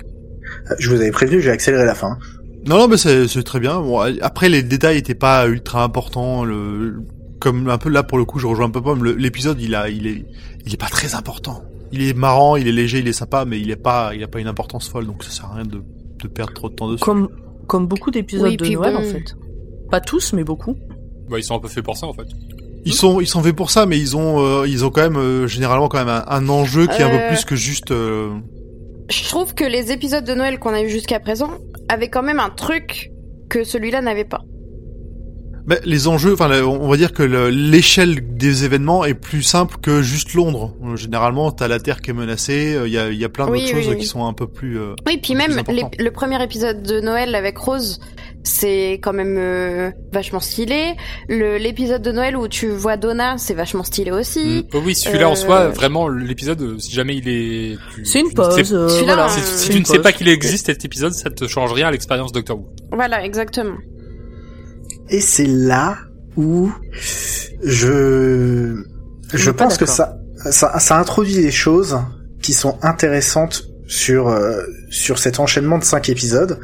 Je 0.79 0.89
vous 0.89 0.95
avais 0.95 1.11
prévenu, 1.11 1.41
j'ai 1.41 1.51
accéléré 1.51 1.85
la 1.85 1.93
fin. 1.93 2.17
Non, 2.65 2.77
non, 2.77 2.87
mais 2.87 2.97
c'est 2.97 3.43
très 3.43 3.59
bien. 3.59 3.79
Bon, 3.79 3.99
après 4.21 4.49
les 4.49 4.63
détails 4.63 4.97
étaient 4.97 5.13
pas 5.13 5.47
ultra 5.47 5.83
importants. 5.83 6.43
Le 6.43 7.03
comme 7.39 7.69
un 7.69 7.77
peu 7.77 7.89
là 7.89 8.03
pour 8.03 8.17
le 8.17 8.25
coup, 8.25 8.39
je 8.39 8.47
rejoins 8.47 8.65
un 8.67 8.69
peu 8.71 8.81
Pomme. 8.81 9.03
L'épisode, 9.05 9.59
il 9.61 9.75
a, 9.75 9.89
il 9.89 10.07
est, 10.07 10.25
il 10.65 10.73
est 10.73 10.77
pas 10.79 10.87
très 10.87 11.15
important. 11.15 11.63
Il 11.91 12.01
est 12.03 12.13
marrant, 12.15 12.55
il 12.55 12.67
est 12.67 12.71
léger, 12.71 12.99
il 12.99 13.07
est 13.07 13.13
sympa, 13.13 13.45
mais 13.45 13.59
il 13.59 13.71
est 13.71 13.75
pas, 13.75 14.11
il 14.13 14.23
a 14.23 14.27
pas 14.27 14.39
une 14.39 14.47
importance 14.47 14.87
folle, 14.89 15.07
donc 15.07 15.23
ça 15.23 15.31
sert 15.31 15.45
à 15.45 15.55
rien 15.55 15.65
de 15.65 15.81
de 16.21 16.27
perdre 16.27 16.53
trop 16.53 16.69
de 16.69 16.75
temps 16.75 16.89
dessus. 16.91 17.03
Comme 17.03 17.29
comme 17.67 17.87
beaucoup 17.87 18.11
d'épisodes 18.11 18.47
Oui, 18.49 18.57
de 18.57 18.63
puis 18.63 18.75
Noël 18.75 18.93
bon. 18.93 18.99
en 18.99 19.03
fait. 19.03 19.35
Pas 19.89 20.01
tous, 20.01 20.33
mais 20.33 20.43
beaucoup. 20.43 20.75
Bah, 21.29 21.37
ils 21.39 21.43
sont 21.43 21.55
un 21.55 21.59
peu 21.59 21.67
faits 21.67 21.83
pour 21.83 21.95
ça, 21.97 22.07
en 22.07 22.13
fait. 22.13 22.27
Ils 22.85 22.93
sont, 22.93 23.19
ils 23.21 23.27
sont 23.27 23.41
faits 23.41 23.55
pour 23.55 23.71
ça, 23.71 23.85
mais 23.85 23.97
ils 23.99 24.15
ont, 24.17 24.39
euh, 24.39 24.67
ils 24.67 24.83
ont 24.85 24.89
quand 24.89 25.01
même 25.01 25.17
euh, 25.17 25.47
généralement 25.47 25.87
quand 25.87 25.97
même 25.99 26.09
un, 26.09 26.23
un 26.27 26.49
enjeu 26.49 26.87
qui 26.87 27.01
est 27.01 27.03
un 27.05 27.09
peu 27.09 27.15
Euh. 27.15 27.27
plus 27.29 27.45
que 27.45 27.55
juste. 27.55 27.91
euh, 27.91 28.29
Je 29.09 29.23
trouve 29.29 29.53
que 29.53 29.63
les 29.63 29.91
épisodes 29.91 30.23
de 30.25 30.33
Noël 30.33 30.59
qu'on 30.59 30.73
a 30.73 30.81
eu 30.81 30.89
jusqu'à 30.89 31.19
présent 31.19 31.51
avaient 31.89 32.09
quand 32.09 32.23
même 32.23 32.39
un 32.39 32.49
truc 32.49 33.11
que 33.49 33.63
celui-là 33.63 34.01
n'avait 34.01 34.25
pas. 34.25 34.41
Mais 35.69 35.79
les 35.85 36.07
enjeux, 36.07 36.33
enfin, 36.33 36.49
on 36.63 36.89
va 36.89 36.97
dire 36.97 37.13
que 37.13 37.21
le- 37.21 37.49
l'échelle 37.51 38.35
des 38.35 38.65
événements 38.65 39.05
est 39.05 39.13
plus 39.13 39.43
simple 39.43 39.75
que 39.81 40.01
juste 40.01 40.33
Londres. 40.33 40.73
Euh, 40.83 40.95
Généralement, 40.95 41.51
t'as 41.51 41.67
la 41.67 41.79
Terre 41.79 42.01
qui 42.01 42.09
est 42.09 42.13
menacée. 42.13 42.73
euh, 42.75 42.87
Il 42.87 42.93
y 42.93 42.97
a, 42.97 43.09
il 43.09 43.17
y 43.19 43.23
a 43.23 43.29
plein 43.29 43.45
d'autres 43.45 43.59
oui, 43.61 43.67
choses 43.71 43.87
oui. 43.89 43.97
qui 43.99 44.05
sont 44.07 44.25
un 44.25 44.33
peu 44.33 44.47
plus. 44.47 44.79
euh, 44.79 44.95
Oui, 45.05 45.19
puis 45.21 45.35
même 45.35 45.61
les- 45.67 45.85
le 46.03 46.09
premier 46.11 46.43
épisode 46.43 46.81
de 46.81 46.99
Noël 46.99 47.35
avec 47.35 47.55
Rose, 47.59 47.99
c'est 48.43 48.93
quand 48.93 49.13
même 49.13 49.35
euh, 49.37 49.91
vachement 50.11 50.39
stylé. 50.39 50.95
L'épisode 51.27 52.01
de 52.01 52.11
Noël 52.11 52.35
où 52.35 52.47
tu 52.47 52.69
vois 52.69 52.97
Donna, 52.97 53.35
c'est 53.37 53.53
vachement 53.53 53.83
stylé 53.83 54.09
aussi. 54.11 54.65
Oh 54.73 54.81
oui, 54.83 54.95
celui-là 54.95 55.29
en 55.29 55.33
Euh, 55.33 55.35
soi, 55.35 55.67
vraiment, 55.67 56.07
l'épisode, 56.07 56.61
euh, 56.63 56.79
si 56.79 56.91
jamais 56.91 57.15
il 57.17 57.29
est... 57.29 57.77
C'est 58.03 58.21
une 58.21 58.27
sais- 58.29 58.33
pause. 58.33 58.73
euh, 58.73 58.89
Celui-là, 58.89 59.13
voilà. 59.15 59.31
euh, 59.31 59.37
Si, 59.43 59.69
tu 59.69 59.79
ne 59.79 59.85
sais 59.85 59.99
pas 59.99 60.13
qu'il 60.13 60.27
existe 60.29 60.65
cet 60.65 60.83
épisode, 60.83 61.13
ça 61.13 61.29
te 61.29 61.47
change 61.47 61.71
rien 61.73 61.87
à 61.89 61.91
l'expérience 61.91 62.31
Doctor 62.31 62.57
Who. 62.57 62.65
Voilà, 62.91 63.23
exactement. 63.23 63.75
Et 65.09 65.21
c'est 65.21 65.45
là 65.45 65.97
où 66.37 66.71
je 67.63 68.83
je 69.33 69.51
pense 69.51 69.77
que 69.77 69.85
ça, 69.85 70.17
ça 70.51 70.79
ça 70.79 70.99
introduit 70.99 71.35
des 71.35 71.51
choses 71.51 71.99
qui 72.41 72.53
sont 72.53 72.77
intéressantes 72.81 73.69
sur 73.87 74.29
euh, 74.29 74.63
sur 74.89 75.19
cet 75.19 75.39
enchaînement 75.39 75.77
de 75.77 75.83
cinq 75.83 76.09
épisodes. 76.09 76.59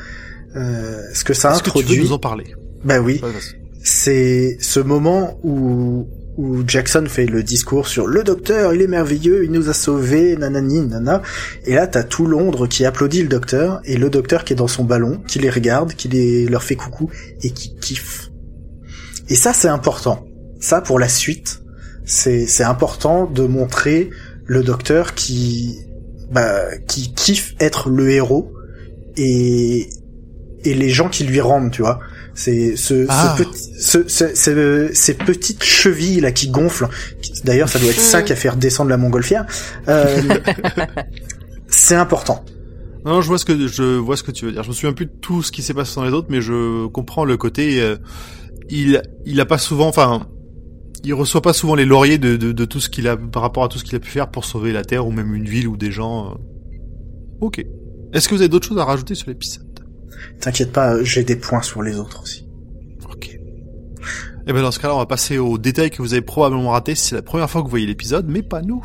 Euh, 0.55 1.01
ce 1.13 1.23
que 1.23 1.33
ça 1.33 1.51
Est-ce 1.53 1.63
que 1.63 1.69
tu 1.69 1.77
veux 1.77 1.83
introduit, 1.83 2.03
nous 2.03 2.13
en 2.13 2.19
parler 2.19 2.55
bah 2.85 2.99
oui, 2.99 3.19
Ouais, 3.21 3.29
c'est 3.83 4.57
ce 4.61 4.79
moment 4.79 5.37
où 5.43 6.07
où 6.37 6.63
Jackson 6.67 7.05
fait 7.07 7.25
le 7.25 7.43
discours 7.43 7.87
sur 7.87 8.07
le 8.07 8.23
docteur, 8.23 8.73
il 8.73 8.81
est 8.81 8.87
merveilleux, 8.87 9.45
il 9.45 9.51
nous 9.51 9.69
a 9.69 9.73
sauvés, 9.73 10.35
nanani, 10.35 10.81
nana. 10.81 11.21
Et 11.65 11.75
là, 11.75 11.87
t'as 11.87 12.03
tout 12.03 12.25
Londres 12.25 12.67
qui 12.67 12.85
applaudit 12.85 13.21
le 13.21 13.29
docteur, 13.29 13.79
et 13.85 13.97
le 13.97 14.09
docteur 14.09 14.43
qui 14.43 14.53
est 14.53 14.55
dans 14.57 14.67
son 14.67 14.83
ballon, 14.83 15.21
qui 15.27 15.39
les 15.39 15.49
regarde, 15.49 15.93
qui 15.93 16.07
les, 16.09 16.45
leur 16.45 16.63
fait 16.63 16.75
coucou, 16.75 17.09
et 17.41 17.51
qui 17.51 17.75
kiffe. 17.75 18.24
Et 19.29 19.35
ça, 19.35 19.53
c'est 19.53 19.67
important. 19.67 20.25
Ça, 20.59 20.81
pour 20.81 20.99
la 20.99 21.07
suite, 21.09 21.61
c'est, 22.05 22.45
c'est 22.47 22.63
important 22.63 23.25
de 23.25 23.43
montrer 23.43 24.09
le 24.45 24.63
docteur 24.63 25.13
qui, 25.15 25.79
bah, 26.31 26.61
qui 26.87 27.13
kiffe 27.13 27.55
être 27.59 27.89
le 27.89 28.11
héros, 28.11 28.51
et, 29.17 29.89
et 30.63 30.73
les 30.73 30.89
gens 30.89 31.09
qui 31.09 31.23
lui 31.23 31.41
rendent, 31.41 31.71
tu 31.71 31.81
vois. 31.81 31.99
C'est 32.33 32.75
ce, 32.75 33.05
Ah. 33.07 33.35
ce 33.37 33.43
petit, 33.43 33.73
ce, 33.79 34.07
ce- 34.09 34.35
ce- 34.35 34.89
ces 34.93 35.13
petites 35.13 35.63
chevilles 35.63 36.19
là 36.19 36.31
qui 36.33 36.49
gonflent. 36.49 36.89
D'ailleurs, 37.45 37.69
ça 37.69 37.79
doit 37.79 37.89
être 37.91 37.99
ça 37.99 38.21
Mm. 38.21 38.23
qui 38.25 38.33
a 38.33 38.35
fait 38.35 38.49
redescendre 38.49 38.89
la 38.89 38.97
montgolfière. 38.97 39.45
Euh, 39.87 40.21
c'est 41.67 41.95
important. 41.95 42.43
Non, 43.05 43.21
je 43.21 43.27
vois 43.27 43.37
ce 43.37 43.45
que 43.45 43.67
je 43.67 43.83
vois 43.97 44.17
ce 44.17 44.23
que 44.23 44.31
tu 44.31 44.45
veux 44.45 44.51
dire. 44.51 44.63
Je 44.63 44.69
me 44.69 44.73
souviens 44.73 44.93
plus 44.93 45.05
de 45.05 45.11
tout 45.21 45.43
ce 45.43 45.51
qui 45.51 45.61
s'est 45.61 45.73
passé 45.75 45.95
dans 45.95 46.03
les 46.05 46.11
autres, 46.11 46.27
mais 46.29 46.41
je 46.41 46.87
comprends 46.87 47.23
le 47.25 47.37
côté. 47.37 47.79
euh, 47.81 47.95
il 48.69 49.01
il 49.25 49.39
a 49.41 49.45
pas 49.45 49.57
souvent, 49.57 49.87
enfin, 49.87 50.27
il 51.03 51.13
reçoit 51.13 51.41
pas 51.41 51.53
souvent 51.53 51.75
les 51.75 51.85
lauriers 51.85 52.17
de, 52.17 52.35
de, 52.35 52.51
de 52.51 52.65
tout 52.65 52.79
ce 52.79 52.89
qu'il 52.89 53.07
a 53.07 53.15
par 53.17 53.41
rapport 53.41 53.63
à 53.63 53.67
tout 53.67 53.77
ce 53.77 53.83
qu'il 53.83 53.95
a 53.95 53.99
pu 53.99 54.09
faire 54.09 54.29
pour 54.31 54.45
sauver 54.45 54.71
la 54.73 54.83
Terre 54.83 55.05
ou 55.07 55.11
même 55.11 55.33
une 55.35 55.45
ville 55.45 55.67
ou 55.67 55.77
des 55.77 55.91
gens. 55.91 56.31
euh. 56.31 56.35
Ok. 57.41 57.63
Est-ce 58.13 58.27
que 58.29 58.35
vous 58.35 58.41
avez 58.41 58.49
d'autres 58.49 58.67
choses 58.67 58.77
à 58.77 58.85
rajouter 58.85 59.13
sur 59.15 59.29
l'épisode? 59.29 59.65
T'inquiète 60.39 60.71
pas, 60.71 61.03
j'ai 61.03 61.23
des 61.23 61.35
points 61.35 61.61
sur 61.61 61.81
les 61.83 61.97
autres 61.99 62.21
aussi. 62.23 62.47
Ok. 63.11 63.29
Et 64.47 64.53
ben 64.53 64.61
dans 64.61 64.71
ce 64.71 64.79
cas-là, 64.79 64.95
on 64.95 64.99
va 64.99 65.05
passer 65.05 65.37
aux 65.37 65.57
détails 65.57 65.89
que 65.91 66.01
vous 66.01 66.13
avez 66.13 66.21
probablement 66.21 66.71
ratés. 66.71 66.95
si 66.95 67.09
C'est 67.09 67.15
la 67.15 67.21
première 67.21 67.49
fois 67.49 67.61
que 67.61 67.65
vous 67.65 67.71
voyez 67.71 67.85
l'épisode, 67.85 68.27
mais 68.29 68.41
pas 68.41 68.61
nous. 68.61 68.83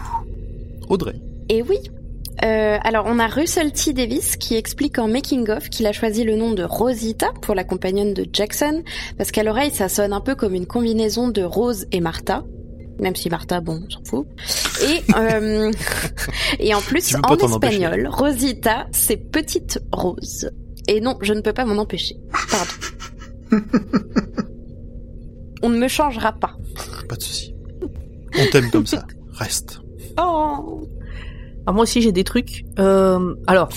Audrey. 0.88 1.14
Et 1.48 1.62
oui. 1.62 1.78
Euh, 2.42 2.78
alors 2.82 3.04
on 3.06 3.18
a 3.18 3.26
Russell 3.26 3.72
T 3.72 3.92
Davis 3.92 4.36
qui 4.36 4.56
explique 4.56 4.98
en 4.98 5.08
making 5.08 5.50
of 5.50 5.68
qu'il 5.68 5.86
a 5.86 5.92
choisi 5.92 6.24
le 6.24 6.36
nom 6.36 6.52
de 6.52 6.62
Rosita 6.62 7.28
pour 7.42 7.54
la 7.54 7.64
compagnonne 7.64 8.14
de 8.14 8.26
Jackson 8.32 8.82
parce 9.18 9.30
qu'à 9.30 9.42
l'oreille 9.42 9.72
ça 9.72 9.90
sonne 9.90 10.14
un 10.14 10.20
peu 10.20 10.34
comme 10.34 10.54
une 10.54 10.66
combinaison 10.66 11.28
de 11.28 11.42
Rose 11.42 11.86
et 11.92 12.00
Martha. 12.00 12.44
Même 12.98 13.16
si 13.16 13.30
Martha, 13.30 13.60
bon, 13.60 13.82
on 13.86 13.90
s'en 13.90 14.04
fout. 14.04 14.26
Et, 14.82 15.02
euh, 15.16 15.72
et 16.58 16.74
en 16.74 16.82
plus, 16.82 17.16
en 17.16 17.34
espagnol, 17.34 18.06
Rosita, 18.10 18.86
c'est 18.92 19.16
petite 19.16 19.80
rose. 19.90 20.50
Et 20.86 21.00
non, 21.00 21.16
je 21.22 21.32
ne 21.32 21.40
peux 21.40 21.54
pas 21.54 21.64
m'en 21.64 21.80
empêcher. 21.80 22.16
Pardon. 22.50 23.62
on 25.62 25.70
ne 25.70 25.78
me 25.78 25.88
changera 25.88 26.32
pas. 26.32 26.56
Pas 27.08 27.16
de 27.16 27.22
souci. 27.22 27.54
On 28.38 28.46
t'aime 28.52 28.70
comme 28.70 28.86
ça. 28.86 29.06
Reste. 29.32 29.80
Oh 30.20 30.82
Alors 31.66 31.74
moi 31.74 31.82
aussi 31.82 32.00
j'ai 32.00 32.12
des 32.12 32.24
trucs. 32.24 32.64
Euh, 32.78 33.34
alors, 33.46 33.68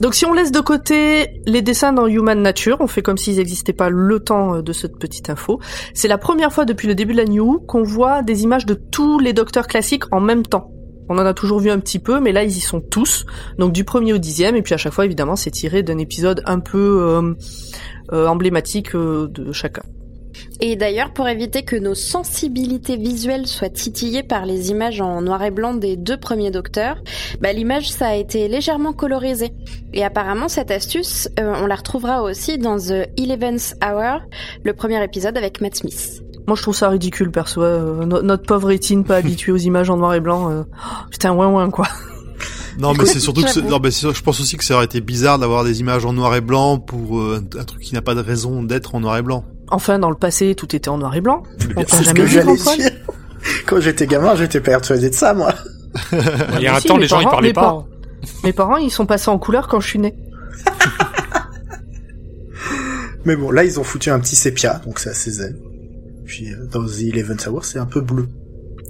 donc 0.00 0.14
si 0.14 0.24
on 0.26 0.32
laisse 0.32 0.52
de 0.52 0.60
côté 0.60 1.40
les 1.46 1.60
dessins 1.60 1.92
dans 1.92 2.06
Human 2.06 2.40
Nature, 2.40 2.76
on 2.80 2.86
fait 2.86 3.02
comme 3.02 3.18
s'ils 3.18 3.36
n'existaient 3.36 3.72
pas 3.72 3.90
le 3.90 4.20
temps 4.20 4.56
euh, 4.56 4.62
de 4.62 4.72
cette 4.72 4.96
petite 4.96 5.28
info. 5.28 5.58
C'est 5.92 6.08
la 6.08 6.18
première 6.18 6.52
fois 6.52 6.64
depuis 6.64 6.86
le 6.86 6.94
début 6.94 7.12
de 7.12 7.18
la 7.18 7.24
New 7.24 7.60
qu'on 7.66 7.82
voit 7.82 8.22
des 8.22 8.44
images 8.44 8.64
de 8.64 8.74
tous 8.74 9.18
les 9.18 9.32
docteurs 9.32 9.66
classiques 9.66 10.04
en 10.12 10.20
même 10.20 10.44
temps. 10.44 10.70
On 11.08 11.18
en 11.18 11.26
a 11.26 11.34
toujours 11.34 11.58
vu 11.58 11.70
un 11.70 11.80
petit 11.80 11.98
peu, 11.98 12.20
mais 12.20 12.32
là 12.32 12.44
ils 12.44 12.56
y 12.56 12.60
sont 12.60 12.80
tous. 12.80 13.26
Donc 13.58 13.72
du 13.72 13.82
premier 13.82 14.12
au 14.12 14.18
dixième, 14.18 14.54
et 14.54 14.62
puis 14.62 14.74
à 14.74 14.76
chaque 14.76 14.92
fois 14.92 15.04
évidemment 15.04 15.34
c'est 15.34 15.50
tiré 15.50 15.82
d'un 15.82 15.98
épisode 15.98 16.42
un 16.44 16.60
peu 16.60 17.02
euh, 17.02 17.34
euh, 18.12 18.26
emblématique 18.28 18.94
de 18.94 19.52
chacun. 19.52 19.82
Et 20.60 20.76
d'ailleurs, 20.76 21.12
pour 21.12 21.28
éviter 21.28 21.62
que 21.62 21.76
nos 21.76 21.94
sensibilités 21.94 22.96
visuelles 22.96 23.46
soient 23.46 23.68
titillées 23.68 24.22
par 24.22 24.44
les 24.46 24.70
images 24.70 25.00
en 25.00 25.22
noir 25.22 25.42
et 25.44 25.50
blanc 25.50 25.74
des 25.74 25.96
deux 25.96 26.16
premiers 26.16 26.50
docteurs, 26.50 26.96
bah, 27.40 27.52
l'image 27.52 27.90
ça 27.90 28.08
a 28.08 28.14
été 28.14 28.48
légèrement 28.48 28.92
colorisée. 28.92 29.52
Et 29.92 30.04
apparemment, 30.04 30.48
cette 30.48 30.70
astuce, 30.70 31.28
euh, 31.38 31.54
on 31.62 31.66
la 31.66 31.76
retrouvera 31.76 32.22
aussi 32.22 32.58
dans 32.58 32.76
The 32.78 33.08
Eleventh 33.16 33.74
Hour, 33.84 34.20
le 34.64 34.72
premier 34.74 35.02
épisode 35.04 35.36
avec 35.36 35.60
Matt 35.60 35.76
Smith. 35.76 36.22
Moi 36.46 36.56
je 36.56 36.62
trouve 36.62 36.74
ça 36.74 36.88
ridicule 36.88 37.30
perso. 37.30 37.62
euh, 37.62 38.04
no- 38.06 38.22
notre 38.22 38.44
pauvre 38.44 38.68
rétine 38.68 39.04
pas 39.04 39.16
habituée 39.16 39.52
aux 39.52 39.56
images 39.58 39.90
en 39.90 39.98
noir 39.98 40.14
et 40.14 40.20
blanc. 40.20 40.50
euh, 40.50 40.62
oh, 40.66 41.06
putain 41.10 41.32
ouin 41.34 41.48
ouin 41.48 41.70
quoi. 41.70 41.86
Non, 42.78 42.94
mais 42.94 43.04
c'est 43.06 43.18
surtout 43.20 43.42
que 43.42 43.60
non, 43.68 43.80
mais 43.82 43.90
je 43.90 44.22
pense 44.22 44.40
aussi 44.40 44.56
que 44.56 44.64
ça 44.64 44.76
aurait 44.76 44.84
été 44.84 45.00
bizarre 45.00 45.38
d'avoir 45.38 45.64
des 45.64 45.80
images 45.80 46.04
en 46.04 46.12
noir 46.12 46.34
et 46.36 46.40
blanc 46.40 46.78
pour 46.78 47.18
euh, 47.18 47.44
un 47.58 47.64
truc 47.64 47.82
qui 47.82 47.92
n'a 47.92 48.02
pas 48.02 48.14
de 48.14 48.20
raison 48.20 48.62
d'être 48.62 48.94
en 48.94 49.00
noir 49.00 49.16
et 49.18 49.22
blanc. 49.22 49.44
Enfin, 49.70 49.98
dans 49.98 50.10
le 50.10 50.16
passé, 50.16 50.54
tout 50.54 50.74
était 50.74 50.88
en 50.88 50.98
noir 50.98 51.14
et 51.14 51.20
blanc. 51.20 51.42
On 51.76 51.82
t'a 51.82 51.86
C'est 51.88 51.96
ce 51.98 52.02
jamais 52.04 52.20
que 52.20 52.24
vu 52.24 52.32
j'allais 52.34 52.52
Antoine 52.52 52.78
dire. 52.78 52.90
Quand 53.66 53.80
j'étais 53.80 54.06
gamin, 54.06 54.34
j'étais 54.34 54.60
persuadé 54.60 55.10
de 55.10 55.14
ça, 55.14 55.34
moi. 55.34 55.54
Il 56.12 56.60
y 56.62 56.66
a 56.66 56.76
un 56.76 56.80
si, 56.80 56.88
temps, 56.88 56.94
mes 56.96 57.02
les 57.02 57.08
gens, 57.08 57.20
ils 57.20 57.24
parents- 57.24 57.30
parlaient 57.32 57.48
mes 57.48 57.52
pas. 57.54 57.60
parents-. 57.62 57.88
Mes 58.44 58.52
parents, 58.52 58.76
ils 58.78 58.90
sont 58.90 59.06
passés 59.06 59.28
en 59.30 59.38
couleur 59.38 59.68
quand 59.68 59.80
je 59.80 59.88
suis 59.88 59.98
né. 59.98 60.14
Mais 63.24 63.36
bon, 63.36 63.50
là, 63.50 63.64
ils 63.64 63.78
ont 63.78 63.84
foutu 63.84 64.10
un 64.10 64.20
petit 64.20 64.36
sépia, 64.36 64.80
donc 64.84 64.98
c'est 65.00 65.10
assez 65.10 65.30
zen. 65.30 65.56
Puis, 66.24 66.52
euh, 66.52 66.66
dans 66.70 66.84
The 66.84 67.00
Eleven 67.12 67.36
Hour, 67.46 67.64
c'est 67.64 67.78
un 67.78 67.86
peu 67.86 68.00
bleu. 68.00 68.28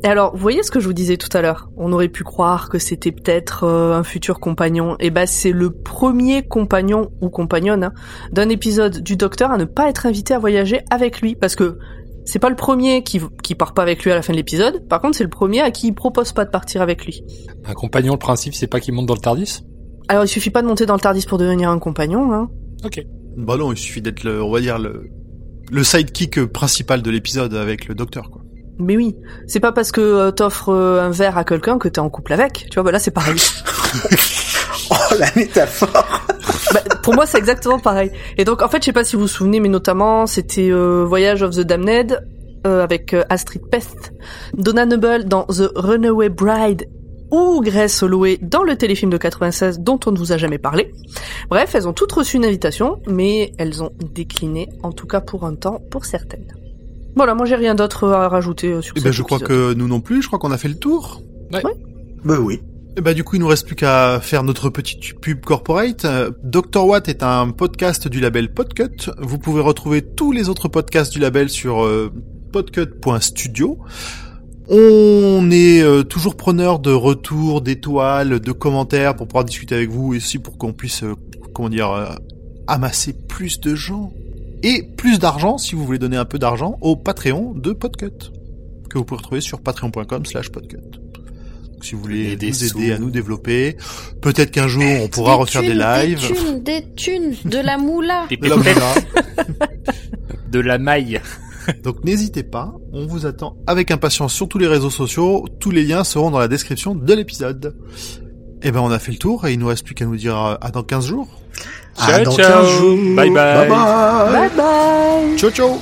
Et 0.05 0.07
alors, 0.07 0.33
vous 0.33 0.41
voyez 0.41 0.63
ce 0.63 0.71
que 0.71 0.79
je 0.79 0.87
vous 0.87 0.93
disais 0.93 1.17
tout 1.17 1.35
à 1.37 1.43
l'heure? 1.43 1.71
On 1.77 1.93
aurait 1.93 2.09
pu 2.09 2.23
croire 2.23 2.69
que 2.69 2.79
c'était 2.79 3.11
peut-être 3.11 3.65
euh, 3.65 3.99
un 3.99 4.05
futur 4.05 4.39
compagnon. 4.39 4.97
Et 5.01 5.11
ben, 5.11 5.27
c'est 5.27 5.51
le 5.51 5.71
premier 5.71 6.47
compagnon 6.47 7.11
ou 7.21 7.31
compagnonne 7.31 7.85
hein, 7.85 7.93
d'un 8.31 8.49
épisode 8.49 9.03
du 9.03 9.17
Docteur 9.17 9.51
à 9.51 9.59
ne 9.59 9.65
pas 9.65 9.89
être 9.89 10.07
invité 10.07 10.35
à 10.35 10.39
voyager 10.39 10.83
avec 10.91 11.21
lui, 11.21 11.35
parce 11.35 11.57
que 11.57 11.79
c'est 12.25 12.39
pas 12.39 12.51
le 12.51 12.57
premier 12.57 13.03
qui 13.03 13.21
qui 13.43 13.55
part 13.55 13.75
pas 13.75 13.83
avec 13.83 14.05
lui 14.05 14.13
à 14.13 14.15
la 14.15 14.23
fin 14.23 14.33
de 14.33 14.39
l'épisode. 14.39 14.87
Par 14.87 15.01
contre, 15.01 15.17
c'est 15.17 15.25
le 15.25 15.31
premier 15.31 15.63
à 15.63 15.71
qui 15.73 15.89
il 15.89 15.95
propose 15.95 16.33
pas 16.33 16.45
de 16.45 16.51
partir 16.51 16.81
avec 16.81 17.05
lui. 17.05 17.25
Un 17.65 17.75
compagnon, 17.75 18.13
le 18.13 18.19
principe, 18.19 18.55
c'est 18.55 18.67
pas 18.69 18.79
qu'il 18.79 18.95
monte 18.95 19.07
dans 19.07 19.15
le 19.15 19.21
Tardis? 19.21 19.63
Alors, 20.09 20.25
il 20.25 20.29
suffit 20.29 20.51
pas 20.51 20.63
de 20.63 20.69
monter 20.69 20.87
dans 20.87 20.95
le 20.95 21.01
Tardis 21.01 21.27
pour 21.27 21.39
devenir 21.39 21.71
un 21.71 21.79
compagnon. 21.79 22.33
Hein. 22.33 22.49
Ok. 22.85 23.03
Bah 23.37 23.57
non, 23.57 23.73
il 23.73 23.79
suffit 23.79 24.03
d'être 24.03 24.23
le, 24.25 24.43
on 24.43 24.51
va 24.51 24.61
dire 24.61 24.79
le, 24.79 25.11
le 25.73 25.85
sidekick 25.85 26.45
principal 26.47 27.03
de 27.03 27.11
l'épisode 27.11 27.55
avec 27.55 27.89
le 27.89 27.95
docteur, 27.95 28.31
quoi. 28.31 28.43
Mais 28.79 28.97
oui, 28.97 29.17
c'est 29.47 29.61
pas 29.61 29.73
parce 29.73 29.93
que 29.93 30.01
euh, 30.01 30.31
t'offres 30.31 30.73
euh, 30.73 31.03
un 31.03 31.11
verre 31.11 31.37
à 31.37 31.45
quelqu'un 31.45 31.79
que 31.79 31.89
t'es 31.89 31.99
en 31.99 32.11
couple 32.11 32.33
avec. 32.33 32.67
Tu 32.71 32.75
vois, 32.75 32.85
bah 32.85 32.93
là 32.93 32.99
c'est 32.99 33.11
pareil. 33.11 33.37
Oh, 34.91 35.15
la 35.19 35.27
métaphore 35.37 36.27
Bah, 36.73 36.81
pour 37.03 37.15
moi, 37.15 37.27
c'est 37.27 37.39
exactement 37.39 37.79
pareil. 37.79 38.11
Et 38.39 38.45
donc, 38.45 38.63
en 38.63 38.69
fait, 38.69 38.79
je 38.79 38.87
sais 38.87 38.93
pas 38.93 39.05
si 39.05 39.17
vous 39.17 39.23
vous 39.23 39.29
souvenez, 39.29 39.61
mais 39.61 39.69
notamment, 39.69 40.27
c'était 40.27 40.71
euh, 40.71 41.05
Voyage 41.05 41.43
of 41.43 41.55
the 41.55 41.61
Damned 41.61 42.23
euh, 42.67 42.83
avec 42.83 43.15
Astrid 43.29 43.63
Pest, 43.71 44.13
Donna 44.57 44.87
Noble 44.87 45.25
dans 45.25 45.45
The 45.45 45.71
Runaway 45.75 46.29
Bride 46.31 46.89
ou 47.31 47.61
Grace 47.61 48.03
Holloway 48.03 48.39
dans 48.41 48.63
le 48.63 48.77
téléfilm 48.77 49.11
de 49.11 49.19
96 49.19 49.81
dont 49.81 50.01
on 50.07 50.13
ne 50.13 50.19
vous 50.19 50.33
a 50.33 50.39
jamais 50.39 50.59
parlé. 50.59 50.93
Bref, 51.51 51.75
elles 51.75 51.87
ont 51.87 51.93
toutes 51.93 52.13
reçu 52.13 52.37
une 52.37 52.45
invitation, 52.47 53.01
mais 53.07 53.53
elles 53.59 53.83
ont 53.83 53.91
décliné, 54.15 54.69
en 54.83 54.93
tout 54.93 55.07
cas 55.07 55.21
pour 55.21 55.45
un 55.45 55.55
temps, 55.55 55.81
pour 55.91 56.07
certaines. 56.07 56.47
Voilà, 57.19 57.35
moi 57.35 57.45
j'ai 57.45 57.57
rien 57.57 57.75
d'autre 57.75 58.09
à 58.09 58.29
rajouter 58.29 58.73
euh, 58.73 58.81
sur 58.81 58.97
Et 58.97 59.01
cet 59.01 59.05
ben 59.09 59.13
je 59.13 59.23
crois 59.23 59.41
que 59.41 59.75
nous 59.75 59.89
non 59.89 60.01
plus, 60.01 60.23
je 60.23 60.29
crois 60.29 60.39
qu'on 60.39 60.53
a 60.53 60.57
fait 60.57 60.69
le 60.69 60.79
tour. 60.79 61.21
Bah 61.51 62.39
oui. 62.41 62.61
Et 62.97 63.01
bah 63.01 63.13
du 63.13 63.25
coup, 63.25 63.35
il 63.37 63.41
nous 63.41 63.49
reste 63.49 63.67
plus 63.67 63.77
qu'à 63.77 64.21
faire 64.21 64.45
notre 64.45 64.71
petite 64.71 65.21
pub 65.21 65.45
corporate. 65.45 66.05
Euh, 66.05 66.31
Dr 66.45 66.85
Watt 66.87 67.09
est 67.09 67.25
un 67.25 67.51
podcast 67.51 68.07
du 68.07 68.21
label 68.21 68.55
Podcut. 68.55 69.11
Vous 69.19 69.39
pouvez 69.39 69.61
retrouver 69.61 70.03
tous 70.03 70.33
les 70.33 70.49
autres 70.49 70.69
podcasts 70.69 71.13
du 71.13 71.19
label 71.19 71.49
sur 71.49 71.85
euh, 71.85 72.13
podcut.studio. 72.53 73.79
On 74.69 75.51
est 75.51 75.83
euh, 75.83 76.05
toujours 76.05 76.37
preneur 76.37 76.79
de 76.79 76.93
retours, 76.93 77.63
d'étoiles, 77.63 78.39
de 78.39 78.53
commentaires 78.53 79.17
pour 79.17 79.27
pouvoir 79.27 79.45
discuter 79.45 79.75
avec 79.75 79.91
vous 79.91 80.15
et 80.15 80.19
aussi 80.19 80.39
pour 80.39 80.57
qu'on 80.57 80.73
puisse, 80.73 81.03
euh, 81.03 81.15
comment 81.53 81.69
dire, 81.69 82.17
amasser 82.67 83.13
plus 83.13 83.61
de 83.61 83.75
gens 83.75 84.13
et 84.63 84.83
plus 84.83 85.19
d'argent 85.19 85.59
si 85.59 85.75
vous 85.75 85.85
voulez 85.85 85.99
donner 85.99 86.17
un 86.17 86.25
peu 86.25 86.39
d'argent 86.39 86.79
au 86.81 86.97
Patreon 86.97 87.55
de 87.55 87.73
Podcut 87.73 88.33
que 88.89 88.99
vous 88.99 89.05
pouvez 89.05 89.19
retrouver 89.19 89.41
sur 89.41 89.61
patreon.com/podcut. 89.61 90.77
Donc, 90.77 91.85
si 91.85 91.95
vous 91.95 92.01
voulez 92.01 92.37
des 92.37 92.49
nous 92.49 92.55
sous. 92.55 92.79
aider 92.79 92.93
à 92.93 92.99
nous 92.99 93.11
développer, 93.11 93.77
peut-être 94.21 94.51
qu'un 94.51 94.67
jour 94.67 94.85
on 95.03 95.09
pourra 95.09 95.35
refaire 95.35 95.63
des 95.63 95.75
lives. 95.75 96.21
Des 96.21 96.35
thunes, 96.35 96.63
des 96.63 96.95
thunes, 96.97 97.35
de 97.45 97.59
la 97.59 97.79
moula. 97.79 98.27
De 98.31 98.49
la 98.49 98.57
moula. 98.57 98.95
de 100.51 100.61
la 100.61 100.79
maille. 100.79 101.21
Donc 101.85 102.03
n'hésitez 102.05 102.43
pas, 102.43 102.75
on 102.93 103.07
vous 103.07 103.27
attend 103.27 103.57
avec 103.67 103.91
impatience 103.91 104.33
sur 104.33 104.49
tous 104.49 104.59
les 104.59 104.67
réseaux 104.67 104.91
sociaux. 104.91 105.47
Tous 105.61 105.71
les 105.71 105.85
liens 105.85 106.03
seront 106.03 106.31
dans 106.31 106.39
la 106.39 106.49
description 106.49 106.95
de 106.95 107.15
l'épisode. 107.15 107.77
Et 108.63 108.73
ben 108.73 108.81
on 108.81 108.91
a 108.91 108.99
fait 108.99 109.13
le 109.13 109.19
tour 109.19 109.47
et 109.47 109.53
il 109.53 109.59
nous 109.59 109.69
reste 109.69 109.85
plus 109.85 109.95
qu'à 109.95 110.05
nous 110.05 110.17
dire 110.17 110.37
euh, 110.37 110.55
à 110.61 110.71
dans 110.71 110.83
15 110.83 111.07
jours. 111.07 111.29
Ciao, 111.97 112.11
à 112.15 112.19
dans 112.21 112.37
ciao. 112.37 112.65
15 112.65 112.79
jours. 112.79 112.99
Bye, 113.17 113.31
bye. 113.31 113.69
Bye 113.69 113.69
bye. 113.69 114.33
Bye 114.33 114.51
bye 114.57 115.39
Ciao 115.39 115.51
ciao 115.51 115.79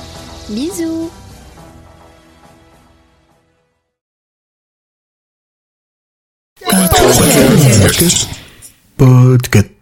Bisous. 0.49 1.09
Podcast. 8.97 9.76